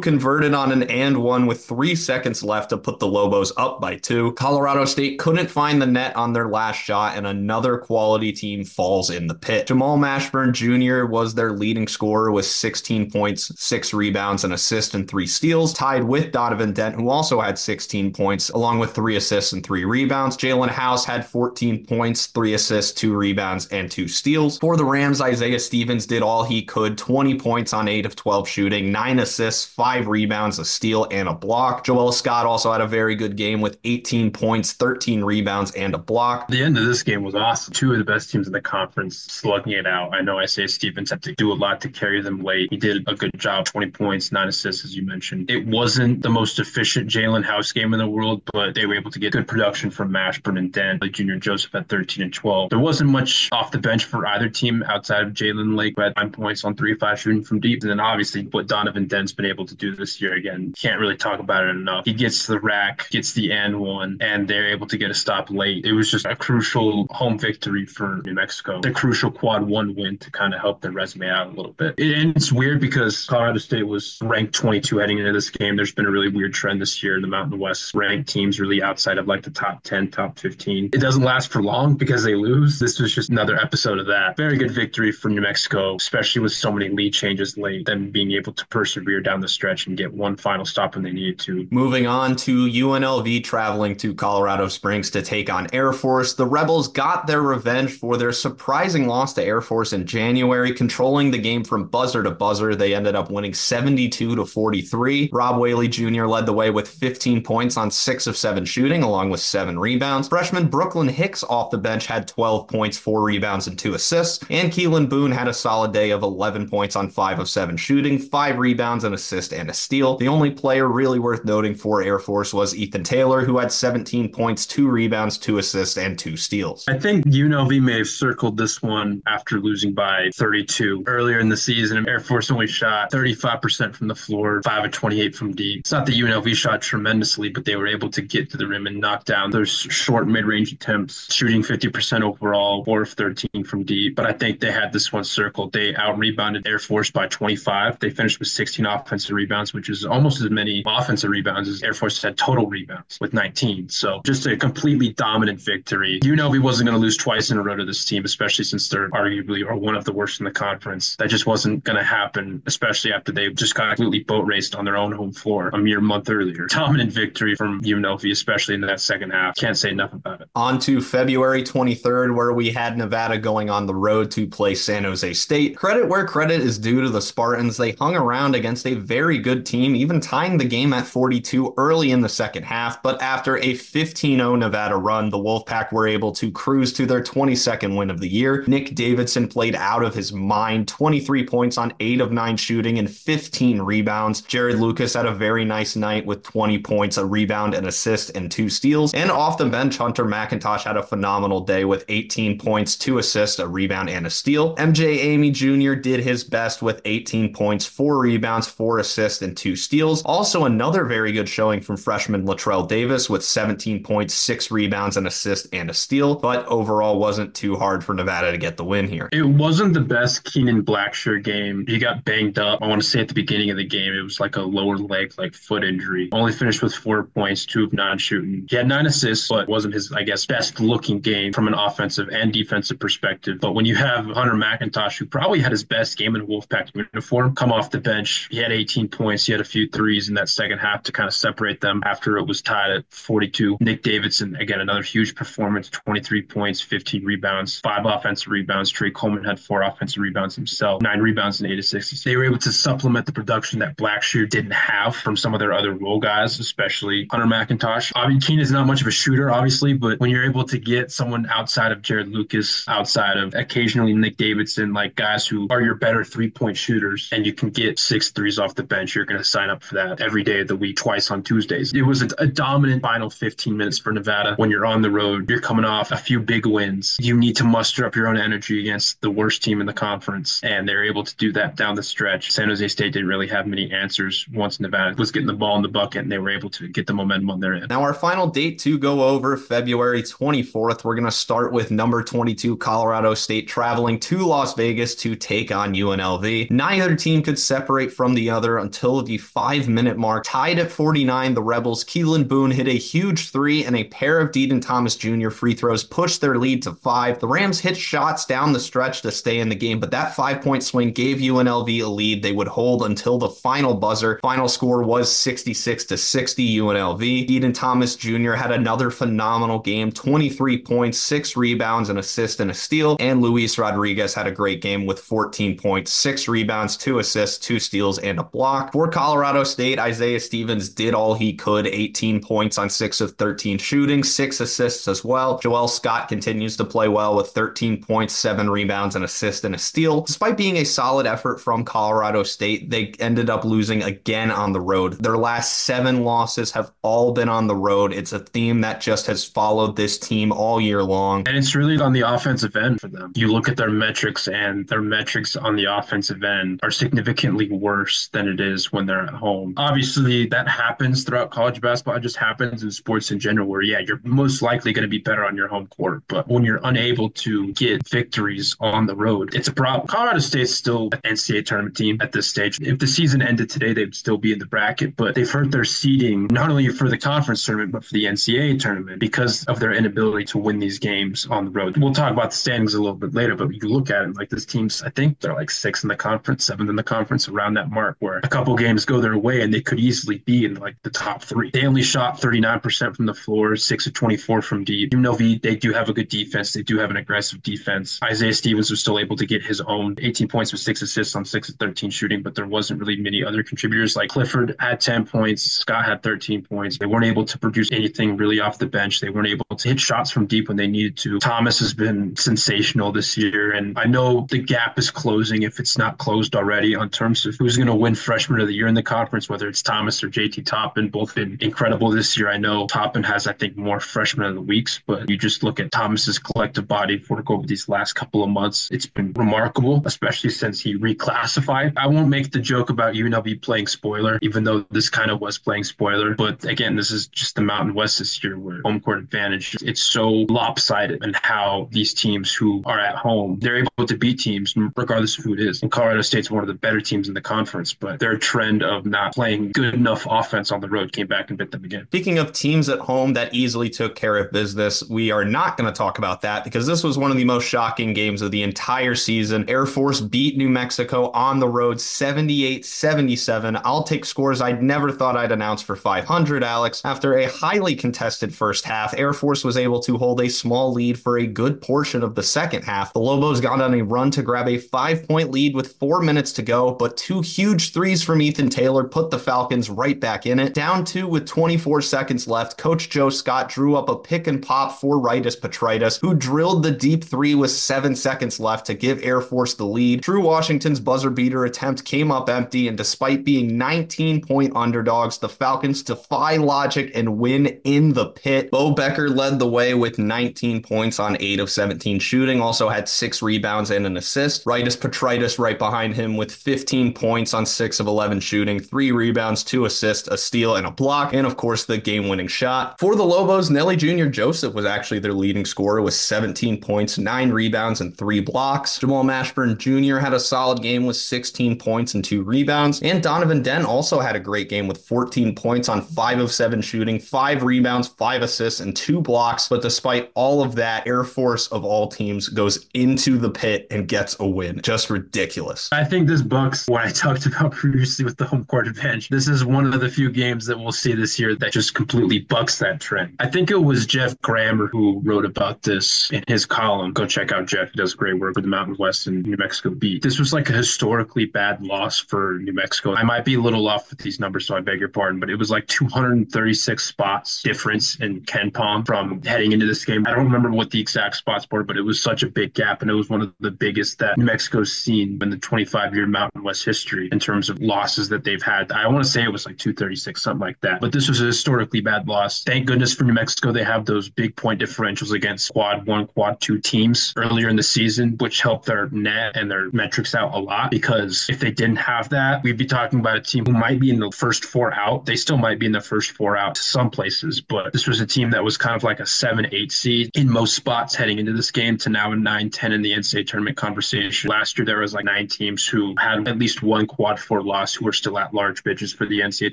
converted 0.00 0.54
on 0.54 0.72
an 0.72 0.82
and 0.84 1.22
one 1.22 1.46
with 1.46 1.64
three 1.64 1.94
seconds 1.94 2.42
left 2.42 2.70
to 2.70 2.76
put 2.76 2.98
the 2.98 3.06
Lobos 3.06 3.52
up 3.56 3.80
by 3.80 3.96
two. 3.96 4.32
Colorado 4.32 4.84
State 4.84 5.18
couldn't 5.18 5.50
find 5.50 5.80
the 5.80 5.86
net 5.86 6.14
on 6.16 6.32
their 6.32 6.48
last 6.48 6.76
shot, 6.76 7.16
and 7.16 7.26
another 7.26 7.78
quality 7.78 8.32
team 8.32 8.64
falls 8.64 9.10
in 9.10 9.26
the 9.26 9.34
pit. 9.34 9.66
Jamal 9.66 9.98
Mashburn 9.98 10.52
Jr. 10.52 11.06
was 11.10 11.34
their 11.34 11.52
leading 11.52 11.88
scorer 11.88 12.30
with 12.30 12.44
16 12.44 13.10
points, 13.10 13.52
six 13.60 13.94
rebounds, 13.94 14.44
an 14.44 14.52
assist, 14.52 14.94
and 14.94 15.08
three 15.08 15.26
steals, 15.26 15.72
tied 15.72 16.04
with 16.04 16.32
Donovan 16.32 16.72
Dent, 16.72 16.94
who 16.94 17.08
also 17.08 17.40
had 17.40 17.58
16 17.58 18.12
points, 18.12 18.50
along 18.50 18.78
with 18.78 18.94
three 18.94 19.16
assists 19.16 19.52
and 19.52 19.64
three 19.64 19.84
rebounds. 19.84 20.36
Jalen 20.36 20.68
House 20.68 21.04
had 21.04 21.26
14 21.26 21.86
points, 21.86 22.26
three 22.26 22.54
assists, 22.54 22.92
two 22.92 23.16
rebounds, 23.16 23.66
and 23.68 23.90
two 23.90 24.08
steals. 24.08 24.58
For 24.58 24.76
the 24.76 24.84
Rams, 24.84 25.20
Isaiah 25.20 25.58
Stevens 25.58 26.06
did 26.06 26.22
all 26.22 26.44
he 26.44 26.62
could 26.62 26.98
20 26.98 27.38
points 27.38 27.72
on 27.72 27.88
8 27.88 28.06
of 28.10 28.16
12 28.16 28.48
shooting, 28.48 28.92
9 28.92 29.18
assists, 29.20 29.64
5 29.64 30.08
rebounds, 30.08 30.58
a 30.58 30.64
steal, 30.64 31.06
and 31.10 31.28
a 31.28 31.32
block. 31.32 31.84
Joel 31.84 32.12
Scott 32.12 32.46
also 32.46 32.72
had 32.72 32.80
a 32.80 32.86
very 32.86 33.14
good 33.14 33.36
game 33.36 33.60
with 33.60 33.78
18 33.84 34.30
points, 34.30 34.72
13 34.72 35.22
rebounds, 35.24 35.72
and 35.72 35.94
a 35.94 35.98
block. 35.98 36.48
The 36.48 36.62
end 36.62 36.76
of 36.76 36.84
this 36.84 37.02
game 37.02 37.22
was 37.22 37.34
awesome. 37.34 37.72
Two 37.72 37.92
of 37.92 37.98
the 37.98 38.04
best 38.04 38.30
teams 38.30 38.46
in 38.46 38.52
the 38.52 38.60
conference 38.60 39.16
slugging 39.16 39.72
it 39.72 39.86
out. 39.86 40.14
I 40.14 40.20
know 40.20 40.38
Isaiah 40.38 40.68
Stevens 40.68 41.10
had 41.10 41.22
to 41.22 41.34
do 41.34 41.52
a 41.52 41.54
lot 41.54 41.80
to 41.82 41.88
carry 41.88 42.20
them 42.20 42.42
late. 42.42 42.68
He 42.70 42.76
did 42.76 43.08
a 43.08 43.14
good 43.14 43.32
job 43.36 43.64
20 43.64 43.90
points, 43.90 44.32
9 44.32 44.48
assists, 44.48 44.84
as 44.84 44.96
you 44.96 45.04
mentioned. 45.04 45.50
It 45.50 45.66
wasn't 45.66 46.22
the 46.22 46.30
most 46.30 46.58
efficient 46.58 47.08
Jalen 47.08 47.44
House 47.44 47.72
game 47.72 47.92
in 47.92 47.98
the 47.98 48.08
world, 48.08 48.42
but 48.52 48.74
they 48.74 48.86
were 48.86 48.94
able 48.94 49.10
to 49.10 49.18
get 49.18 49.32
good 49.32 49.48
production 49.48 49.90
from 49.90 50.10
Mashburn 50.10 50.58
and 50.58 50.72
Dent. 50.72 51.00
Like 51.02 51.12
Junior 51.12 51.36
Joseph 51.36 51.74
at 51.74 51.88
13 51.88 52.24
and 52.24 52.34
12. 52.34 52.70
There 52.70 52.78
wasn't 52.78 53.10
much 53.10 53.48
off 53.52 53.70
the 53.70 53.78
bench 53.78 54.04
for 54.04 54.26
either 54.26 54.48
team 54.48 54.82
outside 54.88 55.26
of 55.26 55.32
Jalen 55.32 55.76
Lake, 55.76 55.94
had 55.98 56.14
nine 56.16 56.30
points 56.30 56.64
on 56.64 56.74
three 56.74 56.94
five 56.94 57.20
shooting 57.20 57.42
from 57.42 57.60
deep. 57.60 57.80
And 57.90 57.98
then 57.98 58.06
obviously 58.06 58.44
what 58.52 58.68
Donovan 58.68 59.08
Dent's 59.08 59.32
been 59.32 59.46
able 59.46 59.66
to 59.66 59.74
do 59.74 59.96
this 59.96 60.20
year 60.20 60.34
again, 60.34 60.72
can't 60.78 61.00
really 61.00 61.16
talk 61.16 61.40
about 61.40 61.64
it 61.64 61.70
enough. 61.70 62.04
He 62.04 62.12
gets 62.12 62.46
the 62.46 62.60
rack, 62.60 63.10
gets 63.10 63.32
the 63.32 63.52
and 63.52 63.80
one, 63.80 64.16
and 64.20 64.46
they're 64.46 64.68
able 64.68 64.86
to 64.86 64.96
get 64.96 65.10
a 65.10 65.14
stop 65.14 65.50
late. 65.50 65.84
It 65.84 65.92
was 65.92 66.08
just 66.08 66.24
a 66.24 66.36
crucial 66.36 67.08
home 67.10 67.36
victory 67.36 67.84
for 67.86 68.20
New 68.24 68.34
Mexico. 68.34 68.80
The 68.80 68.92
crucial 68.92 69.30
quad 69.30 69.62
one 69.64 69.96
win 69.96 70.18
to 70.18 70.30
kind 70.30 70.54
of 70.54 70.60
help 70.60 70.80
their 70.80 70.92
resume 70.92 71.28
out 71.28 71.48
a 71.48 71.50
little 71.50 71.72
bit. 71.72 71.98
And 71.98 72.36
it's 72.36 72.52
weird 72.52 72.80
because 72.80 73.26
Colorado 73.26 73.58
State 73.58 73.82
was 73.82 74.18
ranked 74.22 74.54
22 74.54 74.98
heading 74.98 75.18
into 75.18 75.32
this 75.32 75.50
game. 75.50 75.74
There's 75.74 75.92
been 75.92 76.06
a 76.06 76.10
really 76.10 76.28
weird 76.28 76.54
trend 76.54 76.80
this 76.80 77.02
year 77.02 77.16
in 77.16 77.22
the 77.22 77.28
Mountain 77.28 77.58
West 77.58 77.92
ranked 77.94 78.28
teams 78.28 78.60
really 78.60 78.82
outside 78.82 79.18
of 79.18 79.26
like 79.26 79.42
the 79.42 79.50
top 79.50 79.82
10, 79.82 80.12
top 80.12 80.38
15. 80.38 80.90
It 80.92 81.00
doesn't 81.00 81.24
last 81.24 81.50
for 81.50 81.60
long 81.60 81.96
because 81.96 82.22
they 82.22 82.36
lose. 82.36 82.78
This 82.78 83.00
was 83.00 83.12
just 83.12 83.30
another 83.30 83.56
episode 83.56 83.98
of 83.98 84.06
that. 84.06 84.36
Very 84.36 84.56
good 84.56 84.70
victory 84.70 85.10
for 85.10 85.28
New 85.28 85.40
Mexico, 85.40 85.96
especially 85.96 86.42
with 86.42 86.52
so 86.52 86.70
many 86.70 86.88
lead 86.88 87.12
changes 87.12 87.56
late, 87.56 87.79
them 87.84 88.10
being 88.10 88.32
able 88.32 88.52
to 88.52 88.66
persevere 88.68 89.20
down 89.20 89.40
the 89.40 89.48
stretch 89.48 89.86
and 89.86 89.96
get 89.96 90.12
one 90.12 90.36
final 90.36 90.64
stop 90.64 90.94
when 90.94 91.04
they 91.04 91.12
needed 91.12 91.38
to. 91.40 91.66
Moving 91.70 92.06
on 92.06 92.36
to 92.36 92.66
UNLV 92.66 93.44
traveling 93.44 93.96
to 93.96 94.14
Colorado 94.14 94.68
Springs 94.68 95.10
to 95.10 95.22
take 95.22 95.50
on 95.50 95.66
Air 95.72 95.92
Force. 95.92 96.34
The 96.34 96.46
Rebels 96.46 96.88
got 96.88 97.26
their 97.26 97.42
revenge 97.42 97.92
for 97.92 98.16
their 98.16 98.32
surprising 98.32 99.06
loss 99.06 99.32
to 99.34 99.44
Air 99.44 99.60
Force 99.60 99.92
in 99.92 100.06
January, 100.06 100.72
controlling 100.72 101.30
the 101.30 101.38
game 101.38 101.64
from 101.64 101.88
buzzer 101.88 102.22
to 102.22 102.30
buzzer. 102.30 102.74
They 102.74 102.94
ended 102.94 103.14
up 103.14 103.30
winning 103.30 103.54
72 103.54 104.36
to 104.36 104.44
43. 104.44 105.30
Rob 105.32 105.58
Whaley 105.58 105.88
Jr. 105.88 106.26
led 106.26 106.46
the 106.46 106.52
way 106.52 106.70
with 106.70 106.88
15 106.88 107.42
points 107.42 107.76
on 107.76 107.90
six 107.90 108.26
of 108.26 108.36
seven 108.36 108.64
shooting, 108.64 109.02
along 109.02 109.30
with 109.30 109.40
seven 109.40 109.78
rebounds. 109.78 110.28
Freshman 110.28 110.68
Brooklyn 110.68 111.08
Hicks 111.08 111.44
off 111.44 111.70
the 111.70 111.78
bench 111.78 112.06
had 112.06 112.28
12 112.28 112.68
points, 112.68 112.98
four 112.98 113.22
rebounds, 113.22 113.66
and 113.66 113.78
two 113.78 113.94
assists. 113.94 114.44
And 114.50 114.72
Keylan 114.72 115.08
Boone 115.08 115.32
had 115.32 115.48
a 115.48 115.54
solid 115.54 115.92
day 115.92 116.10
of 116.10 116.22
11 116.22 116.68
points 116.68 116.96
on 116.96 117.08
five 117.08 117.38
of 117.38 117.48
seven 117.48 117.69
shooting, 117.76 118.18
five 118.18 118.58
rebounds, 118.58 119.04
an 119.04 119.14
assist, 119.14 119.52
and 119.52 119.70
a 119.70 119.74
steal. 119.74 120.16
The 120.16 120.28
only 120.28 120.50
player 120.50 120.88
really 120.88 121.18
worth 121.18 121.44
noting 121.44 121.74
for 121.74 122.02
Air 122.02 122.18
Force 122.18 122.52
was 122.52 122.74
Ethan 122.74 123.04
Taylor, 123.04 123.44
who 123.44 123.58
had 123.58 123.72
17 123.72 124.32
points, 124.32 124.66
two 124.66 124.88
rebounds, 124.88 125.38
two 125.38 125.58
assists, 125.58 125.96
and 125.96 126.18
two 126.18 126.36
steals. 126.36 126.84
I 126.88 126.98
think 126.98 127.24
UNLV 127.26 127.80
may 127.82 127.98
have 127.98 128.08
circled 128.08 128.56
this 128.56 128.82
one 128.82 129.22
after 129.26 129.60
losing 129.60 129.92
by 129.92 130.30
32 130.34 131.04
earlier 131.06 131.38
in 131.38 131.48
the 131.48 131.56
season. 131.56 132.08
Air 132.08 132.20
Force 132.20 132.50
only 132.50 132.66
shot 132.66 133.10
35% 133.10 133.94
from 133.94 134.08
the 134.08 134.14
floor, 134.14 134.62
5 134.62 134.84
of 134.84 134.90
28 134.90 135.34
from 135.34 135.52
deep. 135.52 135.80
It's 135.80 135.92
not 135.92 136.06
that 136.06 136.14
UNLV 136.14 136.54
shot 136.54 136.82
tremendously, 136.82 137.48
but 137.48 137.64
they 137.64 137.76
were 137.76 137.86
able 137.86 138.10
to 138.10 138.22
get 138.22 138.50
to 138.50 138.56
the 138.56 138.66
rim 138.66 138.86
and 138.86 139.00
knock 139.00 139.24
down 139.24 139.50
those 139.50 139.70
short 139.70 140.28
mid 140.28 140.44
range 140.44 140.72
attempts, 140.72 141.32
shooting 141.32 141.62
50% 141.62 142.22
overall, 142.22 142.84
4 142.84 143.02
of 143.02 143.10
13 143.10 143.64
from 143.64 143.84
deep. 143.84 144.16
But 144.16 144.26
I 144.26 144.32
think 144.32 144.60
they 144.60 144.72
had 144.72 144.92
this 144.92 145.12
one 145.12 145.24
circled. 145.24 145.72
They 145.72 145.94
out 145.94 146.18
rebounded 146.18 146.66
Air 146.66 146.78
Force 146.78 147.10
by 147.10 147.26
25. 147.28 147.59
They 148.00 148.10
finished 148.10 148.38
with 148.38 148.48
16 148.48 148.86
offensive 148.86 149.34
rebounds, 149.34 149.72
which 149.72 149.88
is 149.88 150.04
almost 150.04 150.40
as 150.42 150.50
many 150.50 150.82
offensive 150.86 151.30
rebounds 151.30 151.68
as 151.68 151.82
Air 151.82 151.94
Force 151.94 152.20
had 152.22 152.36
total 152.36 152.66
rebounds 152.66 153.18
with 153.20 153.32
19. 153.32 153.88
So 153.88 154.20
just 154.24 154.46
a 154.46 154.56
completely 154.56 155.10
dominant 155.12 155.60
victory. 155.60 156.20
You 156.22 156.36
know, 156.36 156.50
UNLV 156.50 156.62
wasn't 156.62 156.88
going 156.88 156.98
to 156.98 157.02
lose 157.02 157.16
twice 157.16 157.50
in 157.50 157.58
a 157.58 157.62
row 157.62 157.76
to 157.76 157.84
this 157.84 158.04
team, 158.04 158.24
especially 158.24 158.64
since 158.64 158.88
they're 158.88 159.10
arguably 159.10 159.62
one 159.78 159.94
of 159.94 160.04
the 160.04 160.12
worst 160.12 160.40
in 160.40 160.44
the 160.44 160.50
conference. 160.50 161.16
That 161.16 161.28
just 161.28 161.46
wasn't 161.46 161.84
going 161.84 161.96
to 161.96 162.04
happen, 162.04 162.62
especially 162.66 163.12
after 163.12 163.32
they 163.32 163.50
just 163.50 163.74
got 163.74 163.96
completely 163.96 164.24
boat 164.24 164.46
raced 164.46 164.74
on 164.74 164.84
their 164.84 164.96
own 164.96 165.12
home 165.12 165.32
floor 165.32 165.68
a 165.68 165.78
mere 165.78 166.00
month 166.00 166.30
earlier. 166.30 166.66
Dominant 166.66 167.12
victory 167.12 167.54
from 167.54 167.80
UNLV, 167.82 168.30
especially 168.30 168.74
in 168.74 168.80
that 168.82 169.00
second 169.00 169.30
half. 169.30 169.56
Can't 169.56 169.76
say 169.76 169.90
enough 169.90 170.12
about 170.12 170.40
it. 170.40 170.48
On 170.54 170.78
to 170.80 171.00
February 171.00 171.62
23rd, 171.62 172.34
where 172.34 172.52
we 172.52 172.70
had 172.70 172.96
Nevada 172.96 173.38
going 173.38 173.70
on 173.70 173.86
the 173.86 173.94
road 173.94 174.30
to 174.32 174.46
play 174.46 174.74
San 174.74 175.04
Jose 175.04 175.32
State. 175.34 175.76
Credit 175.76 176.08
where 176.08 176.24
credit 176.26 176.60
is 176.60 176.78
due 176.78 177.00
to 177.02 177.08
the 177.08 177.20
Spartans. 177.20 177.49
And 177.54 177.70
they 177.70 177.92
hung 177.92 178.16
around 178.16 178.54
against 178.54 178.86
a 178.86 178.94
very 178.94 179.38
good 179.38 179.64
team, 179.64 179.94
even 179.94 180.20
tying 180.20 180.58
the 180.58 180.64
game 180.64 180.92
at 180.92 181.06
42 181.06 181.74
early 181.76 182.10
in 182.10 182.20
the 182.20 182.28
second 182.28 182.64
half. 182.64 183.02
But 183.02 183.20
after 183.22 183.58
a 183.58 183.74
15 183.74 184.38
0 184.38 184.56
Nevada 184.56 184.96
run, 184.96 185.30
the 185.30 185.38
Wolfpack 185.38 185.92
were 185.92 186.06
able 186.06 186.32
to 186.32 186.50
cruise 186.50 186.92
to 186.94 187.06
their 187.06 187.22
22nd 187.22 187.96
win 187.96 188.10
of 188.10 188.20
the 188.20 188.28
year. 188.28 188.64
Nick 188.66 188.94
Davidson 188.94 189.48
played 189.48 189.74
out 189.74 190.02
of 190.02 190.14
his 190.14 190.32
mind 190.32 190.88
23 190.88 191.46
points 191.46 191.78
on 191.78 191.94
8 192.00 192.20
of 192.20 192.32
9 192.32 192.56
shooting 192.56 192.98
and 192.98 193.10
15 193.10 193.82
rebounds. 193.82 194.42
Jarod 194.42 194.78
Lucas 194.78 195.14
had 195.14 195.26
a 195.26 195.32
very 195.32 195.64
nice 195.64 195.96
night 195.96 196.26
with 196.26 196.42
20 196.42 196.78
points, 196.80 197.16
a 197.16 197.24
rebound, 197.24 197.74
an 197.74 197.86
assist, 197.86 198.36
and 198.36 198.50
two 198.50 198.68
steals. 198.68 199.14
And 199.14 199.30
off 199.30 199.58
the 199.58 199.66
bench, 199.66 199.96
Hunter 199.96 200.24
McIntosh 200.24 200.82
had 200.82 200.96
a 200.96 201.02
phenomenal 201.02 201.60
day 201.60 201.84
with 201.84 202.04
18 202.08 202.58
points, 202.58 202.96
two 202.96 203.18
assists, 203.18 203.58
a 203.58 203.66
rebound, 203.66 204.10
and 204.10 204.26
a 204.26 204.30
steal. 204.30 204.74
MJ 204.76 205.18
Amey 205.18 205.50
Jr. 205.52 205.94
did 205.94 206.20
his 206.20 206.44
best 206.44 206.82
with 206.82 207.00
18 207.04 207.39
18 207.40 207.54
points, 207.54 207.86
four 207.86 208.18
rebounds, 208.18 208.68
four 208.68 208.98
assists, 208.98 209.42
and 209.42 209.56
two 209.56 209.76
steals. 209.76 210.22
Also, 210.22 210.64
another 210.64 211.04
very 211.04 211.32
good 211.32 211.48
showing 211.48 211.80
from 211.80 211.96
freshman 211.96 212.46
Latrell 212.46 212.86
Davis 212.86 213.30
with 213.30 213.44
17 213.44 214.02
points, 214.02 214.34
six 214.34 214.70
rebounds, 214.70 215.16
an 215.16 215.26
assist, 215.26 215.68
and 215.72 215.90
a 215.90 215.94
steal. 215.94 216.34
But 216.34 216.66
overall, 216.66 217.18
wasn't 217.18 217.54
too 217.54 217.76
hard 217.76 218.04
for 218.04 218.14
Nevada 218.14 218.52
to 218.52 218.58
get 218.58 218.76
the 218.76 218.84
win 218.84 219.08
here. 219.08 219.28
It 219.32 219.42
wasn't 219.42 219.94
the 219.94 220.00
best 220.00 220.44
Kenan 220.44 220.84
Blackshear 220.84 221.42
game. 221.42 221.84
He 221.86 221.98
got 221.98 222.24
banged 222.24 222.58
up. 222.58 222.82
I 222.82 222.86
want 222.86 223.02
to 223.02 223.08
say 223.08 223.20
at 223.20 223.28
the 223.28 223.34
beginning 223.34 223.70
of 223.70 223.76
the 223.76 223.86
game, 223.86 224.12
it 224.12 224.22
was 224.22 224.40
like 224.40 224.56
a 224.56 224.62
lower 224.62 224.98
leg, 224.98 225.32
like 225.38 225.54
foot 225.54 225.84
injury. 225.84 226.28
Only 226.32 226.52
finished 226.52 226.82
with 226.82 226.94
four 226.94 227.24
points, 227.24 227.64
two 227.64 227.84
of 227.84 227.92
nine 227.92 228.18
shooting. 228.18 228.66
He 228.68 228.76
had 228.76 228.88
nine 228.88 229.06
assists, 229.06 229.48
but 229.48 229.68
wasn't 229.68 229.94
his, 229.94 230.12
I 230.12 230.22
guess, 230.22 230.46
best 230.46 230.80
looking 230.80 231.20
game 231.20 231.52
from 231.52 231.68
an 231.68 231.74
offensive 231.74 232.28
and 232.28 232.52
defensive 232.52 232.98
perspective. 232.98 233.58
But 233.60 233.74
when 233.74 233.84
you 233.84 233.94
have 233.96 234.26
Hunter 234.26 234.54
McIntosh, 234.54 235.18
who 235.18 235.26
probably 235.26 235.60
had 235.60 235.72
his 235.72 235.84
best 235.84 236.18
game 236.18 236.36
in 236.36 236.46
Wolfpack 236.46 236.90
uniform, 236.94 237.29
come 237.54 237.72
off 237.72 237.90
the 237.90 238.00
bench, 238.00 238.48
he 238.50 238.58
had 238.58 238.72
18 238.72 239.08
points. 239.08 239.46
He 239.46 239.52
had 239.52 239.60
a 239.60 239.64
few 239.64 239.88
threes 239.88 240.28
in 240.28 240.34
that 240.34 240.48
second 240.48 240.78
half 240.78 241.02
to 241.04 241.12
kind 241.12 241.28
of 241.28 241.34
separate 241.34 241.80
them 241.80 242.02
after 242.04 242.38
it 242.38 242.46
was 242.46 242.62
tied 242.62 242.90
at 242.90 243.04
42. 243.10 243.78
Nick 243.80 244.02
Davidson, 244.02 244.56
again, 244.56 244.80
another 244.80 245.02
huge 245.02 245.34
performance 245.34 245.88
23 245.88 246.42
points, 246.42 246.80
15 246.80 247.24
rebounds, 247.24 247.80
five 247.80 248.04
offensive 248.04 248.48
rebounds. 248.48 248.90
Tre 248.90 249.10
Coleman 249.10 249.44
had 249.44 249.60
four 249.60 249.82
offensive 249.82 250.20
rebounds 250.20 250.54
himself, 250.56 251.02
nine 251.02 251.20
rebounds 251.20 251.60
and 251.60 251.70
eight 251.70 251.78
assists. 251.78 252.24
They 252.24 252.36
were 252.36 252.44
able 252.44 252.58
to 252.58 252.72
supplement 252.72 253.26
the 253.26 253.32
production 253.32 253.78
that 253.80 253.96
Blackshear 253.96 254.48
didn't 254.48 254.72
have 254.72 255.14
from 255.14 255.36
some 255.36 255.54
of 255.54 255.60
their 255.60 255.72
other 255.72 255.92
role 255.92 256.18
guys, 256.18 256.58
especially 256.58 257.28
Hunter 257.30 257.46
McIntosh. 257.46 258.12
Mean, 258.28 258.40
Keen 258.40 258.60
is 258.60 258.70
not 258.70 258.86
much 258.86 259.00
of 259.00 259.06
a 259.06 259.10
shooter, 259.10 259.50
obviously, 259.50 259.92
but 259.92 260.20
when 260.20 260.30
you're 260.30 260.44
able 260.44 260.64
to 260.64 260.78
get 260.78 261.10
someone 261.10 261.46
outside 261.50 261.92
of 261.92 262.00
Jarod 262.00 262.32
Lucas, 262.32 262.86
outside 262.88 263.36
of 263.36 263.54
occasionally 263.54 264.14
Nick 264.14 264.36
Davidson, 264.36 264.92
like 264.92 265.16
guys 265.16 265.46
who 265.46 265.66
are 265.70 265.82
your 265.82 265.96
better 265.96 266.24
three 266.24 266.50
point 266.50 266.76
shooters, 266.76 267.19
and 267.32 267.46
you 267.46 267.52
can 267.52 267.70
get 267.70 267.98
six 267.98 268.30
threes 268.30 268.58
off 268.58 268.74
the 268.74 268.82
bench, 268.82 269.14
you're 269.14 269.24
going 269.24 269.38
to 269.38 269.44
sign 269.44 269.70
up 269.70 269.82
for 269.82 269.94
that 269.94 270.20
every 270.20 270.42
day 270.42 270.60
of 270.60 270.68
the 270.68 270.76
week, 270.76 270.96
twice 270.96 271.30
on 271.30 271.42
Tuesdays. 271.42 271.92
It 271.94 272.02
was 272.02 272.22
a, 272.22 272.28
a 272.38 272.46
dominant 272.46 273.02
final 273.02 273.30
15 273.30 273.76
minutes 273.76 273.98
for 273.98 274.12
Nevada. 274.12 274.54
When 274.56 274.70
you're 274.70 274.86
on 274.86 275.02
the 275.02 275.10
road, 275.10 275.48
you're 275.48 275.60
coming 275.60 275.84
off 275.84 276.12
a 276.12 276.16
few 276.16 276.40
big 276.40 276.66
wins. 276.66 277.16
You 277.20 277.36
need 277.36 277.56
to 277.56 277.64
muster 277.64 278.04
up 278.06 278.14
your 278.16 278.28
own 278.28 278.36
energy 278.36 278.80
against 278.80 279.20
the 279.20 279.30
worst 279.30 279.62
team 279.62 279.80
in 279.80 279.86
the 279.86 279.92
conference, 279.92 280.60
and 280.62 280.88
they're 280.88 281.04
able 281.04 281.24
to 281.24 281.36
do 281.36 281.52
that 281.52 281.76
down 281.76 281.94
the 281.94 282.02
stretch. 282.02 282.50
San 282.50 282.68
Jose 282.68 282.86
State 282.88 283.12
didn't 283.12 283.28
really 283.28 283.48
have 283.48 283.66
many 283.66 283.90
answers 283.92 284.46
once 284.52 284.80
Nevada 284.80 285.14
was 285.16 285.30
getting 285.30 285.46
the 285.46 285.52
ball 285.52 285.76
in 285.76 285.82
the 285.82 285.88
bucket, 285.88 286.22
and 286.22 286.32
they 286.32 286.38
were 286.38 286.50
able 286.50 286.70
to 286.70 286.88
get 286.88 287.06
the 287.06 287.14
momentum 287.14 287.50
on 287.50 287.60
their 287.60 287.74
end. 287.74 287.88
Now, 287.88 288.02
our 288.02 288.14
final 288.14 288.46
date 288.46 288.78
to 288.80 288.98
go 288.98 289.22
over 289.24 289.56
February 289.56 290.22
24th, 290.22 291.04
we're 291.04 291.14
going 291.14 291.24
to 291.24 291.30
start 291.30 291.72
with 291.72 291.90
number 291.90 292.22
22 292.22 292.76
Colorado 292.76 293.34
State 293.34 293.68
traveling 293.68 294.18
to 294.20 294.38
Las 294.38 294.74
Vegas 294.74 295.14
to 295.16 295.36
take 295.36 295.72
on 295.72 295.94
UNLV. 295.94 296.70
Neither 297.00 297.16
team 297.16 297.42
could 297.42 297.58
separate 297.58 298.12
from 298.12 298.34
the 298.34 298.50
other 298.50 298.76
until 298.76 299.22
the 299.22 299.38
five 299.38 299.88
minute 299.88 300.18
mark. 300.18 300.44
Tied 300.44 300.78
at 300.78 300.92
49, 300.92 301.54
the 301.54 301.62
Rebels, 301.62 302.04
Keylan 302.04 302.46
Boone 302.46 302.70
hit 302.70 302.88
a 302.88 302.90
huge 302.90 303.48
three, 303.48 303.86
and 303.86 303.96
a 303.96 304.04
pair 304.04 304.38
of 304.38 304.50
Dedan 304.50 304.82
Thomas 304.82 305.16
Jr. 305.16 305.48
free 305.48 305.72
throws 305.72 306.04
pushed 306.04 306.42
their 306.42 306.58
lead 306.58 306.82
to 306.82 306.92
five. 306.92 307.38
The 307.38 307.48
Rams 307.48 307.80
hit 307.80 307.96
shots 307.96 308.44
down 308.44 308.74
the 308.74 308.80
stretch 308.80 309.22
to 309.22 309.32
stay 309.32 309.60
in 309.60 309.70
the 309.70 309.74
game, 309.74 309.98
but 309.98 310.10
that 310.10 310.34
five 310.34 310.60
point 310.60 310.82
swing 310.82 311.10
gave 311.12 311.38
UNLV 311.38 312.02
a 312.02 312.06
lead 312.06 312.42
they 312.42 312.52
would 312.52 312.68
hold 312.68 313.06
until 313.06 313.38
the 313.38 313.48
final 313.48 313.94
buzzer. 313.94 314.38
Final 314.42 314.68
score 314.68 315.02
was 315.02 315.34
66 315.34 316.04
to 316.04 316.18
60 316.18 316.76
UNLV. 316.76 317.48
Dedan 317.48 317.72
Thomas 317.72 318.14
Jr. 318.14 318.52
had 318.52 318.72
another 318.72 319.10
phenomenal 319.10 319.78
game 319.78 320.12
23 320.12 320.82
points, 320.82 321.16
six 321.16 321.56
rebounds, 321.56 322.10
an 322.10 322.18
assist, 322.18 322.60
and 322.60 322.70
a 322.70 322.74
steal. 322.74 323.16
And 323.20 323.40
Luis 323.40 323.78
Rodriguez 323.78 324.34
had 324.34 324.46
a 324.46 324.52
great 324.52 324.82
game 324.82 325.06
with 325.06 325.18
14 325.18 325.78
points, 325.78 326.12
six 326.12 326.46
rebounds, 326.46 326.89
two 326.96 327.18
assists, 327.18 327.58
two 327.58 327.78
steals, 327.78 328.18
and 328.18 328.38
a 328.38 328.42
block. 328.42 328.92
For 328.92 329.08
Colorado 329.08 329.64
State, 329.64 329.98
Isaiah 329.98 330.40
Stevens 330.40 330.88
did 330.88 331.14
all 331.14 331.34
he 331.34 331.52
could 331.52 331.86
18 331.86 332.40
points 332.40 332.78
on 332.78 332.90
six 332.90 333.20
of 333.20 333.32
13 333.32 333.78
shooting, 333.78 334.24
six 334.24 334.60
assists 334.60 335.08
as 335.08 335.24
well. 335.24 335.58
Joel 335.58 335.88
Scott 335.88 336.28
continues 336.28 336.76
to 336.76 336.84
play 336.84 337.08
well 337.08 337.36
with 337.36 337.48
13 337.48 338.02
points, 338.02 338.34
seven 338.34 338.70
rebounds, 338.70 339.16
an 339.16 339.24
assist, 339.24 339.64
and 339.64 339.74
a 339.74 339.78
steal. 339.78 340.22
Despite 340.22 340.56
being 340.56 340.76
a 340.76 340.84
solid 340.84 341.26
effort 341.26 341.60
from 341.60 341.84
Colorado 341.84 342.42
State, 342.42 342.90
they 342.90 343.12
ended 343.18 343.50
up 343.50 343.64
losing 343.64 344.02
again 344.02 344.50
on 344.50 344.72
the 344.72 344.80
road. 344.80 345.14
Their 345.14 345.36
last 345.36 345.78
seven 345.78 346.24
losses 346.24 346.70
have 346.72 346.92
all 347.02 347.32
been 347.32 347.48
on 347.48 347.66
the 347.66 347.76
road. 347.76 348.12
It's 348.12 348.32
a 348.32 348.40
theme 348.40 348.80
that 348.82 349.00
just 349.00 349.26
has 349.26 349.44
followed 349.44 349.96
this 349.96 350.18
team 350.18 350.52
all 350.52 350.80
year 350.80 351.02
long. 351.02 351.46
And 351.46 351.56
it's 351.56 351.74
really 351.74 351.98
on 351.98 352.12
the 352.12 352.22
offensive 352.22 352.76
end 352.76 353.00
for 353.00 353.08
them. 353.08 353.32
You 353.34 353.52
look 353.52 353.68
at 353.68 353.76
their 353.76 353.90
metrics, 353.90 354.48
and 354.48 354.86
their 354.88 355.00
metrics 355.00 355.56
on 355.56 355.76
the 355.76 355.84
offensive 355.84 356.42
end 356.42 356.79
are 356.82 356.90
significantly 356.90 357.68
worse 357.70 358.28
than 358.28 358.48
it 358.48 358.60
is 358.60 358.92
when 358.92 359.06
they're 359.06 359.22
at 359.22 359.34
home. 359.34 359.74
Obviously, 359.76 360.46
that 360.46 360.68
happens 360.68 361.24
throughout 361.24 361.50
college 361.50 361.80
basketball. 361.80 362.16
It 362.16 362.20
just 362.20 362.36
happens 362.36 362.82
in 362.82 362.90
sports 362.90 363.30
in 363.30 363.38
general, 363.38 363.66
where, 363.68 363.82
yeah, 363.82 363.98
you're 363.98 364.20
most 364.24 364.62
likely 364.62 364.92
going 364.92 365.02
to 365.02 365.08
be 365.08 365.18
better 365.18 365.44
on 365.44 365.56
your 365.56 365.68
home 365.68 365.86
court. 365.88 366.22
But 366.28 366.48
when 366.48 366.64
you're 366.64 366.80
unable 366.84 367.30
to 367.30 367.72
get 367.72 368.08
victories 368.08 368.76
on 368.80 369.06
the 369.06 369.14
road, 369.14 369.54
it's 369.54 369.68
a 369.68 369.72
problem. 369.72 370.06
Colorado 370.06 370.38
State's 370.38 370.74
still 370.74 371.10
an 371.12 371.34
NCAA 371.34 371.66
tournament 371.66 371.96
team 371.96 372.18
at 372.20 372.32
this 372.32 372.48
stage. 372.48 372.80
If 372.80 372.98
the 372.98 373.06
season 373.06 373.42
ended 373.42 373.70
today, 373.70 373.92
they'd 373.92 374.14
still 374.14 374.38
be 374.38 374.52
in 374.52 374.58
the 374.58 374.66
bracket, 374.66 375.16
but 375.16 375.34
they've 375.34 375.50
hurt 375.50 375.70
their 375.70 375.84
seeding 375.84 376.46
not 376.50 376.70
only 376.70 376.88
for 376.88 377.08
the 377.08 377.18
conference 377.18 377.64
tournament, 377.64 377.92
but 377.92 378.04
for 378.04 378.12
the 378.12 378.24
NCAA 378.24 378.80
tournament 378.80 379.20
because 379.20 379.64
of 379.64 379.80
their 379.80 379.92
inability 379.92 380.44
to 380.46 380.58
win 380.58 380.78
these 380.78 380.98
games 380.98 381.46
on 381.46 381.64
the 381.64 381.70
road. 381.70 381.96
We'll 381.96 382.14
talk 382.14 382.32
about 382.32 382.50
the 382.50 382.56
standings 382.56 382.94
a 382.94 383.00
little 383.00 383.16
bit 383.16 383.34
later, 383.34 383.54
but 383.54 383.70
you 383.74 383.88
look 383.88 384.10
at 384.10 384.22
it 384.22 384.36
like 384.36 384.48
this 384.48 384.64
team's, 384.64 385.02
I 385.02 385.10
think 385.10 385.40
they're 385.40 385.54
like 385.54 385.70
six 385.70 386.02
in 386.04 386.08
the 386.08 386.16
conference, 386.16 386.69
seventh 386.70 386.88
in 386.88 386.94
the 386.94 387.02
conference, 387.02 387.48
around 387.48 387.74
that 387.74 387.90
mark 387.90 388.16
where 388.20 388.38
a 388.38 388.48
couple 388.48 388.76
games 388.76 389.04
go 389.04 389.20
their 389.20 389.36
way 389.36 389.62
and 389.62 389.74
they 389.74 389.80
could 389.80 389.98
easily 389.98 390.38
be 390.38 390.64
in 390.64 390.74
like 390.74 390.94
the 391.02 391.10
top 391.10 391.42
three. 391.42 391.68
They 391.72 391.84
only 391.84 392.02
shot 392.02 392.40
39% 392.40 393.16
from 393.16 393.26
the 393.26 393.34
floor, 393.34 393.74
six 393.74 394.06
of 394.06 394.12
24 394.12 394.62
from 394.62 394.84
deep. 394.84 395.12
Know, 395.12 395.34
they 395.34 395.56
do 395.56 395.92
have 395.92 396.08
a 396.08 396.12
good 396.12 396.28
defense. 396.28 396.72
They 396.72 396.82
do 396.82 396.96
have 396.98 397.10
an 397.10 397.16
aggressive 397.16 397.60
defense. 397.62 398.20
Isaiah 398.22 398.54
Stevens 398.54 398.88
was 398.88 399.00
still 399.00 399.18
able 399.18 399.34
to 399.36 399.46
get 399.46 399.64
his 399.64 399.80
own 399.80 400.14
18 400.20 400.46
points 400.46 400.70
with 400.70 400.80
six 400.80 401.02
assists 401.02 401.34
on 401.34 401.44
six 401.44 401.68
of 401.68 401.74
13 401.76 402.08
shooting, 402.08 402.40
but 402.40 402.54
there 402.54 402.66
wasn't 402.66 403.00
really 403.00 403.16
many 403.16 403.44
other 403.44 403.64
contributors. 403.64 404.14
Like 404.14 404.28
Clifford 404.28 404.76
had 404.78 405.00
10 405.00 405.26
points, 405.26 405.62
Scott 405.62 406.04
had 406.04 406.22
13 406.22 406.62
points. 406.62 406.98
They 406.98 407.06
weren't 407.06 407.24
able 407.24 407.44
to 407.44 407.58
produce 407.58 407.90
anything 407.90 408.36
really 408.36 408.60
off 408.60 408.78
the 408.78 408.86
bench. 408.86 409.20
They 409.20 409.30
weren't 409.30 409.48
able 409.48 409.64
to 409.76 409.88
hit 409.88 409.98
shots 409.98 410.30
from 410.30 410.46
deep 410.46 410.68
when 410.68 410.76
they 410.76 410.86
needed 410.86 411.16
to. 411.18 411.40
Thomas 411.40 411.80
has 411.80 411.92
been 411.92 412.36
sensational 412.36 413.10
this 413.10 413.36
year, 413.36 413.72
and 413.72 413.98
I 413.98 414.04
know 414.04 414.46
the 414.48 414.58
gap 414.58 414.98
is 414.98 415.10
closing 415.10 415.64
if 415.64 415.80
it's 415.80 415.98
not 415.98 416.18
closed 416.18 416.54
already 416.60 416.94
on 416.94 417.08
terms 417.08 417.46
of 417.46 417.56
who's 417.56 417.76
going 417.78 417.86
to 417.86 417.94
win 417.94 418.14
freshman 418.14 418.60
of 418.60 418.68
the 418.68 418.74
year 418.74 418.86
in 418.86 418.94
the 418.94 419.02
conference, 419.02 419.48
whether 419.48 419.66
it's 419.66 419.80
Thomas 419.80 420.22
or 420.22 420.28
JT 420.28 420.66
Toppin. 420.66 421.08
Both 421.08 421.34
been 421.34 421.56
incredible 421.60 422.10
this 422.10 422.36
year. 422.36 422.50
I 422.50 422.58
know 422.58 422.86
Toppin 422.86 423.22
has, 423.22 423.46
I 423.46 423.54
think, 423.54 423.78
more 423.78 423.98
freshman 423.98 424.46
of 424.46 424.54
the 424.54 424.60
weeks, 424.60 425.00
but 425.06 425.28
you 425.30 425.38
just 425.38 425.62
look 425.62 425.80
at 425.80 425.90
Thomas's 425.90 426.38
collective 426.38 426.86
body 426.86 427.24
work 427.30 427.50
over 427.50 427.66
these 427.66 427.88
last 427.88 428.12
couple 428.12 428.44
of 428.44 428.50
months. 428.50 428.90
It's 428.92 429.06
been 429.06 429.32
remarkable, 429.32 430.02
especially 430.04 430.50
since 430.50 430.80
he 430.80 430.98
reclassified. 430.98 431.94
I 431.96 432.06
won't 432.06 432.28
make 432.28 432.52
the 432.52 432.60
joke 432.60 432.90
about 432.90 433.14
UNLV 433.14 433.62
playing 433.62 433.86
spoiler, 433.86 434.38
even 434.42 434.62
though 434.64 434.84
this 434.90 435.08
kind 435.08 435.30
of 435.30 435.40
was 435.40 435.56
playing 435.56 435.84
spoiler. 435.84 436.34
But 436.34 436.64
again, 436.64 436.94
this 436.94 437.10
is 437.10 437.26
just 437.28 437.56
the 437.56 437.62
Mountain 437.62 437.94
West 437.94 438.18
this 438.18 438.44
year 438.44 438.58
where 438.58 438.82
home 438.82 439.00
court 439.00 439.18
advantage, 439.18 439.76
it's 439.82 440.02
so 440.02 440.28
lopsided 440.50 441.24
and 441.24 441.34
how 441.36 441.88
these 441.90 442.12
teams 442.12 442.52
who 442.52 442.82
are 442.84 443.00
at 443.00 443.16
home, 443.16 443.58
they're 443.60 443.78
able 443.78 444.06
to 444.06 444.16
beat 444.16 444.40
teams 444.40 444.74
regardless 444.96 445.38
of 445.38 445.44
who 445.44 445.54
it 445.54 445.60
is. 445.60 445.82
And 445.82 445.90
Colorado 445.90 446.22
State's 446.22 446.49
one 446.50 446.62
of 446.62 446.68
the 446.68 446.74
better 446.74 447.00
teams 447.00 447.28
in 447.28 447.34
the 447.34 447.40
conference, 447.40 447.94
but 447.94 448.18
their 448.18 448.36
trend 448.36 448.82
of 448.82 449.06
not 449.06 449.34
playing 449.34 449.72
good 449.72 449.94
enough 449.94 450.26
offense 450.28 450.72
on 450.72 450.80
the 450.80 450.88
road 450.88 451.12
came 451.12 451.26
back 451.26 451.50
and 451.50 451.58
bit 451.58 451.70
them 451.70 451.84
again. 451.84 452.06
Speaking 452.06 452.38
of 452.38 452.52
teams 452.52 452.88
at 452.88 452.98
home 452.98 453.32
that 453.34 453.54
easily 453.54 453.90
took 453.90 454.14
care 454.14 454.36
of 454.36 454.50
business, 454.52 455.02
we 455.08 455.30
are 455.30 455.44
not 455.44 455.76
going 455.76 455.92
to 455.92 455.96
talk 455.96 456.18
about 456.18 456.40
that 456.42 456.64
because 456.64 456.86
this 456.86 457.04
was 457.04 457.18
one 457.18 457.30
of 457.30 457.36
the 457.36 457.44
most 457.44 457.64
shocking 457.64 458.12
games 458.12 458.42
of 458.42 458.50
the 458.50 458.62
entire 458.62 459.14
season. 459.14 459.68
Air 459.68 459.86
Force 459.86 460.20
beat 460.20 460.56
New 460.56 460.68
Mexico 460.68 461.30
on 461.30 461.58
the 461.58 461.68
road 461.68 462.00
78 462.00 462.84
77. 462.84 463.78
I'll 463.84 464.02
take 464.02 464.24
scores 464.24 464.60
I'd 464.60 464.82
never 464.82 465.12
thought 465.12 465.36
I'd 465.36 465.52
announce 465.52 465.82
for 465.82 465.96
500, 465.96 466.64
Alex. 466.64 467.02
After 467.04 467.38
a 467.38 467.48
highly 467.48 467.94
contested 467.94 468.54
first 468.54 468.84
half, 468.84 469.14
Air 469.18 469.32
Force 469.32 469.64
was 469.64 469.76
able 469.76 470.00
to 470.00 470.16
hold 470.16 470.40
a 470.40 470.48
small 470.48 470.92
lead 470.92 471.18
for 471.18 471.38
a 471.38 471.46
good 471.46 471.80
portion 471.82 472.22
of 472.22 472.34
the 472.34 472.42
second 472.42 472.82
half. 472.82 473.12
The 473.12 473.20
Lobos 473.20 473.60
got 473.60 473.80
on 473.80 473.94
a 473.94 474.02
run 474.02 474.30
to 474.32 474.42
grab 474.42 474.68
a 474.68 474.78
five 474.78 475.26
point 475.28 475.50
lead 475.50 475.74
with 475.74 475.92
four 475.94 476.22
minutes 476.22 476.39
to 476.52 476.62
go, 476.62 476.92
but 476.92 477.16
two 477.16 477.40
huge 477.40 477.92
threes 477.92 478.22
from 478.22 478.40
Ethan 478.42 478.68
Taylor 478.70 479.04
put 479.04 479.30
the 479.30 479.38
Falcons 479.38 479.90
right 479.90 480.18
back 480.18 480.46
in 480.46 480.58
it. 480.58 480.74
Down 480.74 481.04
two 481.04 481.28
with 481.28 481.46
24 481.46 482.00
seconds 482.02 482.48
left, 482.48 482.78
Coach 482.78 483.08
Joe 483.10 483.30
Scott 483.30 483.68
drew 483.68 483.96
up 483.96 484.08
a 484.08 484.16
pick 484.16 484.46
and 484.46 484.62
pop 484.62 485.00
for 485.00 485.16
Rytis 485.16 485.58
Petraitis, 485.58 486.20
who 486.20 486.34
drilled 486.34 486.82
the 486.82 486.90
deep 486.90 487.24
three 487.24 487.54
with 487.54 487.70
seven 487.70 488.16
seconds 488.16 488.58
left 488.58 488.86
to 488.86 488.94
give 488.94 489.22
Air 489.22 489.40
Force 489.40 489.74
the 489.74 489.84
lead. 489.84 490.22
Drew 490.22 490.42
Washington's 490.42 491.00
buzzer 491.00 491.30
beater 491.30 491.64
attempt 491.64 492.04
came 492.04 492.30
up 492.30 492.48
empty, 492.48 492.88
and 492.88 492.96
despite 492.96 493.44
being 493.44 493.76
19 493.76 494.40
point 494.42 494.72
underdogs, 494.74 495.38
the 495.38 495.48
Falcons 495.48 496.02
defy 496.02 496.56
logic 496.56 497.10
and 497.14 497.38
win 497.38 497.80
in 497.84 498.14
the 498.14 498.26
pit. 498.26 498.70
Beau 498.70 498.92
Becker 498.92 499.28
led 499.28 499.58
the 499.58 499.68
way 499.68 499.94
with 499.94 500.18
19 500.18 500.82
points 500.82 501.18
on 501.20 501.36
8 501.40 501.60
of 501.60 501.70
17 501.70 502.18
shooting, 502.18 502.60
also 502.60 502.88
had 502.88 503.08
six 503.08 503.42
rebounds 503.42 503.90
and 503.90 504.06
an 504.06 504.16
assist. 504.16 504.64
Rytis 504.64 504.96
Petraitis 504.96 505.58
right 505.58 505.78
behind 505.78 506.14
him 506.14 506.29
him 506.30 506.36
with 506.36 506.52
15 506.52 507.12
points 507.12 507.54
on 507.54 507.66
6 507.66 508.00
of 508.00 508.06
11 508.06 508.40
shooting, 508.40 508.80
3 508.80 509.12
rebounds, 509.12 509.64
2 509.64 509.84
assists, 509.84 510.28
a 510.28 510.38
steal, 510.38 510.76
and 510.76 510.86
a 510.86 510.90
block, 510.90 511.34
and 511.34 511.46
of 511.46 511.56
course 511.56 511.84
the 511.84 511.98
game 511.98 512.28
winning 512.28 512.48
shot. 512.48 512.98
For 512.98 513.16
the 513.16 513.24
Lobos, 513.24 513.70
Nelly 513.70 513.96
Junior 513.96 514.28
Joseph 514.28 514.74
was 514.74 514.84
actually 514.84 515.20
their 515.20 515.32
leading 515.32 515.64
scorer 515.64 516.02
with 516.02 516.14
17 516.14 516.80
points, 516.80 517.18
9 517.18 517.50
rebounds, 517.50 518.00
and 518.00 518.16
3 518.16 518.40
blocks. 518.40 518.98
Jamal 518.98 519.24
Mashburn 519.24 519.76
Jr. 519.76 520.18
had 520.18 520.32
a 520.32 520.40
solid 520.40 520.82
game 520.82 521.06
with 521.06 521.16
16 521.16 521.78
points 521.78 522.14
and 522.14 522.24
2 522.24 522.42
rebounds, 522.42 523.02
and 523.02 523.22
Donovan 523.22 523.62
Dent 523.62 523.84
also 523.84 524.20
had 524.20 524.36
a 524.36 524.40
great 524.40 524.68
game 524.68 524.86
with 524.86 525.04
14 525.04 525.54
points 525.54 525.88
on 525.88 526.02
5 526.02 526.38
of 526.40 526.52
7 526.52 526.80
shooting, 526.80 527.18
5 527.18 527.62
rebounds, 527.62 528.08
5 528.08 528.42
assists, 528.42 528.80
and 528.80 528.96
2 528.96 529.20
blocks. 529.20 529.68
But 529.68 529.82
despite 529.82 530.30
all 530.34 530.62
of 530.62 530.74
that, 530.76 531.06
Air 531.06 531.24
Force 531.24 531.66
of 531.68 531.84
all 531.84 532.08
teams 532.08 532.48
goes 532.48 532.86
into 532.94 533.38
the 533.38 533.50
pit 533.50 533.86
and 533.90 534.08
gets 534.08 534.38
a 534.40 534.46
win. 534.46 534.80
Just 534.82 535.10
ridiculous. 535.10 535.88
I 535.92 536.04
think 536.04 536.19
this 536.26 536.42
bucks 536.42 536.86
what 536.88 537.06
I 537.06 537.10
talked 537.10 537.46
about 537.46 537.72
previously 537.80 538.24
with 538.24 538.36
the 538.36 538.44
home 538.44 538.64
court 538.64 538.86
advantage. 538.86 539.28
This 539.28 539.48
is 539.48 539.64
one 539.64 539.92
of 539.92 540.00
the 540.00 540.08
few 540.08 540.30
games 540.30 540.66
that 540.66 540.78
we'll 540.78 540.92
see 540.92 541.14
this 541.14 541.38
year 541.38 541.54
that 541.56 541.72
just 541.72 541.94
completely 541.94 542.40
bucks 542.40 542.78
that 542.78 543.00
trend. 543.00 543.36
I 543.40 543.46
think 543.46 543.70
it 543.70 543.76
was 543.76 544.06
Geoff 544.06 544.40
Grammer 544.42 544.86
who 544.88 545.20
wrote 545.24 545.44
about 545.44 545.82
this 545.82 546.30
in 546.30 546.44
his 546.46 546.66
column. 546.66 547.12
Go 547.12 547.26
check 547.26 547.52
out 547.52 547.66
Geoff. 547.66 547.90
He 547.90 547.96
does 547.96 548.14
great 548.14 548.38
work 548.38 548.56
with 548.56 548.64
the 548.64 548.70
Mountain 548.70 548.96
West 548.98 549.26
and 549.26 549.44
New 549.44 549.56
Mexico 549.56 549.90
beat. 549.90 550.22
This 550.22 550.38
was 550.38 550.52
like 550.52 550.68
a 550.70 550.72
historically 550.72 551.46
bad 551.46 551.82
loss 551.82 552.18
for 552.18 552.58
New 552.60 552.72
Mexico. 552.72 553.14
I 553.14 553.22
might 553.22 553.44
be 553.44 553.54
a 553.54 553.60
little 553.60 553.86
off 553.88 554.10
with 554.10 554.18
these 554.18 554.40
numbers, 554.40 554.66
so 554.66 554.76
I 554.76 554.80
beg 554.80 555.00
your 555.00 555.08
pardon, 555.08 555.40
but 555.40 555.50
it 555.50 555.56
was 555.56 555.70
like 555.70 555.86
236 555.86 557.04
spots 557.04 557.62
difference 557.62 558.16
in 558.20 558.40
KenPom 558.42 559.06
from 559.06 559.42
heading 559.42 559.72
into 559.72 559.86
this 559.86 560.04
game. 560.04 560.26
I 560.26 560.30
don't 560.30 560.44
remember 560.44 560.70
what 560.70 560.90
the 560.90 561.00
exact 561.00 561.36
spots 561.36 561.66
were, 561.70 561.82
but 561.82 561.96
it 561.96 562.02
was 562.02 562.22
such 562.22 562.42
a 562.42 562.46
big 562.46 562.74
gap, 562.74 563.02
and 563.02 563.10
it 563.10 563.14
was 563.14 563.28
one 563.28 563.40
of 563.42 563.54
the 563.60 563.70
biggest 563.70 564.18
that 564.18 564.38
New 564.38 564.44
Mexico's 564.44 564.92
seen 564.92 565.38
in 565.42 565.50
the 565.50 565.56
25 565.56 565.99
year 566.14 566.26
Mountain 566.26 566.62
West 566.62 566.84
history 566.84 567.28
in 567.32 567.38
terms 567.38 567.70
of 567.70 567.80
losses 567.80 568.28
that 568.28 568.44
they've 568.44 568.62
had. 568.62 568.90
I 568.92 569.06
want 569.06 569.24
to 569.24 569.30
say 569.30 569.42
it 569.42 569.52
was 569.52 569.66
like 569.66 569.78
236, 569.78 570.42
something 570.42 570.60
like 570.60 570.80
that. 570.80 571.00
But 571.00 571.12
this 571.12 571.28
was 571.28 571.40
a 571.40 571.46
historically 571.46 572.00
bad 572.00 572.28
loss. 572.28 572.64
Thank 572.64 572.86
goodness 572.86 573.14
for 573.14 573.24
New 573.24 573.32
Mexico, 573.32 573.72
they 573.72 573.84
have 573.84 574.04
those 574.06 574.28
big 574.28 574.56
point 574.56 574.80
differentials 574.80 575.32
against 575.32 575.72
quad 575.72 576.06
one, 576.06 576.26
quad 576.26 576.60
two 576.60 576.78
teams 576.78 577.32
earlier 577.36 577.68
in 577.68 577.76
the 577.76 577.82
season, 577.82 578.36
which 578.38 578.60
helped 578.60 578.86
their 578.86 579.08
net 579.10 579.56
and 579.56 579.70
their 579.70 579.90
metrics 579.92 580.34
out 580.34 580.54
a 580.54 580.58
lot. 580.58 580.90
Because 580.90 581.46
if 581.48 581.60
they 581.60 581.70
didn't 581.70 581.96
have 581.96 582.28
that, 582.30 582.62
we'd 582.62 582.76
be 582.76 582.86
talking 582.86 583.20
about 583.20 583.36
a 583.36 583.40
team 583.40 583.64
who 583.66 583.72
might 583.72 584.00
be 584.00 584.10
in 584.10 584.20
the 584.20 584.30
first 584.30 584.64
four 584.64 584.92
out. 584.94 585.26
They 585.26 585.36
still 585.36 585.58
might 585.58 585.78
be 585.78 585.86
in 585.86 585.92
the 585.92 586.00
first 586.00 586.32
four 586.32 586.56
out 586.56 586.74
to 586.76 586.82
some 586.82 587.10
places, 587.10 587.60
but 587.60 587.92
this 587.92 588.06
was 588.06 588.20
a 588.20 588.26
team 588.26 588.50
that 588.50 588.64
was 588.64 588.76
kind 588.76 588.96
of 588.96 589.02
like 589.02 589.20
a 589.20 589.26
seven, 589.26 589.66
eight 589.72 589.92
seed 589.92 590.30
in 590.34 590.48
most 590.48 590.74
spots 590.74 591.14
heading 591.14 591.38
into 591.38 591.52
this 591.52 591.70
game 591.70 591.96
to 591.98 592.10
now 592.10 592.32
a 592.32 592.36
nine, 592.36 592.70
10 592.70 592.92
in 592.92 593.02
the 593.02 593.12
NCAA 593.12 593.46
tournament 593.46 593.76
conversation. 593.76 594.50
Last 594.50 594.78
year, 594.78 594.84
there 594.84 594.98
was 594.98 595.14
like 595.14 595.24
nine 595.24 595.48
teams 595.48 595.86
who 595.90 596.14
had 596.18 596.46
at 596.48 596.58
least 596.58 596.82
one 596.82 597.06
quad 597.06 597.38
four 597.38 597.62
loss 597.62 597.94
who 597.94 598.06
are 598.08 598.12
still 598.12 598.38
at 598.38 598.54
large 598.54 598.82
bidges 598.84 599.12
for 599.12 599.26
the 599.26 599.40
NCAA 599.40 599.72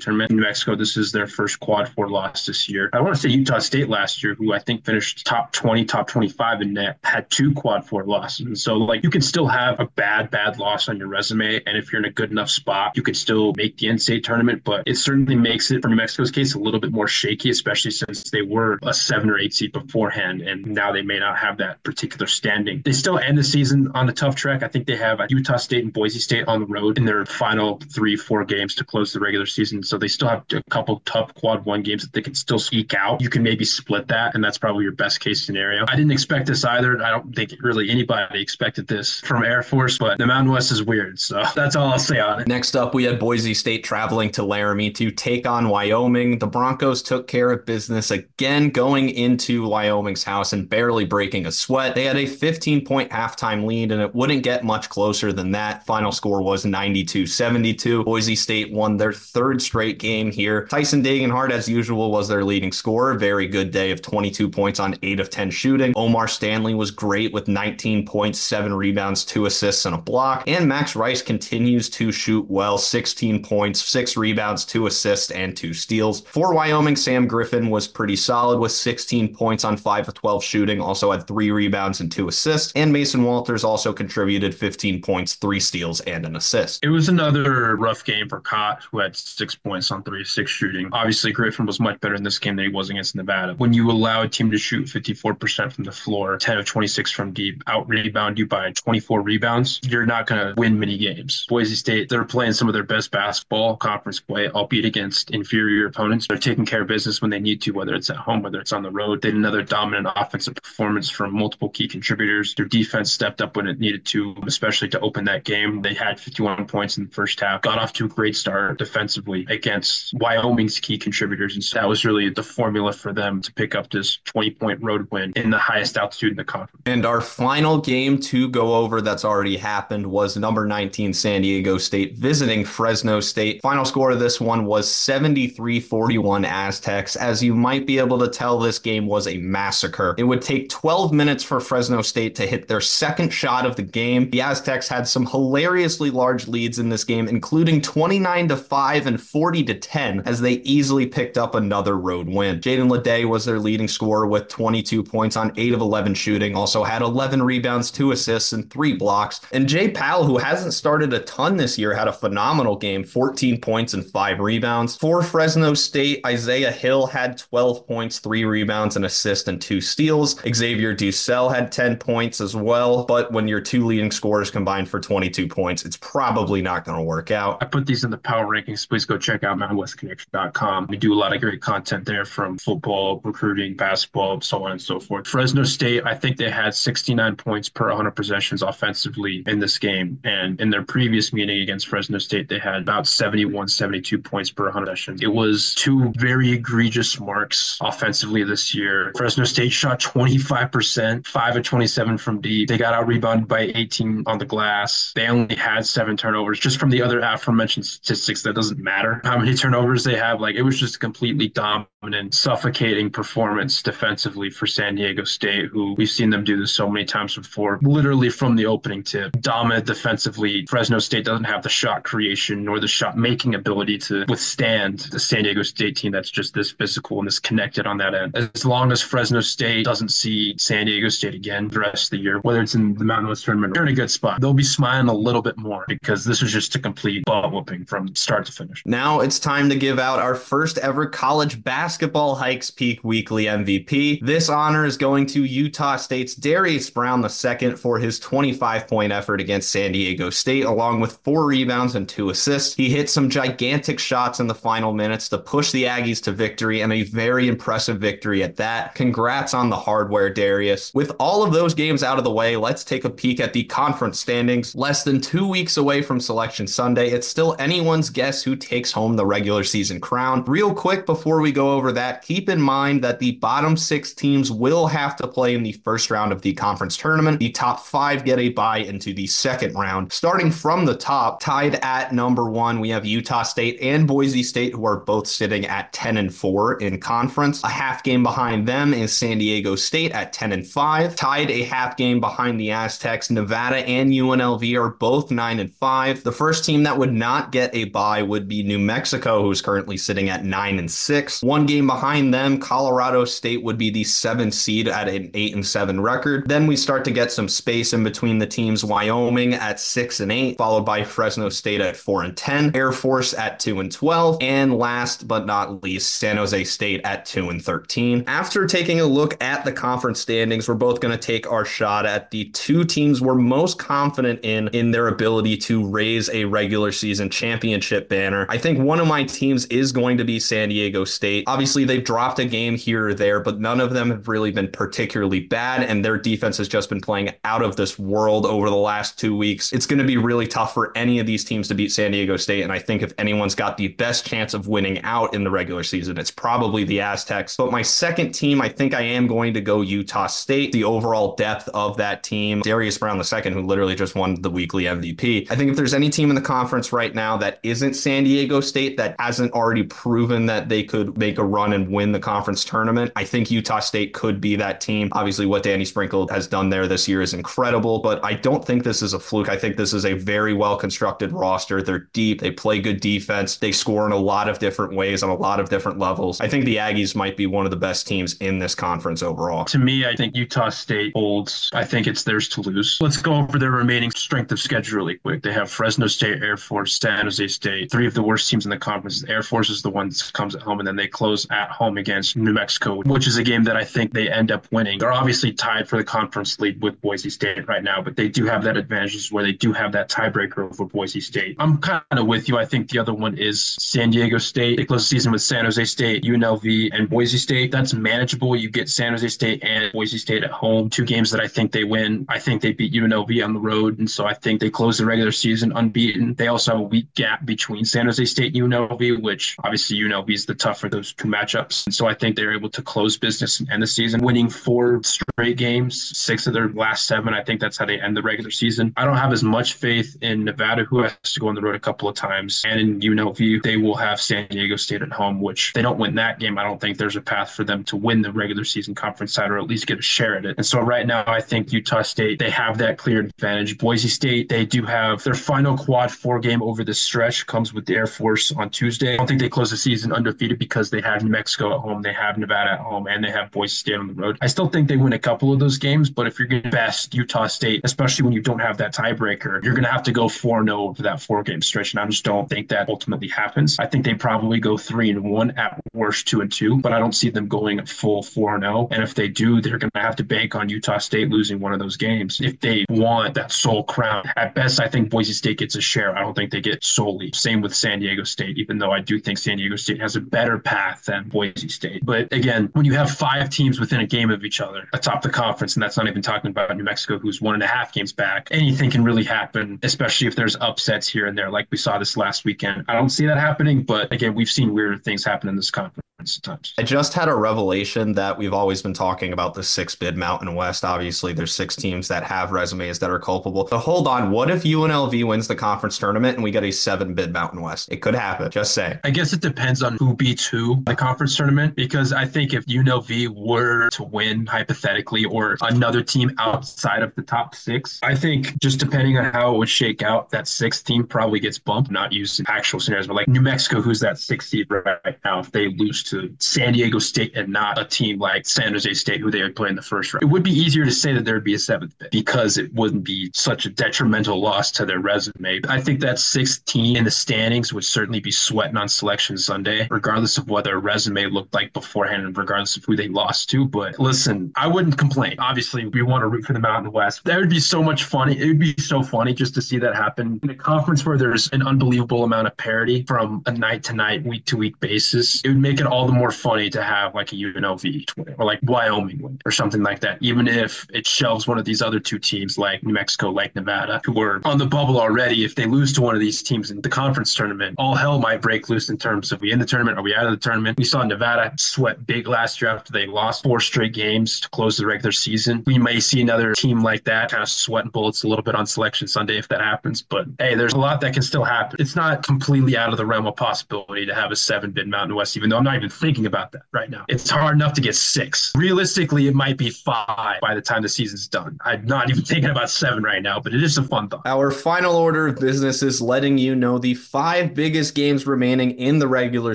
tournament. 0.00 0.30
New 0.30 0.42
Mexico, 0.42 0.74
this 0.74 0.96
is 0.96 1.12
their 1.12 1.26
first 1.26 1.60
quad 1.60 1.88
four 1.88 2.08
loss 2.08 2.46
this 2.46 2.68
year. 2.68 2.90
I 2.92 3.00
want 3.00 3.14
to 3.14 3.20
say 3.20 3.28
Utah 3.30 3.58
State 3.58 3.88
last 3.88 4.22
year, 4.22 4.34
who 4.34 4.52
I 4.52 4.58
think 4.58 4.84
finished 4.84 5.26
top 5.26 5.52
20, 5.52 5.84
top 5.84 6.08
25 6.08 6.62
in 6.62 6.74
net, 6.74 6.98
had 7.04 7.30
two 7.30 7.54
quad 7.54 7.86
four 7.86 8.04
losses. 8.04 8.46
And 8.46 8.58
so, 8.58 8.74
like, 8.74 9.02
you 9.02 9.10
can 9.10 9.22
still 9.22 9.46
have 9.46 9.80
a 9.80 9.86
bad, 9.86 10.30
bad 10.30 10.58
loss 10.58 10.88
on 10.88 10.98
your 10.98 11.08
resume. 11.08 11.62
And 11.66 11.76
if 11.76 11.92
you're 11.92 12.00
in 12.02 12.06
a 12.06 12.12
good 12.12 12.30
enough 12.30 12.50
spot, 12.50 12.96
you 12.96 13.02
could 13.02 13.16
still 13.16 13.52
make 13.56 13.76
the 13.78 13.86
NCAA 13.86 14.22
tournament. 14.22 14.64
But 14.64 14.82
it 14.86 14.96
certainly 14.96 15.36
makes 15.36 15.70
it, 15.70 15.82
for 15.82 15.88
New 15.88 15.96
Mexico's 15.96 16.30
case, 16.30 16.54
a 16.54 16.58
little 16.58 16.80
bit 16.80 16.92
more 16.92 17.08
shaky, 17.08 17.50
especially 17.50 17.90
since 17.90 18.30
they 18.30 18.42
were 18.42 18.78
a 18.82 18.92
seven 18.92 19.30
or 19.30 19.38
eight 19.38 19.54
seed 19.54 19.72
beforehand. 19.72 20.42
And 20.42 20.66
now 20.66 20.92
they 20.92 21.02
may 21.02 21.18
not 21.18 21.38
have 21.38 21.58
that 21.58 21.82
particular 21.82 22.26
standing. 22.26 22.82
They 22.84 22.92
still 22.92 23.18
end 23.18 23.38
the 23.38 23.44
season 23.44 23.90
on 23.94 24.08
a 24.08 24.12
tough 24.12 24.34
track. 24.34 24.62
I 24.62 24.68
think 24.68 24.86
they 24.86 24.96
have 24.96 25.20
Utah 25.28 25.56
State 25.56 25.84
and 25.84 25.92
Boise 25.92 26.07
State 26.08 26.46
on 26.48 26.60
the 26.60 26.66
road 26.66 26.98
in 26.98 27.04
their 27.04 27.26
final 27.26 27.80
three, 27.92 28.16
four 28.16 28.44
games 28.44 28.74
to 28.76 28.84
close 28.84 29.12
the 29.12 29.20
regular 29.20 29.46
season. 29.46 29.82
So 29.82 29.98
they 29.98 30.08
still 30.08 30.28
have 30.28 30.44
a 30.52 30.62
couple 30.70 31.00
tough 31.04 31.34
quad 31.34 31.64
one 31.64 31.82
games 31.82 32.02
that 32.02 32.12
they 32.12 32.22
can 32.22 32.34
still 32.34 32.60
eke 32.72 32.94
out. 32.94 33.20
You 33.20 33.30
can 33.30 33.42
maybe 33.42 33.64
split 33.64 34.08
that, 34.08 34.34
and 34.34 34.42
that's 34.42 34.58
probably 34.58 34.84
your 34.84 34.92
best 34.92 35.20
case 35.20 35.44
scenario. 35.44 35.84
I 35.88 35.96
didn't 35.96 36.12
expect 36.12 36.46
this 36.46 36.64
either. 36.64 37.02
I 37.02 37.10
don't 37.10 37.34
think 37.34 37.54
really 37.60 37.90
anybody 37.90 38.40
expected 38.40 38.86
this 38.86 39.20
from 39.20 39.44
Air 39.44 39.62
Force, 39.62 39.98
but 39.98 40.18
the 40.18 40.26
Mountain 40.26 40.52
West 40.52 40.72
is 40.72 40.82
weird. 40.82 41.18
So 41.20 41.42
that's 41.54 41.76
all 41.76 41.92
I'll 41.92 41.98
say 41.98 42.18
on 42.18 42.40
it. 42.40 42.48
Next 42.48 42.76
up, 42.76 42.94
we 42.94 43.04
had 43.04 43.18
Boise 43.18 43.54
State 43.54 43.84
traveling 43.84 44.30
to 44.32 44.42
Laramie 44.42 44.90
to 44.92 45.10
take 45.10 45.46
on 45.46 45.68
Wyoming. 45.68 46.38
The 46.38 46.46
Broncos 46.46 47.02
took 47.02 47.26
care 47.26 47.50
of 47.50 47.66
business 47.66 48.10
again, 48.10 48.70
going 48.70 49.10
into 49.10 49.68
Wyoming's 49.68 50.24
house 50.24 50.52
and 50.52 50.68
barely 50.68 51.04
breaking 51.04 51.46
a 51.46 51.52
sweat. 51.52 51.94
They 51.94 52.04
had 52.04 52.16
a 52.16 52.26
15 52.26 52.84
point 52.84 53.10
halftime 53.10 53.66
lead, 53.66 53.92
and 53.92 54.00
it 54.00 54.14
wouldn't 54.14 54.42
get 54.42 54.64
much 54.64 54.88
closer 54.88 55.32
than 55.32 55.52
that. 55.52 55.84
Final 55.98 56.12
score 56.12 56.42
was 56.42 56.64
92 56.64 57.26
72. 57.26 58.04
Boise 58.04 58.36
State 58.36 58.72
won 58.72 58.98
their 58.98 59.12
third 59.12 59.60
straight 59.60 59.98
game 59.98 60.30
here. 60.30 60.64
Tyson 60.66 61.02
Degenhart, 61.02 61.50
as 61.50 61.68
usual, 61.68 62.12
was 62.12 62.28
their 62.28 62.44
leading 62.44 62.70
scorer. 62.70 63.14
Very 63.14 63.48
good 63.48 63.72
day 63.72 63.90
of 63.90 64.00
22 64.00 64.48
points 64.48 64.78
on 64.78 64.94
8 65.02 65.18
of 65.18 65.28
10 65.28 65.50
shooting. 65.50 65.92
O'Mar 65.96 66.28
Stanley 66.28 66.72
was 66.72 66.92
great 66.92 67.32
with 67.32 67.48
19 67.48 68.06
points, 68.06 68.38
7 68.38 68.72
rebounds, 68.72 69.24
2 69.24 69.46
assists, 69.46 69.86
and 69.86 69.94
a 69.96 69.98
block. 69.98 70.44
And 70.46 70.68
Max 70.68 70.94
Rice 70.94 71.20
continues 71.20 71.90
to 71.90 72.12
shoot 72.12 72.48
well 72.48 72.78
16 72.78 73.42
points, 73.42 73.82
6 73.82 74.16
rebounds, 74.16 74.64
2 74.66 74.86
assists, 74.86 75.32
and 75.32 75.56
2 75.56 75.74
steals. 75.74 76.20
For 76.20 76.54
Wyoming, 76.54 76.94
Sam 76.94 77.26
Griffin 77.26 77.70
was 77.70 77.88
pretty 77.88 78.14
solid 78.14 78.60
with 78.60 78.70
16 78.70 79.34
points 79.34 79.64
on 79.64 79.76
5 79.76 80.06
of 80.06 80.14
12 80.14 80.44
shooting, 80.44 80.80
also 80.80 81.10
had 81.10 81.26
3 81.26 81.50
rebounds 81.50 81.98
and 81.98 82.12
2 82.12 82.28
assists. 82.28 82.72
And 82.76 82.92
Mason 82.92 83.24
Walters 83.24 83.64
also 83.64 83.92
contributed 83.92 84.54
15 84.54 85.02
points, 85.02 85.34
3 85.34 85.58
steals, 85.58 85.87
and 86.06 86.26
an 86.26 86.36
assist. 86.36 86.84
It 86.84 86.88
was 86.88 87.08
another 87.08 87.76
rough 87.76 88.04
game 88.04 88.28
for 88.28 88.40
Kot, 88.40 88.82
who 88.90 88.98
had 88.98 89.16
6 89.16 89.54
points 89.56 89.90
on 89.90 90.02
3 90.02 90.20
of 90.20 90.26
6 90.26 90.50
shooting. 90.50 90.88
Obviously, 90.92 91.32
Griffin 91.32 91.66
was 91.66 91.80
much 91.80 92.00
better 92.00 92.14
in 92.14 92.22
this 92.22 92.38
game 92.38 92.56
than 92.56 92.66
he 92.66 92.70
was 92.70 92.90
against 92.90 93.14
Nevada. 93.14 93.54
When 93.54 93.72
you 93.72 93.90
allow 93.90 94.22
a 94.22 94.28
team 94.28 94.50
to 94.50 94.58
shoot 94.58 94.86
54% 94.86 95.72
from 95.72 95.84
the 95.84 95.92
floor, 95.92 96.36
10 96.36 96.58
of 96.58 96.64
26 96.66 97.10
from 97.10 97.32
deep, 97.32 97.62
out 97.66 97.88
rebound 97.88 98.38
you 98.38 98.46
by 98.46 98.72
24 98.72 99.22
rebounds, 99.22 99.80
you're 99.84 100.06
not 100.06 100.26
going 100.26 100.40
to 100.40 100.60
win 100.60 100.78
many 100.78 100.98
games. 100.98 101.46
Boise 101.48 101.74
State, 101.74 102.08
they're 102.08 102.24
playing 102.24 102.52
some 102.52 102.68
of 102.68 102.74
their 102.74 102.82
best 102.82 103.10
basketball 103.10 103.76
conference 103.76 104.20
play, 104.20 104.48
albeit 104.50 104.84
against 104.84 105.30
inferior 105.30 105.86
opponents. 105.86 106.26
They're 106.28 106.38
taking 106.38 106.66
care 106.66 106.82
of 106.82 106.88
business 106.88 107.20
when 107.20 107.30
they 107.30 107.40
need 107.40 107.62
to, 107.62 107.72
whether 107.72 107.94
it's 107.94 108.10
at 108.10 108.16
home, 108.16 108.42
whether 108.42 108.60
it's 108.60 108.72
on 108.72 108.82
the 108.82 108.90
road. 108.90 109.22
They 109.22 109.28
had 109.28 109.36
another 109.36 109.62
dominant 109.62 110.08
offensive 110.16 110.54
performance 110.54 111.08
from 111.10 111.34
multiple 111.34 111.68
key 111.68 111.88
contributors. 111.88 112.54
Their 112.54 112.66
defense 112.66 113.12
stepped 113.12 113.40
up 113.40 113.56
when 113.56 113.66
it 113.66 113.78
needed 113.78 114.04
to, 114.06 114.36
especially 114.46 114.88
to 114.88 115.00
open 115.00 115.24
that 115.26 115.44
game. 115.44 115.77
They 115.82 115.94
had 115.94 116.20
51 116.20 116.66
points 116.66 116.98
in 116.98 117.04
the 117.04 117.10
first 117.10 117.40
half, 117.40 117.62
got 117.62 117.78
off 117.78 117.92
to 117.94 118.06
a 118.06 118.08
great 118.08 118.36
start 118.36 118.78
defensively 118.78 119.46
against 119.48 120.14
Wyoming's 120.14 120.78
key 120.80 120.98
contributors. 120.98 121.54
And 121.54 121.62
so 121.62 121.78
that 121.78 121.88
was 121.88 122.04
really 122.04 122.30
the 122.30 122.42
formula 122.42 122.92
for 122.92 123.12
them 123.12 123.40
to 123.42 123.52
pick 123.52 123.74
up 123.74 123.90
this 123.90 124.18
20 124.24 124.50
point 124.52 124.82
road 124.82 125.08
win 125.10 125.32
in 125.36 125.50
the 125.50 125.58
highest 125.58 125.96
altitude 125.96 126.32
in 126.32 126.36
the 126.36 126.44
conference. 126.44 126.82
And 126.86 127.04
our 127.04 127.20
final 127.20 127.78
game 127.80 128.18
to 128.20 128.48
go 128.48 128.74
over 128.74 129.00
that's 129.00 129.24
already 129.24 129.56
happened 129.56 130.06
was 130.06 130.36
number 130.36 130.66
19 130.66 131.12
San 131.12 131.42
Diego 131.42 131.78
State 131.78 132.16
visiting 132.16 132.64
Fresno 132.64 133.20
State. 133.20 133.62
Final 133.62 133.84
score 133.84 134.10
of 134.10 134.20
this 134.20 134.40
one 134.40 134.64
was 134.64 134.90
73 134.90 135.80
41 135.80 136.44
Aztecs. 136.44 137.16
As 137.16 137.42
you 137.42 137.54
might 137.54 137.86
be 137.86 137.98
able 137.98 138.18
to 138.18 138.28
tell, 138.28 138.58
this 138.58 138.78
game 138.78 139.06
was 139.06 139.26
a 139.26 139.38
massacre. 139.38 140.14
It 140.18 140.24
would 140.24 140.42
take 140.42 140.68
12 140.68 141.12
minutes 141.12 141.44
for 141.44 141.60
Fresno 141.60 142.02
State 142.02 142.34
to 142.36 142.46
hit 142.46 142.68
their 142.68 142.80
second 142.80 143.30
shot 143.30 143.66
of 143.66 143.76
the 143.76 143.82
game. 143.82 144.30
The 144.30 144.40
Aztecs 144.40 144.88
had 144.88 145.06
some 145.06 145.24
hilariously 145.68 146.10
large 146.10 146.48
leads 146.48 146.78
in 146.78 146.88
this 146.88 147.04
game, 147.04 147.28
including 147.28 147.82
29 147.82 148.48
to 148.48 148.56
5 148.56 149.06
and 149.06 149.20
40 149.20 149.64
to 149.64 149.74
10, 149.74 150.22
as 150.24 150.40
they 150.40 150.54
easily 150.54 151.04
picked 151.06 151.36
up 151.36 151.54
another 151.54 151.98
road 151.98 152.26
win. 152.26 152.58
Jaedon 152.58 152.90
LeDee 152.90 153.26
was 153.26 153.44
their 153.44 153.58
leading 153.58 153.86
scorer 153.86 154.26
with 154.26 154.48
22 154.48 155.02
points 155.04 155.36
on 155.36 155.52
8 155.58 155.74
of 155.74 155.82
11 155.82 156.14
shooting, 156.14 156.56
also 156.56 156.82
had 156.84 157.02
11 157.02 157.42
rebounds, 157.42 157.90
2 157.90 158.12
assists, 158.12 158.54
and 158.54 158.70
3 158.70 158.94
blocks. 158.94 159.42
And 159.52 159.68
Jay 159.68 159.90
Pal, 159.90 160.24
who 160.24 160.38
hasn't 160.38 160.72
started 160.72 161.12
a 161.12 161.20
ton 161.20 161.58
this 161.58 161.78
year, 161.78 161.92
had 161.92 162.08
a 162.08 162.12
phenomenal 162.14 162.76
game 162.76 163.04
14 163.04 163.60
points 163.60 163.92
and 163.92 164.06
5 164.06 164.40
rebounds. 164.40 164.96
For 164.96 165.22
Fresno 165.22 165.74
State, 165.74 166.24
Isaiah 166.24 166.72
Hill 166.72 167.06
had 167.06 167.36
12 167.36 167.86
points, 167.86 168.20
3 168.20 168.46
rebounds, 168.46 168.96
an 168.96 169.04
assist, 169.04 169.48
and 169.48 169.60
2 169.60 169.82
steals. 169.82 170.40
Xavier 170.50 170.96
DuSell 170.96 171.54
had 171.54 171.70
10 171.70 171.98
points 171.98 172.40
as 172.40 172.56
well, 172.56 173.04
but 173.04 173.32
when 173.32 173.46
your 173.46 173.60
two 173.60 173.84
leading 173.84 174.10
scorers 174.10 174.50
combined 174.50 174.88
for 174.88 174.98
22 174.98 175.46
points, 175.46 175.57
it's 175.66 175.96
probably 175.96 176.62
not 176.62 176.84
going 176.84 176.98
to 176.98 177.02
work 177.02 177.30
out. 177.30 177.58
I 177.60 177.66
put 177.66 177.86
these 177.86 178.04
in 178.04 178.10
the 178.10 178.18
power 178.18 178.46
rankings. 178.46 178.88
Please 178.88 179.04
go 179.04 179.18
check 179.18 179.44
out 179.44 179.58
mountainwestconnection.com. 179.58 180.86
We 180.88 180.96
do 180.96 181.12
a 181.12 181.18
lot 181.18 181.34
of 181.34 181.40
great 181.40 181.60
content 181.60 182.04
there 182.04 182.24
from 182.24 182.58
football, 182.58 183.20
recruiting, 183.24 183.76
basketball, 183.76 184.40
so 184.40 184.64
on 184.64 184.72
and 184.72 184.82
so 184.82 185.00
forth. 185.00 185.26
Fresno 185.26 185.64
State, 185.64 186.04
I 186.04 186.14
think 186.14 186.36
they 186.36 186.50
had 186.50 186.74
69 186.74 187.36
points 187.36 187.68
per 187.68 187.88
100 187.88 188.12
possessions 188.12 188.62
offensively 188.62 189.42
in 189.46 189.58
this 189.58 189.78
game. 189.78 190.20
And 190.24 190.60
in 190.60 190.70
their 190.70 190.82
previous 190.82 191.32
meeting 191.32 191.62
against 191.62 191.88
Fresno 191.88 192.18
State, 192.18 192.48
they 192.48 192.58
had 192.58 192.82
about 192.82 193.06
71, 193.06 193.68
72 193.68 194.18
points 194.18 194.50
per 194.50 194.64
100 194.64 194.86
possessions. 194.86 195.22
It 195.22 195.32
was 195.32 195.74
two 195.74 196.12
very 196.16 196.52
egregious 196.52 197.18
marks 197.20 197.78
offensively 197.80 198.44
this 198.44 198.74
year. 198.74 199.12
Fresno 199.16 199.44
State 199.44 199.72
shot 199.72 200.00
25%, 200.00 201.26
5 201.26 201.56
of 201.56 201.62
27 201.62 202.18
from 202.18 202.40
deep. 202.40 202.68
They 202.68 202.78
got 202.78 202.94
out 202.94 203.06
rebounded 203.06 203.48
by 203.48 203.70
18 203.74 204.24
on 204.26 204.38
the 204.38 204.44
glass. 204.44 205.12
They 205.14 205.26
only 205.26 205.37
only 205.38 205.56
had 205.56 205.86
seven 205.86 206.16
turnovers. 206.16 206.58
Just 206.58 206.78
from 206.78 206.90
the 206.90 207.02
other 207.02 207.20
aforementioned 207.20 207.86
statistics, 207.86 208.42
that 208.42 208.54
doesn't 208.54 208.78
matter 208.78 209.20
how 209.24 209.38
many 209.38 209.54
turnovers 209.56 210.04
they 210.04 210.16
have. 210.16 210.40
Like 210.40 210.56
it 210.56 210.62
was 210.62 210.78
just 210.78 210.96
a 210.96 210.98
completely 210.98 211.48
dominant, 211.48 212.34
suffocating 212.34 213.10
performance 213.10 213.82
defensively 213.82 214.50
for 214.50 214.66
San 214.66 214.94
Diego 214.94 215.24
State, 215.24 215.66
who 215.66 215.94
we've 215.94 216.10
seen 216.10 216.30
them 216.30 216.44
do 216.44 216.58
this 216.58 216.72
so 216.72 216.88
many 216.88 217.04
times 217.04 217.36
before. 217.36 217.78
Literally 217.82 218.30
from 218.30 218.56
the 218.56 218.66
opening 218.66 219.02
tip, 219.02 219.32
dominant 219.40 219.86
defensively. 219.86 220.66
Fresno 220.66 220.98
State 220.98 221.24
doesn't 221.24 221.44
have 221.44 221.62
the 221.62 221.68
shot 221.68 222.04
creation 222.04 222.64
nor 222.64 222.80
the 222.80 222.88
shot 222.88 223.16
making 223.16 223.54
ability 223.54 223.98
to 223.98 224.24
withstand 224.28 225.00
the 225.10 225.20
San 225.20 225.44
Diego 225.44 225.62
State 225.62 225.96
team 225.96 226.12
that's 226.12 226.30
just 226.30 226.54
this 226.54 226.72
physical 226.72 227.18
and 227.18 227.26
this 227.26 227.38
connected 227.38 227.86
on 227.86 227.98
that 227.98 228.14
end. 228.14 228.36
As 228.36 228.64
long 228.64 228.92
as 228.92 229.02
Fresno 229.02 229.40
State 229.40 229.84
doesn't 229.84 230.10
see 230.10 230.54
San 230.58 230.86
Diego 230.86 231.08
State 231.08 231.34
again 231.34 231.68
the 231.68 231.80
rest 231.80 232.06
of 232.06 232.10
the 232.10 232.18
year, 232.18 232.38
whether 232.40 232.60
it's 232.60 232.74
in 232.74 232.94
the 232.94 233.04
Mountain 233.04 233.28
West 233.28 233.44
tournament, 233.44 233.74
they're 233.74 233.82
in 233.82 233.88
a 233.88 233.94
good 233.94 234.10
spot. 234.10 234.40
They'll 234.40 234.54
be 234.54 234.62
smiling 234.62 235.08
a 235.08 235.14
little 235.14 235.27
bit 235.42 235.56
more 235.58 235.84
because 235.88 236.24
this 236.24 236.42
was 236.42 236.52
just 236.52 236.74
a 236.74 236.78
complete 236.78 237.24
butt 237.24 237.52
whooping 237.52 237.84
from 237.84 238.14
start 238.14 238.46
to 238.46 238.52
finish. 238.52 238.82
Now 238.86 239.20
it's 239.20 239.38
time 239.38 239.68
to 239.68 239.76
give 239.76 239.98
out 239.98 240.18
our 240.18 240.34
first 240.34 240.78
ever 240.78 241.06
college 241.06 241.62
basketball 241.62 242.34
Hikes 242.34 242.70
Peak 242.70 243.02
Weekly 243.04 243.44
MVP. 243.44 244.24
This 244.24 244.48
honor 244.48 244.84
is 244.84 244.96
going 244.96 245.26
to 245.26 245.44
Utah 245.44 245.96
State's 245.96 246.34
Darius 246.34 246.90
Brown 246.90 247.22
II 247.24 247.76
for 247.76 247.98
his 247.98 248.18
25 248.18 248.86
point 248.86 249.12
effort 249.12 249.40
against 249.40 249.70
San 249.70 249.92
Diego 249.92 250.30
State, 250.30 250.64
along 250.64 251.00
with 251.00 251.18
four 251.24 251.46
rebounds 251.46 251.94
and 251.94 252.08
two 252.08 252.30
assists. 252.30 252.74
He 252.74 252.88
hit 252.88 253.10
some 253.10 253.30
gigantic 253.30 253.98
shots 253.98 254.40
in 254.40 254.46
the 254.46 254.54
final 254.54 254.92
minutes 254.92 255.28
to 255.30 255.38
push 255.38 255.70
the 255.72 255.84
Aggies 255.84 256.22
to 256.24 256.32
victory 256.32 256.80
and 256.80 256.92
a 256.92 257.02
very 257.02 257.48
impressive 257.48 257.98
victory 257.98 258.42
at 258.42 258.56
that. 258.56 258.94
Congrats 258.94 259.54
on 259.54 259.70
the 259.70 259.76
hardware, 259.76 260.32
Darius. 260.32 260.92
With 260.94 261.12
all 261.18 261.42
of 261.42 261.52
those 261.52 261.74
games 261.74 262.02
out 262.02 262.18
of 262.18 262.24
the 262.24 262.30
way, 262.30 262.56
let's 262.56 262.84
take 262.84 263.04
a 263.04 263.10
peek 263.10 263.40
at 263.40 263.52
the 263.52 263.64
conference 263.64 264.18
standings. 264.20 264.74
Less 264.74 265.04
than 265.04 265.17
two 265.20 265.48
weeks 265.48 265.76
away 265.76 266.02
from 266.02 266.20
Selection 266.20 266.66
Sunday, 266.66 267.10
it's 267.10 267.26
still 267.26 267.56
anyone's 267.58 268.10
guess 268.10 268.42
who 268.42 268.54
takes 268.54 268.92
home 268.92 269.16
the 269.16 269.26
regular 269.26 269.64
season 269.64 270.00
crown. 270.00 270.44
Real 270.44 270.74
quick 270.74 271.06
before 271.06 271.40
we 271.40 271.52
go 271.52 271.72
over 271.72 271.92
that, 271.92 272.22
keep 272.22 272.48
in 272.48 272.60
mind 272.60 273.02
that 273.04 273.18
the 273.18 273.32
bottom 273.32 273.76
six 273.76 274.12
teams 274.12 274.52
will 274.52 274.86
have 274.86 275.16
to 275.16 275.26
play 275.26 275.54
in 275.54 275.62
the 275.62 275.72
first 275.72 276.10
round 276.10 276.32
of 276.32 276.42
the 276.42 276.52
conference 276.52 276.96
tournament. 276.96 277.38
The 277.38 277.50
top 277.50 277.80
five 277.80 278.24
get 278.24 278.38
a 278.38 278.50
bye 278.50 278.78
into 278.78 279.12
the 279.12 279.26
second 279.26 279.74
round. 279.74 280.12
Starting 280.12 280.50
from 280.50 280.84
the 280.84 280.96
top, 280.96 281.40
tied 281.40 281.76
at 281.76 282.12
number 282.12 282.50
one, 282.50 282.80
we 282.80 282.90
have 282.90 283.06
Utah 283.06 283.42
State 283.42 283.78
and 283.80 284.06
Boise 284.06 284.42
State, 284.42 284.74
who 284.74 284.84
are 284.84 285.00
both 285.00 285.26
sitting 285.26 285.66
at 285.66 285.92
10 285.92 286.16
and 286.16 286.34
4 286.34 286.80
in 286.80 287.00
conference. 287.00 287.64
A 287.64 287.68
half 287.68 288.02
game 288.02 288.22
behind 288.22 288.68
them 288.68 288.94
is 288.94 289.12
San 289.12 289.38
Diego 289.38 289.74
State 289.74 290.12
at 290.12 290.32
10 290.32 290.52
and 290.52 290.66
5. 290.66 291.16
Tied 291.16 291.50
a 291.50 291.62
half 291.64 291.96
game 291.96 292.20
behind 292.20 292.60
the 292.60 292.70
Aztecs, 292.70 293.30
Nevada 293.30 293.76
and 293.76 294.10
UNLV 294.10 294.78
are 294.78 294.90
both 294.90 295.07
9 295.08 295.58
and 295.58 295.72
5. 295.72 296.22
The 296.22 296.32
first 296.32 296.64
team 296.64 296.82
that 296.82 296.98
would 296.98 297.12
not 297.12 297.50
get 297.52 297.74
a 297.74 297.84
bye 297.84 298.22
would 298.22 298.46
be 298.46 298.62
New 298.62 298.78
Mexico, 298.78 299.42
who's 299.42 299.62
currently 299.62 299.96
sitting 299.96 300.28
at 300.28 300.44
9 300.44 300.78
and 300.78 300.90
6. 300.90 301.42
One 301.42 301.66
game 301.66 301.86
behind 301.86 302.34
them, 302.34 302.58
Colorado 302.58 303.24
State 303.24 303.62
would 303.62 303.78
be 303.78 303.90
the 303.90 304.04
seventh 304.04 304.54
seed 304.54 304.88
at 304.88 305.08
an 305.08 305.30
8 305.32 305.54
and 305.54 305.66
7 305.66 306.00
record. 306.00 306.48
Then 306.48 306.66
we 306.66 306.76
start 306.76 307.04
to 307.06 307.10
get 307.10 307.32
some 307.32 307.48
space 307.48 307.92
in 307.92 308.04
between 308.04 308.38
the 308.38 308.46
teams 308.46 308.84
Wyoming 308.84 309.54
at 309.54 309.80
6 309.80 310.20
and 310.20 310.30
8, 310.30 310.58
followed 310.58 310.82
by 310.84 311.04
Fresno 311.04 311.48
State 311.48 311.80
at 311.80 311.96
4 311.96 312.24
and 312.24 312.36
10, 312.36 312.76
Air 312.76 312.92
Force 312.92 313.32
at 313.32 313.58
2 313.60 313.80
and 313.80 313.90
12, 313.90 314.38
and 314.42 314.76
last 314.76 315.26
but 315.26 315.46
not 315.46 315.82
least, 315.82 316.16
San 316.16 316.36
Jose 316.36 316.64
State 316.64 317.00
at 317.04 317.24
2 317.24 317.48
and 317.48 317.64
13. 317.64 318.24
After 318.26 318.66
taking 318.66 319.00
a 319.00 319.06
look 319.06 319.42
at 319.42 319.64
the 319.64 319.72
conference 319.72 320.20
standings, 320.20 320.68
we're 320.68 320.74
both 320.74 321.00
going 321.00 321.16
to 321.16 321.26
take 321.26 321.50
our 321.50 321.64
shot 321.64 322.04
at 322.04 322.30
the 322.30 322.50
two 322.50 322.84
teams 322.84 323.20
we're 323.20 323.34
most 323.34 323.78
confident 323.78 324.40
in 324.42 324.68
in 324.68 324.90
their 324.90 324.97
ability 325.06 325.56
to 325.58 325.86
raise 325.86 326.28
a 326.30 326.44
regular 326.46 326.90
season 326.90 327.30
championship 327.30 328.08
banner. 328.08 328.44
I 328.48 328.58
think 328.58 328.80
one 328.80 328.98
of 328.98 329.06
my 329.06 329.22
teams 329.22 329.66
is 329.66 329.92
going 329.92 330.18
to 330.18 330.24
be 330.24 330.40
San 330.40 330.70
Diego 330.70 331.04
State. 331.04 331.44
Obviously, 331.46 331.84
they've 331.84 332.02
dropped 332.02 332.40
a 332.40 332.44
game 332.44 332.74
here 332.76 333.08
or 333.08 333.14
there, 333.14 333.38
but 333.38 333.60
none 333.60 333.80
of 333.80 333.92
them 333.92 334.10
have 334.10 334.26
really 334.26 334.50
been 334.50 334.68
particularly 334.68 335.38
bad, 335.38 335.84
and 335.84 336.04
their 336.04 336.18
defense 336.18 336.56
has 336.56 336.66
just 336.66 336.88
been 336.88 337.00
playing 337.00 337.32
out 337.44 337.62
of 337.62 337.76
this 337.76 337.96
world 337.96 338.46
over 338.46 338.68
the 338.68 338.76
last 338.76 339.16
two 339.16 339.36
weeks. 339.36 339.72
It's 339.72 339.86
going 339.86 340.00
to 340.00 340.04
be 340.04 340.16
really 340.16 340.48
tough 340.48 340.74
for 340.74 340.90
any 340.96 341.20
of 341.20 341.26
these 341.26 341.44
teams 341.44 341.68
to 341.68 341.74
beat 341.74 341.92
San 341.92 342.10
Diego 342.10 342.36
State, 342.36 342.62
and 342.62 342.72
I 342.72 342.80
think 342.80 343.02
if 343.02 343.12
anyone's 343.18 343.54
got 343.54 343.76
the 343.76 343.88
best 343.88 344.26
chance 344.26 344.54
of 344.54 344.66
winning 344.66 345.00
out 345.02 345.34
in 345.34 345.44
the 345.44 345.50
regular 345.50 345.84
season, 345.84 346.18
it's 346.18 346.30
probably 346.32 346.82
the 346.82 347.00
Aztecs. 347.00 347.56
But 347.56 347.70
my 347.70 347.82
second 347.82 348.32
team, 348.32 348.60
I 348.60 348.68
think 348.68 348.94
I 348.94 349.02
am 349.02 349.26
going 349.26 349.54
to 349.54 349.60
go 349.60 349.82
Utah 349.82 350.26
State. 350.26 350.72
The 350.72 350.84
overall 350.84 351.36
depth 351.36 351.68
of 351.74 351.96
that 351.98 352.22
team, 352.22 352.62
Darius 352.62 352.98
Brown 352.98 353.18
II, 353.18 353.52
who 353.52 353.62
literally 353.62 353.94
just 353.94 354.14
won 354.14 354.40
the 354.40 354.50
weekly 354.50 354.87
MVP. 354.88 355.50
I 355.50 355.56
think 355.56 355.70
if 355.70 355.76
there's 355.76 355.94
any 355.94 356.10
team 356.10 356.30
in 356.30 356.34
the 356.34 356.42
conference 356.42 356.92
right 356.92 357.14
now 357.14 357.36
that 357.36 357.60
isn't 357.62 357.94
San 357.94 358.24
Diego 358.24 358.60
State 358.60 358.96
that 358.96 359.14
hasn't 359.18 359.52
already 359.52 359.82
proven 359.84 360.46
that 360.46 360.68
they 360.68 360.82
could 360.82 361.16
make 361.18 361.38
a 361.38 361.44
run 361.44 361.72
and 361.72 361.88
win 361.90 362.12
the 362.12 362.20
conference 362.20 362.64
tournament, 362.64 363.12
I 363.16 363.24
think 363.24 363.50
Utah 363.50 363.80
State 363.80 364.14
could 364.14 364.40
be 364.40 364.56
that 364.56 364.80
team. 364.80 365.08
Obviously, 365.12 365.46
what 365.46 365.62
Danny 365.62 365.84
Sprinkle 365.84 366.28
has 366.28 366.46
done 366.46 366.70
there 366.70 366.86
this 366.86 367.06
year 367.06 367.22
is 367.22 367.34
incredible, 367.34 368.00
but 368.00 368.24
I 368.24 368.34
don't 368.34 368.64
think 368.64 368.82
this 368.82 369.02
is 369.02 369.12
a 369.12 369.20
fluke. 369.20 369.48
I 369.48 369.56
think 369.56 369.76
this 369.76 369.92
is 369.92 370.04
a 370.04 370.14
very 370.14 370.54
well 370.54 370.76
constructed 370.76 371.32
roster. 371.32 371.82
They're 371.82 372.08
deep, 372.12 372.40
they 372.40 372.50
play 372.50 372.80
good 372.80 373.00
defense, 373.00 373.56
they 373.56 373.72
score 373.72 374.06
in 374.06 374.12
a 374.12 374.16
lot 374.16 374.48
of 374.48 374.58
different 374.58 374.94
ways 374.94 375.22
on 375.22 375.30
a 375.30 375.34
lot 375.34 375.60
of 375.60 375.68
different 375.68 375.98
levels. 375.98 376.40
I 376.40 376.48
think 376.48 376.64
the 376.64 376.76
Aggies 376.76 377.14
might 377.14 377.36
be 377.36 377.46
one 377.46 377.64
of 377.64 377.70
the 377.70 377.76
best 377.76 378.06
teams 378.06 378.36
in 378.38 378.58
this 378.58 378.74
conference 378.74 379.22
overall. 379.22 379.64
To 379.66 379.78
me, 379.78 380.06
I 380.06 380.16
think 380.16 380.34
Utah 380.34 380.70
State 380.70 381.12
holds. 381.14 381.70
I 381.74 381.84
think 381.84 382.06
it's 382.06 382.24
theirs 382.24 382.48
to 382.50 382.62
lose. 382.62 382.98
Let's 383.00 383.18
go 383.18 383.34
over 383.34 383.58
their 383.58 383.70
remaining 383.70 384.10
strength 384.12 384.50
of 384.52 384.58
schedule 384.58 384.77
really 384.92 385.16
quick. 385.16 385.42
They 385.42 385.52
have 385.52 385.70
Fresno 385.70 386.06
State, 386.06 386.42
Air 386.42 386.56
Force, 386.56 386.96
San 386.96 387.24
Jose 387.24 387.48
State, 387.48 387.90
three 387.90 388.06
of 388.06 388.14
the 388.14 388.22
worst 388.22 388.48
teams 388.48 388.64
in 388.66 388.70
the 388.70 388.78
conference. 388.78 389.24
Air 389.24 389.42
Force 389.42 389.70
is 389.70 389.82
the 389.82 389.90
one 389.90 390.08
that 390.08 390.30
comes 390.32 390.54
at 390.54 390.62
home, 390.62 390.78
and 390.78 390.86
then 390.86 390.96
they 390.96 391.06
close 391.06 391.46
at 391.50 391.70
home 391.70 391.98
against 391.98 392.36
New 392.36 392.52
Mexico, 392.52 393.02
which 393.02 393.26
is 393.26 393.36
a 393.36 393.42
game 393.42 393.64
that 393.64 393.76
I 393.76 393.84
think 393.84 394.12
they 394.12 394.30
end 394.30 394.52
up 394.52 394.66
winning. 394.70 394.98
They're 394.98 395.12
obviously 395.12 395.52
tied 395.52 395.88
for 395.88 395.96
the 395.96 396.04
conference 396.04 396.58
lead 396.60 396.80
with 396.80 397.00
Boise 397.00 397.30
State 397.30 397.66
right 397.68 397.82
now, 397.82 398.00
but 398.00 398.16
they 398.16 398.28
do 398.28 398.46
have 398.46 398.62
that 398.64 398.76
advantage 398.76 399.30
where 399.30 399.44
they 399.44 399.52
do 399.52 399.72
have 399.72 399.92
that 399.92 400.08
tiebreaker 400.08 400.70
over 400.70 400.84
Boise 400.84 401.20
State. 401.20 401.56
I'm 401.58 401.78
kind 401.78 402.02
of 402.12 402.26
with 402.26 402.48
you. 402.48 402.58
I 402.58 402.64
think 402.64 402.90
the 402.90 402.98
other 402.98 403.14
one 403.14 403.36
is 403.36 403.76
San 403.80 404.10
Diego 404.10 404.38
State. 404.38 404.76
They 404.76 404.84
close 404.84 405.02
the 405.02 405.16
season 405.16 405.32
with 405.32 405.42
San 405.42 405.64
Jose 405.64 405.84
State, 405.84 406.24
UNLV, 406.24 406.90
and 406.92 407.08
Boise 407.08 407.38
State. 407.38 407.70
That's 407.70 407.94
manageable. 407.94 408.56
You 408.56 408.70
get 408.70 408.88
San 408.88 409.12
Jose 409.12 409.28
State 409.28 409.62
and 409.64 409.92
Boise 409.92 410.18
State 410.18 410.44
at 410.44 410.50
home, 410.50 410.90
two 410.90 411.04
games 411.04 411.30
that 411.30 411.40
I 411.40 411.48
think 411.48 411.72
they 411.72 411.84
win. 411.84 412.26
I 412.28 412.38
think 412.38 412.62
they 412.62 412.72
beat 412.72 412.92
UNLV 412.92 413.44
on 413.44 413.54
the 413.54 413.60
road, 413.60 413.98
and 413.98 414.10
so 414.10 414.26
I 414.26 414.34
think 414.34 414.60
they 414.60 414.67
close 414.70 414.98
the 414.98 415.06
regular 415.06 415.32
season 415.32 415.72
unbeaten. 415.74 416.34
They 416.34 416.48
also 416.48 416.72
have 416.72 416.80
a 416.80 416.84
weak 416.84 417.12
gap 417.14 417.44
between 417.44 417.84
San 417.84 418.06
Jose 418.06 418.24
State 418.24 418.54
and 418.54 418.72
UNLV, 418.72 419.22
which 419.22 419.56
obviously 419.64 419.98
UNLV 419.98 420.30
is 420.32 420.46
the 420.46 420.54
tougher 420.54 420.88
those 420.88 421.12
two 421.12 421.28
matchups. 421.28 421.86
And 421.86 421.94
so 421.94 422.06
I 422.06 422.14
think 422.14 422.36
they're 422.36 422.54
able 422.54 422.70
to 422.70 422.82
close 422.82 423.16
business 423.16 423.60
and 423.60 423.70
end 423.70 423.82
the 423.82 423.86
season, 423.86 424.22
winning 424.22 424.48
four 424.48 425.02
straight 425.02 425.56
games, 425.56 426.16
six 426.16 426.46
of 426.46 426.54
their 426.54 426.68
last 426.70 427.06
seven. 427.06 427.34
I 427.34 427.42
think 427.42 427.60
that's 427.60 427.76
how 427.76 427.86
they 427.86 428.00
end 428.00 428.16
the 428.16 428.22
regular 428.22 428.50
season. 428.50 428.92
I 428.96 429.04
don't 429.04 429.16
have 429.16 429.32
as 429.32 429.42
much 429.42 429.74
faith 429.74 430.16
in 430.22 430.44
Nevada, 430.44 430.84
who 430.84 431.02
has 431.02 431.16
to 431.22 431.40
go 431.40 431.48
on 431.48 431.54
the 431.54 431.60
road 431.60 431.74
a 431.74 431.80
couple 431.80 432.08
of 432.08 432.14
times, 432.14 432.62
and 432.66 432.80
in 432.80 433.00
UNLV, 433.00 433.62
they 433.62 433.76
will 433.76 433.96
have 433.96 434.20
San 434.20 434.46
Diego 434.48 434.76
State 434.76 435.02
at 435.02 435.12
home, 435.12 435.40
which 435.40 435.72
they 435.74 435.82
don't 435.82 435.98
win 435.98 436.14
that 436.16 436.38
game. 436.38 436.58
I 436.58 436.64
don't 436.64 436.80
think 436.80 436.98
there's 436.98 437.16
a 437.16 437.20
path 437.20 437.50
for 437.52 437.64
them 437.64 437.84
to 437.84 437.96
win 437.96 438.22
the 438.22 438.32
regular 438.32 438.64
season 438.64 438.94
conference 438.94 439.34
side 439.34 439.50
or 439.50 439.58
at 439.58 439.66
least 439.66 439.86
get 439.86 439.98
a 439.98 440.02
share 440.02 440.36
at 440.36 440.44
it. 440.44 440.56
And 440.56 440.66
so 440.66 440.80
right 440.80 441.06
now, 441.06 441.24
I 441.26 441.40
think 441.40 441.72
Utah 441.72 442.02
State, 442.02 442.38
they 442.38 442.50
have 442.50 442.78
that 442.78 442.98
clear 442.98 443.20
advantage. 443.20 443.78
Boise 443.78 444.08
State, 444.08 444.47
they 444.48 444.64
do 444.64 444.84
have 444.84 445.22
their 445.22 445.34
final 445.34 445.76
quad 445.76 446.10
four 446.10 446.38
game 446.40 446.62
over 446.62 446.84
the 446.84 446.94
stretch 446.94 447.46
comes 447.46 447.72
with 447.72 447.86
the 447.86 447.94
Air 447.94 448.06
Force 448.06 448.52
on 448.52 448.70
Tuesday. 448.70 449.14
I 449.14 449.16
don't 449.16 449.26
think 449.26 449.40
they 449.40 449.48
close 449.48 449.70
the 449.70 449.76
season 449.76 450.12
undefeated 450.12 450.58
because 450.58 450.90
they 450.90 451.00
have 451.00 451.22
New 451.22 451.30
Mexico 451.30 451.74
at 451.74 451.80
home, 451.80 452.02
they 452.02 452.12
have 452.12 452.38
Nevada 452.38 452.72
at 452.72 452.80
home, 452.80 453.06
and 453.06 453.22
they 453.22 453.30
have 453.30 453.50
Boise 453.50 453.74
State 453.74 453.94
on 453.94 454.08
the 454.08 454.14
road. 454.14 454.38
I 454.40 454.46
still 454.46 454.68
think 454.68 454.88
they 454.88 454.96
win 454.96 455.12
a 455.12 455.18
couple 455.18 455.52
of 455.52 455.58
those 455.58 455.78
games, 455.78 456.10
but 456.10 456.26
if 456.26 456.38
you're 456.38 456.48
going 456.48 456.62
to 456.62 456.70
best 456.70 457.14
Utah 457.14 457.46
State, 457.46 457.82
especially 457.84 458.24
when 458.24 458.32
you 458.32 458.40
don't 458.40 458.58
have 458.58 458.76
that 458.78 458.94
tiebreaker, 458.94 459.62
you're 459.62 459.74
going 459.74 459.84
to 459.84 459.90
have 459.90 460.02
to 460.04 460.12
go 460.12 460.28
4 460.28 460.64
0 460.64 460.80
over 460.80 461.02
that 461.02 461.20
four 461.20 461.42
game 461.42 461.62
stretch. 461.62 461.92
And 461.92 462.00
I 462.00 462.06
just 462.06 462.24
don't 462.24 462.48
think 462.48 462.68
that 462.68 462.88
ultimately 462.88 463.28
happens. 463.28 463.78
I 463.78 463.86
think 463.86 464.04
they 464.04 464.14
probably 464.14 464.60
go 464.60 464.76
3 464.76 465.10
and 465.10 465.24
1 465.24 465.50
at 465.52 465.80
worst 465.92 466.28
2 466.28 466.40
and 466.40 466.52
2, 466.52 466.80
but 466.80 466.92
I 466.92 466.98
don't 466.98 467.14
see 467.14 467.30
them 467.30 467.48
going 467.48 467.84
full 467.86 468.22
4 468.22 468.60
0. 468.60 468.88
And 468.90 469.02
if 469.02 469.14
they 469.14 469.28
do, 469.28 469.60
they're 469.60 469.78
going 469.78 469.90
to 469.94 470.00
have 470.00 470.16
to 470.16 470.24
bank 470.24 470.54
on 470.54 470.68
Utah 470.68 470.98
State 470.98 471.30
losing 471.30 471.60
one 471.60 471.72
of 471.72 471.78
those 471.78 471.96
games 471.96 472.40
if 472.40 472.58
they 472.60 472.84
want 472.88 473.34
that 473.34 473.52
sole 473.52 473.84
crown. 473.84 474.24
At 474.38 474.54
best, 474.54 474.78
I 474.78 474.86
think 474.86 475.10
Boise 475.10 475.32
State 475.32 475.58
gets 475.58 475.74
a 475.74 475.80
share. 475.80 476.16
I 476.16 476.20
don't 476.20 476.32
think 476.32 476.52
they 476.52 476.60
get 476.60 476.84
solely. 476.84 477.32
Same 477.34 477.60
with 477.60 477.74
San 477.74 477.98
Diego 477.98 478.22
State, 478.22 478.56
even 478.56 478.78
though 478.78 478.92
I 478.92 479.00
do 479.00 479.18
think 479.18 479.36
San 479.36 479.56
Diego 479.56 479.74
State 479.74 480.00
has 480.00 480.14
a 480.14 480.20
better 480.20 480.60
path 480.60 481.06
than 481.06 481.28
Boise 481.28 481.68
State. 481.68 482.06
But 482.06 482.32
again, 482.32 482.70
when 482.74 482.84
you 482.84 482.92
have 482.92 483.10
five 483.10 483.50
teams 483.50 483.80
within 483.80 483.98
a 483.98 484.06
game 484.06 484.30
of 484.30 484.44
each 484.44 484.60
other 484.60 484.88
atop 484.92 485.22
the 485.22 485.28
conference, 485.28 485.74
and 485.74 485.82
that's 485.82 485.96
not 485.96 486.06
even 486.06 486.22
talking 486.22 486.52
about 486.52 486.76
New 486.76 486.84
Mexico, 486.84 487.18
who's 487.18 487.42
one 487.42 487.54
and 487.54 487.64
a 487.64 487.66
half 487.66 487.92
games 487.92 488.12
back, 488.12 488.46
anything 488.52 488.92
can 488.92 489.02
really 489.02 489.24
happen, 489.24 489.76
especially 489.82 490.28
if 490.28 490.36
there's 490.36 490.54
upsets 490.60 491.08
here 491.08 491.26
and 491.26 491.36
there, 491.36 491.50
like 491.50 491.66
we 491.72 491.76
saw 491.76 491.98
this 491.98 492.16
last 492.16 492.44
weekend. 492.44 492.84
I 492.86 492.94
don't 492.94 493.10
see 493.10 493.26
that 493.26 493.38
happening, 493.38 493.82
but 493.82 494.12
again, 494.12 494.36
we've 494.36 494.48
seen 494.48 494.72
weird 494.72 495.02
things 495.02 495.24
happen 495.24 495.48
in 495.48 495.56
this 495.56 495.72
conference. 495.72 496.07
Points 496.18 496.40
at. 496.48 496.70
I 496.78 496.82
just 496.82 497.14
had 497.14 497.28
a 497.28 497.34
revelation 497.34 498.12
that 498.14 498.36
we've 498.36 498.52
always 498.52 498.82
been 498.82 498.92
talking 498.92 499.32
about 499.32 499.54
the 499.54 499.62
six 499.62 499.94
bid 499.94 500.16
Mountain 500.16 500.54
West. 500.54 500.84
Obviously, 500.84 501.32
there's 501.32 501.54
six 501.54 501.76
teams 501.76 502.08
that 502.08 502.24
have 502.24 502.50
resumes 502.50 502.98
that 502.98 503.10
are 503.10 503.18
culpable. 503.18 503.68
But 503.70 503.78
hold 503.80 504.06
on, 504.06 504.30
what 504.30 504.50
if 504.50 504.64
UNLV 504.64 505.24
wins 505.24 505.48
the 505.48 505.54
conference 505.54 505.98
tournament 505.98 506.36
and 506.36 506.44
we 506.44 506.50
get 506.50 506.64
a 506.64 506.70
seven 506.70 507.14
bid 507.14 507.32
Mountain 507.32 507.60
West? 507.60 507.90
It 507.90 507.98
could 507.98 508.14
happen. 508.14 508.50
Just 508.50 508.74
say. 508.74 508.98
I 509.04 509.10
guess 509.10 509.32
it 509.32 509.40
depends 509.40 509.82
on 509.82 509.96
who 509.96 510.14
beats 510.14 510.46
who 510.46 510.74
in 510.74 510.84
the 510.84 510.96
conference 510.96 511.36
tournament 511.36 511.74
because 511.74 512.12
I 512.12 512.24
think 512.24 512.52
if 512.52 512.66
UNLV 512.66 513.28
were 513.28 513.88
to 513.90 514.02
win 514.02 514.46
hypothetically 514.46 515.24
or 515.24 515.56
another 515.62 516.02
team 516.02 516.32
outside 516.38 517.02
of 517.02 517.14
the 517.14 517.22
top 517.22 517.54
six, 517.54 518.00
I 518.02 518.14
think 518.14 518.58
just 518.60 518.80
depending 518.80 519.18
on 519.18 519.32
how 519.32 519.54
it 519.54 519.58
would 519.58 519.68
shake 519.68 520.02
out, 520.02 520.30
that 520.30 520.48
sixth 520.48 520.84
team 520.84 521.06
probably 521.06 521.40
gets 521.40 521.58
bumped. 521.58 521.90
Not 521.90 522.12
using 522.12 522.44
actual 522.48 522.80
scenarios, 522.80 523.06
but 523.06 523.14
like 523.14 523.28
New 523.28 523.40
Mexico, 523.40 523.80
who's 523.80 524.00
that 524.00 524.18
sixth 524.18 524.48
seed 524.48 524.66
right 524.70 525.18
now, 525.24 525.40
if 525.40 525.52
they 525.52 525.68
lose 525.68 526.07
to 526.10 526.34
San 526.38 526.72
Diego 526.72 526.98
State 526.98 527.36
and 527.36 527.52
not 527.52 527.78
a 527.78 527.84
team 527.84 528.18
like 528.18 528.46
San 528.46 528.72
Jose 528.72 528.92
State, 528.94 529.20
who 529.20 529.30
they 529.30 529.42
would 529.42 529.56
play 529.56 529.68
in 529.68 529.76
the 529.76 529.82
first 529.82 530.14
round, 530.14 530.22
it 530.22 530.26
would 530.26 530.42
be 530.42 530.50
easier 530.50 530.84
to 530.84 530.90
say 530.90 531.12
that 531.12 531.24
there 531.24 531.34
would 531.34 531.44
be 531.44 531.54
a 531.54 531.58
seventh 531.58 531.96
bid 531.98 532.10
because 532.10 532.58
it 532.58 532.72
wouldn't 532.74 533.04
be 533.04 533.30
such 533.34 533.66
a 533.66 533.70
detrimental 533.70 534.40
loss 534.40 534.70
to 534.72 534.86
their 534.86 535.00
resume. 535.00 535.60
I 535.68 535.80
think 535.80 536.00
that 536.00 536.18
sixth 536.18 536.64
team 536.64 536.96
in 536.96 537.04
the 537.04 537.10
standings 537.10 537.72
would 537.72 537.84
certainly 537.84 538.20
be 538.20 538.30
sweating 538.30 538.76
on 538.76 538.88
Selection 538.88 539.36
Sunday, 539.38 539.86
regardless 539.90 540.38
of 540.38 540.48
what 540.48 540.64
their 540.64 540.78
resume 540.78 541.26
looked 541.26 541.54
like 541.54 541.72
beforehand 541.72 542.24
and 542.24 542.36
regardless 542.36 542.76
of 542.76 542.84
who 542.84 542.96
they 542.96 543.08
lost 543.08 543.50
to. 543.50 543.66
But 543.66 543.98
listen, 543.98 544.52
I 544.56 544.66
wouldn't 544.66 544.96
complain. 544.96 545.36
Obviously, 545.38 545.86
we 545.86 546.02
want 546.02 546.22
to 546.22 546.28
root 546.28 546.44
for 546.44 546.52
the 546.52 546.60
Mountain 546.60 546.92
West. 546.92 547.24
That 547.24 547.38
would 547.38 547.50
be 547.50 547.60
so 547.60 547.82
much 547.82 548.04
funny. 548.04 548.38
It 548.38 548.46
would 548.46 548.58
be 548.58 548.74
so 548.78 549.02
funny 549.02 549.34
just 549.34 549.54
to 549.54 549.62
see 549.62 549.78
that 549.78 549.94
happen 549.94 550.40
in 550.42 550.50
a 550.50 550.54
conference 550.54 551.04
where 551.04 551.18
there's 551.18 551.48
an 551.50 551.66
unbelievable 551.66 552.24
amount 552.24 552.46
of 552.46 552.56
parity 552.56 553.04
from 553.06 553.42
a 553.46 553.52
night 553.52 553.82
to 553.84 553.94
night, 553.94 554.24
week 554.24 554.44
to 554.46 554.56
week 554.56 554.78
basis. 554.80 555.42
It 555.42 555.48
would 555.48 555.58
make 555.58 555.80
it 555.80 555.86
all 555.86 555.97
the 556.06 556.12
more 556.12 556.30
funny 556.30 556.70
to 556.70 556.82
have 556.82 557.14
like 557.14 557.32
a 557.32 557.36
UNLV 557.36 558.38
or 558.38 558.44
like 558.44 558.60
Wyoming 558.62 559.20
win 559.20 559.38
or 559.44 559.50
something 559.50 559.82
like 559.82 560.00
that, 560.00 560.18
even 560.20 560.48
if 560.48 560.86
it 560.92 561.06
shelves 561.06 561.46
one 561.46 561.58
of 561.58 561.64
these 561.64 561.82
other 561.82 562.00
two 562.00 562.18
teams 562.18 562.58
like 562.58 562.82
New 562.82 562.92
Mexico, 562.92 563.30
like 563.30 563.54
Nevada, 563.54 564.00
who 564.04 564.12
were 564.12 564.40
on 564.44 564.58
the 564.58 564.66
bubble 564.66 565.00
already. 565.00 565.44
If 565.44 565.54
they 565.54 565.66
lose 565.66 565.92
to 565.94 566.02
one 566.02 566.14
of 566.14 566.20
these 566.20 566.42
teams 566.42 566.70
in 566.70 566.80
the 566.80 566.88
conference 566.88 567.34
tournament, 567.34 567.76
all 567.78 567.94
hell 567.94 568.18
might 568.18 568.40
break 568.40 568.68
loose 568.68 568.88
in 568.88 568.98
terms 568.98 569.32
of 569.32 569.40
we 569.40 569.52
in 569.52 569.58
the 569.58 569.66
tournament, 569.66 569.98
are 569.98 570.02
we 570.02 570.14
out 570.14 570.26
of 570.26 570.32
the 570.32 570.36
tournament? 570.36 570.78
We 570.78 570.84
saw 570.84 571.02
Nevada 571.02 571.52
sweat 571.58 572.06
big 572.06 572.26
last 572.26 572.60
year 572.60 572.70
after 572.70 572.92
they 572.92 573.06
lost 573.06 573.42
four 573.42 573.60
straight 573.60 573.94
games 573.94 574.40
to 574.40 574.48
close 574.50 574.76
the 574.76 574.86
regular 574.86 575.12
season. 575.12 575.62
We 575.66 575.78
may 575.78 576.00
see 576.00 576.20
another 576.20 576.52
team 576.52 576.82
like 576.82 577.04
that 577.04 577.30
kind 577.30 577.42
of 577.42 577.48
sweating 577.48 577.90
bullets 577.90 578.24
a 578.24 578.28
little 578.28 578.42
bit 578.42 578.54
on 578.54 578.66
selection 578.66 579.08
Sunday 579.08 579.38
if 579.38 579.48
that 579.48 579.60
happens. 579.60 580.02
But 580.02 580.26
hey, 580.38 580.54
there's 580.54 580.74
a 580.74 580.78
lot 580.78 581.00
that 581.00 581.14
can 581.14 581.22
still 581.22 581.44
happen. 581.44 581.80
It's 581.80 581.96
not 581.96 582.22
completely 582.22 582.76
out 582.76 582.90
of 582.90 582.96
the 582.96 583.06
realm 583.06 583.26
of 583.26 583.36
possibility 583.36 584.06
to 584.06 584.14
have 584.14 584.30
a 584.30 584.36
seven 584.36 584.70
bid 584.70 584.88
Mountain 584.88 585.16
West, 585.16 585.36
even 585.36 585.50
though 585.50 585.58
I'm 585.58 585.64
not 585.64 585.76
even 585.76 585.87
thinking 585.88 586.26
about 586.26 586.52
that 586.52 586.62
right 586.72 586.90
now. 586.90 587.04
It's 587.08 587.28
hard 587.28 587.54
enough 587.54 587.72
to 587.74 587.80
get 587.80 587.94
six. 587.94 588.52
Realistically, 588.56 589.26
it 589.26 589.34
might 589.34 589.56
be 589.56 589.70
five 589.70 590.40
by 590.40 590.54
the 590.54 590.62
time 590.62 590.82
the 590.82 590.88
season's 590.88 591.28
done. 591.28 591.58
I'm 591.64 591.84
not 591.84 592.10
even 592.10 592.24
thinking 592.24 592.50
about 592.50 592.70
seven 592.70 593.02
right 593.02 593.22
now, 593.22 593.40
but 593.40 593.54
it 593.54 593.62
is 593.62 593.78
a 593.78 593.82
fun 593.82 594.08
thought. 594.08 594.26
Our 594.26 594.50
final 594.50 594.96
order 594.96 595.28
of 595.28 595.36
business 595.36 595.82
is 595.82 596.00
letting 596.00 596.38
you 596.38 596.54
know 596.54 596.78
the 596.78 596.94
five 596.94 597.54
biggest 597.54 597.94
games 597.94 598.26
remaining 598.26 598.72
in 598.72 598.98
the 598.98 599.08
regular 599.08 599.54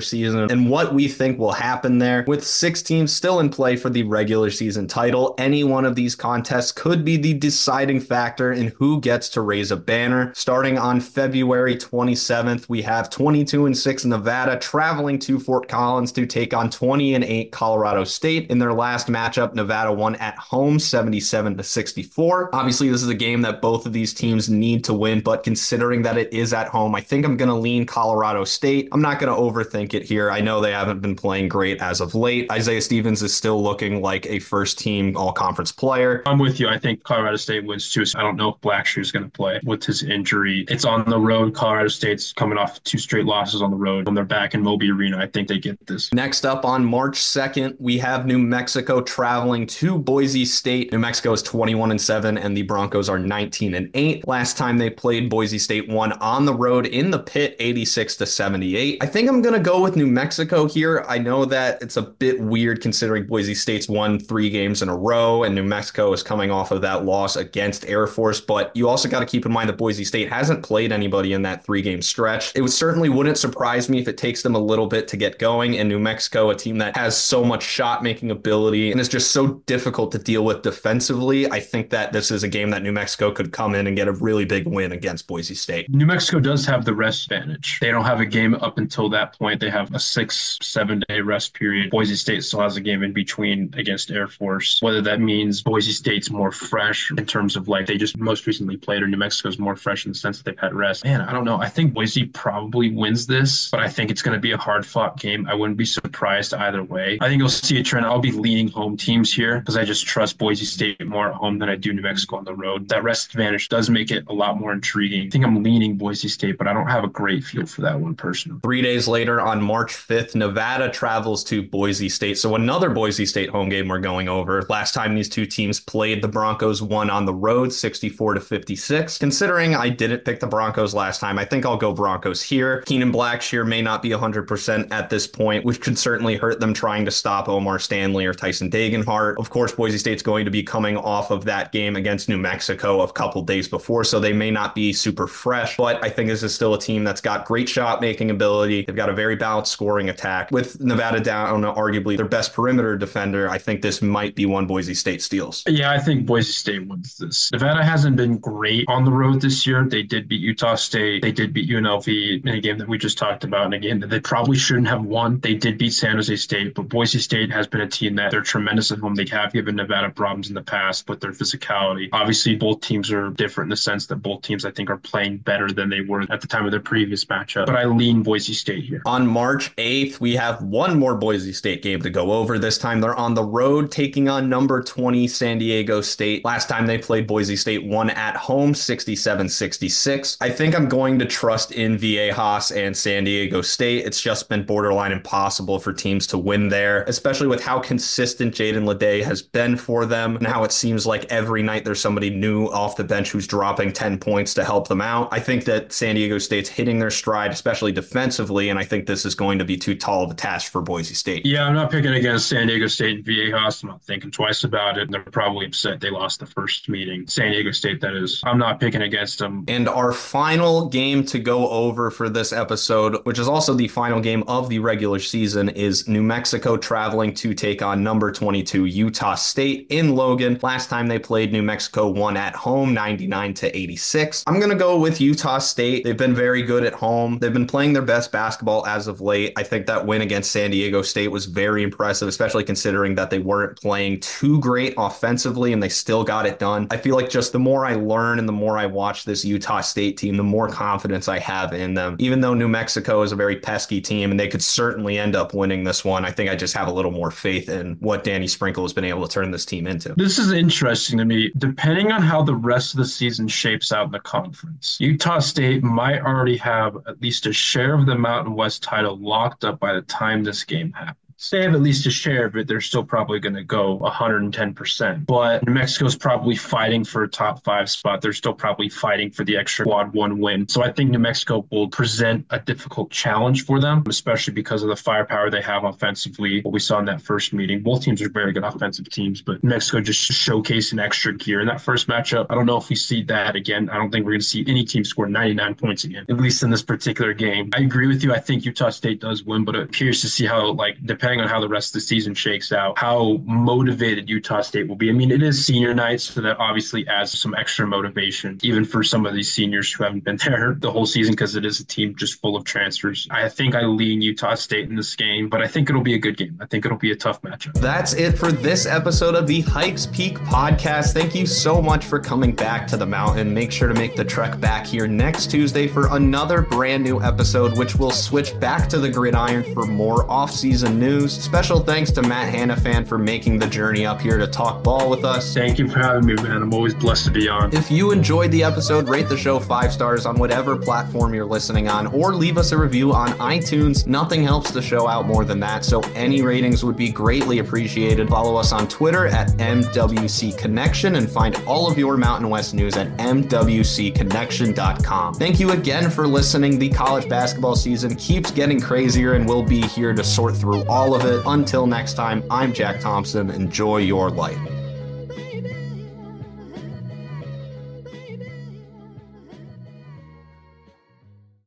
season 0.00 0.50
and 0.50 0.70
what 0.70 0.94
we 0.94 1.08
think 1.08 1.38
will 1.38 1.52
happen 1.52 1.98
there. 1.98 2.24
With 2.26 2.44
six 2.44 2.82
teams 2.82 3.12
still 3.12 3.40
in 3.40 3.50
play 3.50 3.76
for 3.76 3.90
the 3.90 4.02
regular 4.02 4.50
season 4.50 4.86
title, 4.86 5.34
any 5.38 5.64
one 5.64 5.84
of 5.84 5.94
these 5.94 6.14
contests 6.14 6.72
could 6.72 7.04
be 7.04 7.16
the 7.16 7.34
deciding 7.34 8.00
factor 8.00 8.52
in 8.52 8.68
who 8.68 9.00
gets 9.00 9.28
to 9.30 9.40
raise 9.40 9.70
a 9.70 9.76
banner. 9.76 10.32
Starting 10.34 10.78
on 10.78 11.00
February 11.00 11.76
27th, 11.76 12.68
we 12.68 12.82
have 12.82 13.10
22 13.10 13.66
and 13.66 13.76
6 13.76 14.04
Nevada 14.04 14.58
traveling 14.58 15.18
to 15.20 15.38
Fort 15.38 15.68
Collins 15.68 16.12
to 16.12 16.23
take 16.26 16.54
on 16.54 16.70
20 16.70 17.14
and 17.14 17.24
8 17.24 17.52
Colorado 17.52 18.04
State. 18.04 18.50
In 18.50 18.58
their 18.58 18.72
last 18.72 19.08
matchup, 19.08 19.54
Nevada 19.54 19.92
won 19.92 20.16
at 20.16 20.36
home 20.38 20.78
77 20.78 21.56
to 21.56 21.62
64. 21.62 22.54
Obviously, 22.54 22.88
this 22.88 23.02
is 23.02 23.08
a 23.08 23.14
game 23.14 23.42
that 23.42 23.60
both 23.60 23.86
of 23.86 23.92
these 23.92 24.14
teams 24.14 24.48
need 24.48 24.84
to 24.84 24.94
win, 24.94 25.20
but 25.20 25.42
considering 25.42 26.02
that 26.02 26.16
it 26.16 26.32
is 26.32 26.52
at 26.52 26.68
home, 26.68 26.94
I 26.94 27.00
think 27.00 27.24
I'm 27.24 27.36
going 27.36 27.48
to 27.48 27.54
lean 27.54 27.86
Colorado 27.86 28.44
State. 28.44 28.88
I'm 28.92 29.02
not 29.02 29.18
going 29.18 29.34
to 29.34 29.40
overthink 29.40 29.94
it 29.94 30.02
here. 30.02 30.30
I 30.30 30.40
know 30.40 30.60
they 30.60 30.72
haven't 30.72 31.00
been 31.00 31.16
playing 31.16 31.48
great 31.48 31.80
as 31.80 32.00
of 32.00 32.14
late. 32.14 32.50
Isaiah 32.50 32.80
Stevens 32.80 33.22
is 33.22 33.34
still 33.34 33.62
looking 33.62 34.02
like 34.02 34.26
a 34.26 34.38
first 34.38 34.78
team 34.78 35.16
all 35.16 35.32
conference 35.32 35.72
player. 35.72 36.22
I'm 36.26 36.38
with 36.38 36.60
you. 36.60 36.68
I 36.68 36.78
think 36.78 37.02
Colorado 37.02 37.36
State 37.36 37.64
wins 37.64 37.90
too. 37.90 38.04
I 38.16 38.22
don't 38.22 38.36
know 38.36 38.50
if 38.50 38.56
Blackshear 38.60 39.00
is 39.00 39.12
going 39.12 39.24
to 39.24 39.30
play 39.30 39.60
with 39.64 39.84
his 39.84 40.02
injury. 40.02 40.64
It's 40.68 40.84
on 40.84 41.08
the 41.08 41.18
road. 41.18 41.54
Colorado 41.54 41.88
State's 41.88 42.32
coming 42.32 42.58
off 42.58 42.82
two 42.84 42.98
straight 42.98 43.24
losses 43.24 43.62
on 43.62 43.70
the 43.70 43.76
road. 43.76 44.06
When 44.06 44.14
they're 44.14 44.24
back 44.24 44.54
in 44.54 44.62
Moby 44.62 44.90
Arena, 44.90 45.18
I 45.18 45.26
think 45.26 45.48
they 45.48 45.58
get 45.58 45.84
this. 45.86 46.12
Next 46.14 46.46
up 46.46 46.64
on 46.64 46.84
March 46.84 47.18
2nd, 47.18 47.74
we 47.80 47.98
have 47.98 48.24
New 48.24 48.38
Mexico 48.38 49.00
traveling 49.00 49.66
to 49.66 49.98
Boise 49.98 50.44
State. 50.44 50.92
New 50.92 51.00
Mexico 51.00 51.32
is 51.32 51.42
21 51.42 51.90
and 51.90 52.00
7 52.00 52.38
and 52.38 52.56
the 52.56 52.62
Broncos 52.62 53.08
are 53.08 53.18
19 53.18 53.74
and 53.74 53.90
8. 53.94 54.28
Last 54.28 54.56
time 54.56 54.78
they 54.78 54.90
played 54.90 55.28
Boise 55.28 55.58
State 55.58 55.88
won 55.88 56.12
on 56.12 56.44
the 56.44 56.54
road 56.54 56.86
in 56.86 57.10
the 57.10 57.18
pit 57.18 57.56
86 57.58 58.14
to 58.18 58.26
78. 58.26 59.02
I 59.02 59.06
think 59.06 59.28
I'm 59.28 59.42
going 59.42 59.56
to 59.56 59.60
go 59.60 59.82
with 59.82 59.96
New 59.96 60.06
Mexico 60.06 60.68
here. 60.68 61.04
I 61.08 61.18
know 61.18 61.44
that 61.46 61.82
it's 61.82 61.96
a 61.96 62.02
bit 62.02 62.40
weird 62.40 62.80
considering 62.80 63.26
Boise 63.26 63.56
State's 63.56 63.88
won 63.88 64.20
3 64.20 64.50
games 64.50 64.82
in 64.82 64.88
a 64.88 64.96
row 64.96 65.42
and 65.42 65.52
New 65.52 65.64
Mexico 65.64 66.12
is 66.12 66.22
coming 66.22 66.48
off 66.48 66.70
of 66.70 66.80
that 66.82 67.04
loss 67.04 67.34
against 67.34 67.88
Air 67.88 68.06
Force, 68.06 68.40
but 68.40 68.70
you 68.76 68.88
also 68.88 69.08
got 69.08 69.18
to 69.18 69.26
keep 69.26 69.46
in 69.46 69.52
mind 69.52 69.68
that 69.68 69.78
Boise 69.78 70.04
State 70.04 70.30
hasn't 70.30 70.62
played 70.62 70.92
anybody 70.92 71.32
in 71.32 71.42
that 71.42 71.66
3-game 71.66 72.02
stretch. 72.02 72.52
It 72.54 72.60
would 72.60 72.70
certainly 72.70 73.08
wouldn't 73.08 73.36
surprise 73.36 73.88
me 73.88 73.98
if 73.98 74.06
it 74.06 74.16
takes 74.16 74.42
them 74.42 74.54
a 74.54 74.60
little 74.60 74.86
bit 74.86 75.08
to 75.08 75.16
get 75.16 75.40
going 75.40 75.76
and 75.76 75.88
New 75.88 76.03
Mexico, 76.04 76.50
a 76.50 76.54
team 76.54 76.78
that 76.78 76.96
has 76.96 77.16
so 77.16 77.42
much 77.42 77.64
shot 77.64 78.02
making 78.02 78.30
ability 78.30 78.92
and 78.92 79.00
is 79.00 79.08
just 79.08 79.32
so 79.32 79.54
difficult 79.66 80.12
to 80.12 80.18
deal 80.18 80.44
with 80.44 80.62
defensively. 80.62 81.50
I 81.50 81.58
think 81.58 81.90
that 81.90 82.12
this 82.12 82.30
is 82.30 82.44
a 82.44 82.48
game 82.48 82.70
that 82.70 82.82
New 82.82 82.92
Mexico 82.92 83.32
could 83.32 83.52
come 83.52 83.74
in 83.74 83.88
and 83.88 83.96
get 83.96 84.06
a 84.06 84.12
really 84.12 84.44
big 84.44 84.68
win 84.68 84.92
against 84.92 85.26
Boise 85.26 85.54
State. 85.54 85.90
New 85.90 86.06
Mexico 86.06 86.38
does 86.38 86.64
have 86.66 86.84
the 86.84 86.94
rest 86.94 87.24
advantage. 87.24 87.78
They 87.80 87.90
don't 87.90 88.04
have 88.04 88.20
a 88.20 88.26
game 88.26 88.54
up 88.54 88.78
until 88.78 89.08
that 89.10 89.36
point. 89.38 89.60
They 89.60 89.70
have 89.70 89.92
a 89.94 89.98
six, 89.98 90.58
seven 90.62 91.02
day 91.08 91.20
rest 91.20 91.54
period. 91.54 91.90
Boise 91.90 92.14
State 92.16 92.44
still 92.44 92.60
has 92.60 92.76
a 92.76 92.80
game 92.80 93.02
in 93.02 93.12
between 93.12 93.72
against 93.76 94.10
Air 94.10 94.28
Force. 94.28 94.80
Whether 94.80 95.00
that 95.02 95.20
means 95.20 95.62
Boise 95.62 95.92
State's 95.92 96.30
more 96.30 96.52
fresh 96.52 97.10
in 97.10 97.26
terms 97.26 97.56
of 97.56 97.68
like 97.68 97.86
they 97.86 97.96
just 97.96 98.18
most 98.18 98.46
recently 98.46 98.76
played, 98.76 99.02
or 99.02 99.08
New 99.08 99.16
Mexico's 99.16 99.58
more 99.58 99.76
fresh 99.76 100.06
in 100.06 100.12
the 100.12 100.18
sense 100.18 100.38
that 100.38 100.44
they've 100.44 100.58
had 100.58 100.74
rest. 100.74 101.04
Man, 101.04 101.20
I 101.20 101.32
don't 101.32 101.44
know. 101.44 101.60
I 101.60 101.68
think 101.68 101.94
Boise 101.94 102.26
probably 102.26 102.90
wins 102.94 103.26
this, 103.26 103.70
but 103.70 103.80
I 103.80 103.88
think 103.88 104.10
it's 104.10 104.22
going 104.22 104.36
to 104.36 104.40
be 104.40 104.52
a 104.52 104.58
hard 104.58 104.84
fought 104.84 105.18
game. 105.18 105.46
I 105.48 105.54
wouldn't 105.54 105.78
be 105.78 105.83
surprised 105.84 106.54
either 106.54 106.82
way. 106.82 107.18
I 107.20 107.28
think 107.28 107.38
you'll 107.38 107.48
see 107.48 107.78
a 107.78 107.82
trend. 107.82 108.06
I'll 108.06 108.18
be 108.18 108.32
leaning 108.32 108.68
home 108.68 108.96
teams 108.96 109.32
here 109.32 109.60
because 109.60 109.76
I 109.76 109.84
just 109.84 110.06
trust 110.06 110.38
Boise 110.38 110.64
State 110.64 111.04
more 111.06 111.28
at 111.28 111.34
home 111.34 111.58
than 111.58 111.68
I 111.68 111.76
do 111.76 111.92
New 111.92 112.02
Mexico 112.02 112.36
on 112.36 112.44
the 112.44 112.54
road. 112.54 112.88
That 112.88 113.02
rest 113.02 113.30
advantage 113.30 113.68
does 113.68 113.90
make 113.90 114.10
it 114.10 114.24
a 114.28 114.32
lot 114.32 114.58
more 114.58 114.72
intriguing. 114.72 115.26
I 115.26 115.30
think 115.30 115.44
I'm 115.44 115.62
leaning 115.62 115.96
Boise 115.96 116.28
State, 116.28 116.58
but 116.58 116.66
I 116.66 116.72
don't 116.72 116.86
have 116.86 117.04
a 117.04 117.08
great 117.08 117.44
feel 117.44 117.66
for 117.66 117.82
that 117.82 117.98
one 117.98 118.14
personally. 118.14 118.60
Three 118.62 118.82
days 118.82 119.08
later, 119.08 119.40
on 119.40 119.62
March 119.62 119.92
5th, 119.92 120.34
Nevada 120.34 120.90
travels 120.90 121.44
to 121.44 121.62
Boise 121.62 122.08
State. 122.08 122.38
So 122.38 122.54
another 122.54 122.90
Boise 122.90 123.26
State 123.26 123.50
home 123.50 123.68
game 123.68 123.88
we're 123.88 123.98
going 123.98 124.28
over. 124.28 124.62
Last 124.68 124.94
time 124.94 125.14
these 125.14 125.28
two 125.28 125.46
teams 125.46 125.80
played, 125.80 126.22
the 126.22 126.28
Broncos 126.28 126.82
won 126.82 127.10
on 127.10 127.24
the 127.24 127.34
road 127.34 127.72
64 127.72 128.34
to 128.34 128.40
56. 128.40 129.18
Considering 129.18 129.74
I 129.74 129.88
didn't 129.88 130.24
pick 130.24 130.40
the 130.40 130.46
Broncos 130.46 130.94
last 130.94 131.20
time, 131.20 131.38
I 131.38 131.44
think 131.44 131.66
I'll 131.66 131.76
go 131.76 131.92
Broncos 131.92 132.42
here. 132.42 132.82
Kenan 132.82 133.12
Blackshear 133.12 133.66
may 133.66 133.82
not 133.82 134.02
be 134.02 134.10
100% 134.10 134.92
at 134.92 135.10
this 135.10 135.26
point, 135.26 135.64
which 135.74 135.80
could 135.80 135.98
certainly 135.98 136.36
hurt 136.36 136.60
them 136.60 136.72
trying 136.72 137.04
to 137.04 137.10
stop 137.10 137.48
O'Mar 137.48 137.80
Stanley 137.80 138.26
or 138.26 138.32
Tyson 138.32 138.70
Degenhart. 138.70 139.34
Of 139.40 139.50
course, 139.50 139.72
Boise 139.72 139.98
State's 139.98 140.22
going 140.22 140.44
to 140.44 140.50
be 140.52 140.62
coming 140.62 140.96
off 140.96 141.32
of 141.32 141.44
that 141.46 141.72
game 141.72 141.96
against 141.96 142.28
New 142.28 142.38
Mexico 142.38 143.00
a 143.00 143.10
couple 143.10 143.42
days 143.42 143.66
before, 143.66 144.04
so 144.04 144.20
they 144.20 144.32
may 144.32 144.52
not 144.52 144.72
be 144.72 144.92
super 144.92 145.26
fresh, 145.26 145.76
but 145.76 146.02
I 146.04 146.10
think 146.10 146.28
this 146.28 146.44
is 146.44 146.54
still 146.54 146.74
a 146.74 146.78
team 146.78 147.02
that's 147.02 147.20
got 147.20 147.44
great 147.44 147.68
shot 147.68 148.00
making 148.00 148.30
ability. 148.30 148.84
They've 148.84 148.94
got 148.94 149.08
a 149.08 149.14
very 149.14 149.34
balanced 149.34 149.72
scoring 149.72 150.10
attack. 150.10 150.52
With 150.52 150.80
Nevada 150.80 151.18
down, 151.18 151.62
arguably 151.62 152.16
their 152.16 152.28
best 152.28 152.52
perimeter 152.52 152.96
defender, 152.96 153.50
I 153.50 153.58
think 153.58 153.82
this 153.82 154.00
might 154.00 154.36
be 154.36 154.46
one 154.46 154.68
Boise 154.68 154.94
State 154.94 155.22
steals. 155.22 155.64
Yeah, 155.66 155.90
I 155.90 155.98
think 155.98 156.24
Boise 156.24 156.52
State 156.52 156.86
wins 156.86 157.16
this. 157.18 157.50
Nevada 157.50 157.82
hasn't 157.82 158.14
been 158.14 158.38
great 158.38 158.84
on 158.86 159.04
the 159.04 159.10
road 159.10 159.40
this 159.40 159.66
year. 159.66 159.84
They 159.88 160.04
did 160.04 160.28
beat 160.28 160.40
Utah 160.40 160.76
State. 160.76 161.22
They 161.22 161.32
did 161.32 161.52
beat 161.52 161.68
UNLV 161.68 162.46
in 162.46 162.48
a 162.48 162.60
game 162.60 162.78
that 162.78 162.88
we 162.88 162.96
just 162.96 163.18
talked 163.18 163.42
about, 163.42 163.64
and 163.64 163.74
a 163.74 163.78
game 163.80 163.98
that 163.98 164.10
they 164.10 164.20
probably 164.20 164.56
shouldn't 164.56 164.86
have 164.86 165.02
won. 165.02 165.40
They 165.40 165.54
did 165.64 165.78
beat 165.78 165.94
San 165.94 166.16
Jose 166.16 166.36
State, 166.36 166.74
but 166.74 166.90
Boise 166.90 167.18
State 167.18 167.50
has 167.50 167.66
been 167.66 167.80
a 167.80 167.88
team 167.88 168.14
that 168.16 168.30
they're 168.30 168.42
tremendous 168.42 168.92
at 168.92 168.98
home. 168.98 169.14
They 169.14 169.24
have 169.30 169.50
given 169.50 169.76
Nevada 169.76 170.10
problems 170.10 170.50
in 170.50 170.54
the 170.54 170.62
past 170.62 171.08
with 171.08 171.20
their 171.20 171.32
physicality. 171.32 172.10
Obviously, 172.12 172.54
both 172.54 172.82
teams 172.82 173.10
are 173.10 173.30
different 173.30 173.68
in 173.68 173.70
the 173.70 173.76
sense 173.78 174.04
that 174.08 174.16
both 174.16 174.42
teams, 174.42 174.66
I 174.66 174.70
think, 174.70 174.90
are 174.90 174.98
playing 174.98 175.38
better 175.38 175.70
than 175.70 175.88
they 175.88 176.02
were 176.02 176.20
at 176.30 176.42
the 176.42 176.46
time 176.46 176.66
of 176.66 176.70
their 176.70 176.80
previous 176.80 177.24
matchup. 177.24 177.64
But 177.64 177.76
I 177.76 177.84
lean 177.86 178.22
Boise 178.22 178.52
State 178.52 178.84
here. 178.84 179.00
On 179.06 179.26
March 179.26 179.74
8th, 179.76 180.20
we 180.20 180.34
have 180.34 180.60
one 180.62 180.98
more 180.98 181.14
Boise 181.14 181.54
State 181.54 181.80
game 181.80 182.02
to 182.02 182.10
go 182.10 182.32
over. 182.32 182.58
This 182.58 182.76
time 182.76 183.00
they're 183.00 183.16
on 183.16 183.32
the 183.32 183.42
road 183.42 183.90
taking 183.90 184.28
on 184.28 184.50
number 184.50 184.82
20 184.82 185.26
San 185.28 185.56
Diego 185.56 186.02
State. 186.02 186.44
Last 186.44 186.68
time 186.68 186.86
they 186.86 186.98
played 186.98 187.26
Boise 187.26 187.56
State 187.56 187.86
won 187.86 188.10
at 188.10 188.36
home 188.36 188.74
67 188.74 189.48
66. 189.48 190.36
I 190.42 190.50
think 190.50 190.76
I'm 190.76 190.90
going 190.90 191.18
to 191.20 191.24
trust 191.24 191.72
in 191.72 191.96
Viejas 191.96 192.70
and 192.76 192.94
San 192.94 193.24
Diego 193.24 193.62
State. 193.62 194.04
It's 194.04 194.20
just 194.20 194.50
been 194.50 194.66
borderline 194.66 195.10
impossible 195.10 195.53
possible 195.54 195.78
for 195.78 195.92
teams 195.92 196.26
to 196.26 196.36
win 196.36 196.66
there, 196.66 197.04
especially 197.04 197.46
with 197.46 197.62
how 197.62 197.78
consistent 197.78 198.52
Jaedon 198.52 198.84
LeDee 198.84 199.22
has 199.22 199.40
been 199.40 199.76
for 199.76 200.04
them 200.04 200.34
and 200.34 200.48
how 200.48 200.64
it 200.64 200.72
seems 200.72 201.06
like 201.06 201.30
every 201.30 201.62
night 201.62 201.84
there's 201.84 202.00
somebody 202.00 202.28
new 202.28 202.66
off 202.66 202.96
the 202.96 203.04
bench 203.04 203.30
who's 203.30 203.46
dropping 203.46 203.92
10 203.92 204.18
points 204.18 204.52
to 204.54 204.64
help 204.64 204.88
them 204.88 205.00
out. 205.00 205.28
I 205.30 205.38
think 205.38 205.64
that 205.66 205.92
San 205.92 206.16
Diego 206.16 206.38
State's 206.38 206.68
hitting 206.68 206.98
their 206.98 207.12
stride, 207.12 207.52
especially 207.52 207.92
defensively, 207.92 208.68
and 208.70 208.80
I 208.80 208.82
think 208.82 209.06
this 209.06 209.24
is 209.24 209.36
going 209.36 209.60
to 209.60 209.64
be 209.64 209.76
too 209.76 209.94
tall 209.94 210.24
of 210.24 210.30
a 210.32 210.34
task 210.34 210.72
for 210.72 210.82
Boise 210.82 211.14
State. 211.14 211.46
Yeah, 211.46 211.66
I'm 211.66 211.74
not 211.74 211.88
picking 211.88 212.14
against 212.14 212.48
San 212.48 212.66
Diego 212.66 212.88
State 212.88 213.18
and 213.18 213.24
Viejas. 213.24 213.84
I'm 213.84 213.90
not 213.90 214.02
thinking 214.02 214.32
twice 214.32 214.64
about 214.64 214.98
it. 214.98 215.02
And 215.02 215.14
they're 215.14 215.22
probably 215.22 215.66
upset 215.66 216.00
they 216.00 216.10
lost 216.10 216.40
the 216.40 216.46
first 216.46 216.88
meeting. 216.88 217.28
San 217.28 217.52
Diego 217.52 217.70
State, 217.70 218.00
that 218.00 218.16
is. 218.16 218.42
I'm 218.44 218.58
not 218.58 218.80
picking 218.80 219.02
against 219.02 219.38
them. 219.38 219.64
And 219.68 219.88
our 219.88 220.10
final 220.10 220.88
game 220.88 221.24
to 221.26 221.38
go 221.38 221.68
over 221.68 222.10
for 222.10 222.28
this 222.28 222.52
episode, 222.52 223.24
which 223.24 223.38
is 223.38 223.46
also 223.46 223.72
the 223.72 223.86
final 223.86 224.18
game 224.18 224.42
of 224.48 224.68
the 224.68 224.80
regular 224.80 225.20
season, 225.20 225.43
is 225.44 226.08
New 226.08 226.22
Mexico 226.22 226.76
traveling 226.78 227.34
to 227.34 227.52
take 227.52 227.82
on 227.82 228.02
number 228.02 228.32
22 228.32 228.86
Utah 228.86 229.34
State 229.34 229.86
in 229.90 230.14
Logan. 230.14 230.58
Last 230.62 230.88
time 230.88 231.06
they 231.06 231.18
played, 231.18 231.52
New 231.52 231.62
Mexico 231.62 232.08
won 232.08 232.36
at 232.38 232.56
home 232.56 232.94
99 232.94 233.52
to 233.54 233.76
86. 233.76 234.42
I'm 234.46 234.58
going 234.58 234.70
to 234.70 234.76
go 234.76 234.98
with 234.98 235.20
Utah 235.20 235.58
State. 235.58 236.04
They've 236.04 236.16
been 236.16 236.34
very 236.34 236.62
good 236.62 236.84
at 236.84 236.94
home. 236.94 237.38
They've 237.38 237.52
been 237.52 237.66
playing 237.66 237.92
their 237.92 238.02
best 238.02 238.32
basketball 238.32 238.86
as 238.86 239.06
of 239.06 239.20
late. 239.20 239.52
I 239.56 239.62
think 239.62 239.86
that 239.86 240.06
win 240.06 240.22
against 240.22 240.50
San 240.50 240.70
Diego 240.70 241.02
State 241.02 241.28
was 241.28 241.44
very 241.44 241.82
impressive, 241.82 242.26
especially 242.26 242.64
considering 242.64 243.14
that 243.16 243.28
they 243.28 243.38
weren't 243.38 243.78
playing 243.78 244.20
too 244.20 244.58
great 244.60 244.94
offensively 244.96 245.74
and 245.74 245.82
they 245.82 245.90
still 245.90 246.24
got 246.24 246.46
it 246.46 246.58
done. 246.58 246.86
I 246.90 246.96
feel 246.96 247.16
like 247.16 247.28
just 247.28 247.52
the 247.52 247.58
more 247.58 247.84
I 247.84 247.96
learn 247.96 248.38
and 248.38 248.48
the 248.48 248.52
more 248.52 248.78
I 248.78 248.86
watch 248.86 249.24
this 249.24 249.44
Utah 249.44 249.82
State 249.82 250.16
team, 250.16 250.38
the 250.38 250.42
more 250.42 250.68
confidence 250.68 251.28
I 251.28 251.38
have 251.40 251.74
in 251.74 251.92
them. 251.92 252.16
Even 252.18 252.40
though 252.40 252.54
New 252.54 252.68
Mexico 252.68 253.20
is 253.20 253.32
a 253.32 253.36
very 253.36 253.56
pesky 253.56 254.00
team 254.00 254.30
and 254.30 254.40
they 254.40 254.48
could 254.48 254.62
certainly 254.62 255.18
end 255.18 255.33
up 255.34 255.54
winning 255.54 255.84
this 255.84 256.04
one, 256.04 256.24
I 256.24 256.30
think 256.30 256.50
I 256.50 256.56
just 256.56 256.74
have 256.74 256.88
a 256.88 256.92
little 256.92 257.10
more 257.10 257.30
faith 257.30 257.68
in 257.68 257.96
what 258.00 258.24
Danny 258.24 258.46
Sprinkle 258.46 258.84
has 258.84 258.92
been 258.92 259.04
able 259.04 259.26
to 259.26 259.32
turn 259.32 259.50
this 259.50 259.64
team 259.64 259.86
into. 259.86 260.14
This 260.16 260.38
is 260.38 260.52
interesting 260.52 261.18
to 261.18 261.24
me. 261.24 261.52
Depending 261.58 262.12
on 262.12 262.22
how 262.22 262.42
the 262.42 262.54
rest 262.54 262.94
of 262.94 262.98
the 262.98 263.06
season 263.06 263.48
shapes 263.48 263.92
out 263.92 264.06
in 264.06 264.12
the 264.12 264.20
conference, 264.20 264.96
Utah 265.00 265.38
State 265.38 265.82
might 265.82 266.20
already 266.20 266.56
have 266.56 266.96
at 267.06 267.20
least 267.20 267.46
a 267.46 267.52
share 267.52 267.94
of 267.94 268.06
the 268.06 268.14
Mountain 268.14 268.54
West 268.54 268.82
title 268.82 269.16
locked 269.18 269.64
up 269.64 269.78
by 269.80 269.92
the 269.92 270.02
time 270.02 270.44
this 270.44 270.64
game 270.64 270.92
happens 270.92 271.23
they 271.50 271.62
have 271.62 271.74
at 271.74 271.82
least 271.82 272.06
a 272.06 272.10
share 272.10 272.46
of 272.46 272.56
it, 272.56 272.66
they're 272.66 272.80
still 272.80 273.04
probably 273.04 273.38
going 273.40 273.54
to 273.54 273.64
go 273.64 273.98
110%. 273.98 275.26
But 275.26 275.64
New 275.66 275.72
Mexico's 275.72 276.16
probably 276.16 276.56
fighting 276.56 277.04
for 277.04 277.24
a 277.24 277.28
top 277.28 277.64
five 277.64 277.90
spot. 277.90 278.20
They're 278.20 278.32
still 278.32 278.54
probably 278.54 278.88
fighting 278.88 279.30
for 279.30 279.44
the 279.44 279.56
extra 279.56 279.84
quad 279.84 280.12
one 280.14 280.38
win. 280.38 280.68
So 280.68 280.82
I 280.82 280.92
think 280.92 281.10
New 281.10 281.18
Mexico 281.18 281.66
will 281.70 281.88
present 281.88 282.46
a 282.50 282.58
difficult 282.58 283.10
challenge 283.10 283.64
for 283.64 283.80
them, 283.80 284.04
especially 284.08 284.54
because 284.54 284.82
of 284.82 284.88
the 284.88 284.96
firepower 284.96 285.50
they 285.50 285.62
have 285.62 285.84
offensively. 285.84 286.60
What 286.62 286.72
we 286.72 286.80
saw 286.80 286.98
in 286.98 287.04
that 287.06 287.20
first 287.20 287.52
meeting, 287.52 287.82
both 287.82 288.02
teams 288.02 288.22
are 288.22 288.28
very 288.28 288.52
good 288.52 288.64
offensive 288.64 289.08
teams, 289.10 289.42
but 289.42 289.62
New 289.62 289.70
Mexico 289.70 290.00
just 290.00 290.30
showcased 290.30 290.92
an 290.92 290.98
extra 290.98 291.34
gear 291.36 291.60
in 291.60 291.66
that 291.66 291.80
first 291.80 292.08
matchup. 292.08 292.46
I 292.50 292.54
don't 292.54 292.66
know 292.66 292.76
if 292.76 292.88
we 292.88 292.96
see 292.96 293.22
that 293.24 293.56
again. 293.56 293.88
I 293.90 293.96
don't 293.96 294.10
think 294.10 294.24
we're 294.24 294.32
going 294.32 294.40
to 294.40 294.46
see 294.46 294.64
any 294.66 294.84
team 294.84 295.04
score 295.04 295.26
99 295.26 295.74
points 295.74 296.04
again, 296.04 296.24
at 296.28 296.36
least 296.36 296.62
in 296.62 296.70
this 296.70 296.82
particular 296.82 297.32
game. 297.32 297.70
I 297.74 297.80
agree 297.80 298.06
with 298.06 298.22
you. 298.22 298.32
I 298.32 298.40
think 298.40 298.64
Utah 298.64 298.90
State 298.90 299.20
does 299.20 299.44
win, 299.44 299.64
but 299.64 299.76
I'm 299.76 299.88
curious 299.88 300.20
to 300.22 300.28
see 300.28 300.46
how, 300.46 300.72
like, 300.72 300.96
depending 301.04 301.33
depending 301.34 301.50
on 301.50 301.54
how 301.54 301.60
the 301.60 301.68
rest 301.68 301.88
of 301.90 301.94
the 301.94 302.00
season 302.00 302.32
shakes 302.32 302.70
out, 302.70 302.96
how 302.96 303.40
motivated 303.44 304.28
Utah 304.28 304.60
State 304.60 304.86
will 304.86 304.94
be. 304.94 305.10
I 305.10 305.12
mean, 305.12 305.32
it 305.32 305.42
is 305.42 305.66
senior 305.66 305.92
night, 305.92 306.20
so 306.20 306.40
that 306.40 306.58
obviously 306.58 307.06
adds 307.08 307.36
some 307.38 307.54
extra 307.54 307.86
motivation, 307.86 308.58
even 308.62 308.84
for 308.84 309.02
some 309.02 309.26
of 309.26 309.34
these 309.34 309.52
seniors 309.52 309.92
who 309.92 310.04
haven't 310.04 310.22
been 310.22 310.36
there 310.44 310.76
the 310.78 310.90
whole 310.90 311.06
season 311.06 311.32
because 311.32 311.56
it 311.56 311.64
is 311.64 311.80
a 311.80 311.86
team 311.86 312.14
just 312.16 312.40
full 312.40 312.56
of 312.56 312.64
transfers. 312.64 313.26
I 313.30 313.48
think 313.48 313.74
I 313.74 313.82
lean 313.82 314.22
Utah 314.22 314.54
State 314.54 314.88
in 314.88 314.94
this 314.94 315.16
game, 315.16 315.48
but 315.48 315.60
I 315.60 315.66
think 315.66 315.90
it'll 315.90 316.02
be 316.02 316.14
a 316.14 316.18
good 316.18 316.36
game. 316.36 316.56
I 316.60 316.66
think 316.66 316.84
it'll 316.84 316.98
be 316.98 317.10
a 317.10 317.16
tough 317.16 317.42
matchup. 317.42 317.72
That's 317.74 318.14
it 318.14 318.38
for 318.38 318.52
this 318.52 318.86
episode 318.86 319.34
of 319.34 319.46
the 319.46 319.62
Hikes 319.62 320.06
Peak 320.06 320.38
podcast. 320.38 321.14
Thank 321.14 321.34
you 321.34 321.46
so 321.46 321.82
much 321.82 322.04
for 322.04 322.20
coming 322.20 322.52
back 322.52 322.86
to 322.88 322.96
the 322.96 323.06
mountain. 323.06 323.52
Make 323.52 323.72
sure 323.72 323.88
to 323.88 323.94
make 323.94 324.14
the 324.14 324.24
trek 324.24 324.60
back 324.60 324.86
here 324.86 325.08
next 325.08 325.50
Tuesday 325.50 325.88
for 325.88 326.14
another 326.16 326.62
brand 326.62 327.02
new 327.02 327.20
episode, 327.20 327.76
which 327.76 327.96
will 327.96 328.12
switch 328.12 328.58
back 328.60 328.88
to 328.90 329.00
the 329.00 329.10
gridiron 329.10 329.64
for 329.74 329.84
more 329.86 330.30
off-season 330.30 330.98
news 330.98 331.23
news. 331.24 331.42
Special 331.42 331.80
thanks 331.80 332.12
to 332.12 332.22
Matt 332.22 332.54
Hanifan 332.54 333.04
for 333.06 333.18
making 333.18 333.58
the 333.58 333.66
journey 333.66 334.06
up 334.06 334.20
here 334.20 334.38
to 334.38 334.46
talk 334.46 334.84
ball 334.84 335.10
with 335.10 335.24
us. 335.24 335.52
Thank 335.54 335.78
you 335.78 335.88
for 335.88 335.98
having 335.98 336.26
me, 336.26 336.34
man. 336.34 336.62
I'm 336.62 336.74
always 336.74 336.94
blessed 336.94 337.24
to 337.26 337.30
be 337.30 337.48
on. 337.48 337.72
If 337.74 337.90
you 337.90 338.12
enjoyed 338.12 338.50
the 338.50 338.62
episode, 338.62 339.08
rate 339.08 339.28
the 339.28 339.36
show 339.36 339.58
five 339.58 339.92
stars 339.92 340.24
on 340.26 340.38
whatever 340.38 340.76
platform 340.76 341.34
you're 341.34 341.44
listening 341.44 341.88
on, 341.88 342.06
or 342.08 342.34
leave 342.34 342.58
us 342.58 342.72
a 342.72 342.78
review 342.78 343.12
on 343.12 343.28
iTunes. 343.38 344.06
Nothing 344.06 344.44
helps 344.44 344.70
the 344.70 344.82
show 344.82 345.08
out 345.08 345.26
more 345.26 345.44
than 345.44 345.58
that, 345.60 345.84
so 345.84 346.00
any 346.14 346.42
ratings 346.42 346.84
would 346.84 346.96
be 346.96 347.10
greatly 347.10 347.58
appreciated. 347.58 348.28
Follow 348.28 348.56
us 348.56 348.72
on 348.72 348.86
Twitter 348.88 349.26
at 349.26 349.48
MWC 349.52 350.56
Connection 350.58 351.16
and 351.16 351.30
find 351.30 351.56
all 351.66 351.90
of 351.90 351.98
your 351.98 352.16
Mountain 352.16 352.48
West 352.50 352.74
news 352.74 352.96
at 352.96 353.08
MWCConnection.com. 353.16 355.34
Thank 355.34 355.60
you 355.60 355.72
again 355.72 356.10
for 356.10 356.26
listening. 356.26 356.78
The 356.78 356.88
college 356.90 357.28
basketball 357.28 357.76
season 357.76 358.16
keeps 358.16 358.50
getting 358.50 358.80
crazier, 358.80 359.34
and 359.34 359.48
we'll 359.48 359.62
be 359.62 359.82
here 359.82 360.12
to 360.12 360.24
sort 360.24 360.56
through 360.56 360.82
all 361.04 361.14
of 361.14 361.26
it. 361.26 361.42
Until 361.44 361.86
next 361.86 362.14
time, 362.14 362.42
I'm 362.50 362.72
Jack 362.72 362.98
Thompson. 362.98 363.50
Enjoy 363.50 363.98
your 363.98 364.30
life. 364.30 364.58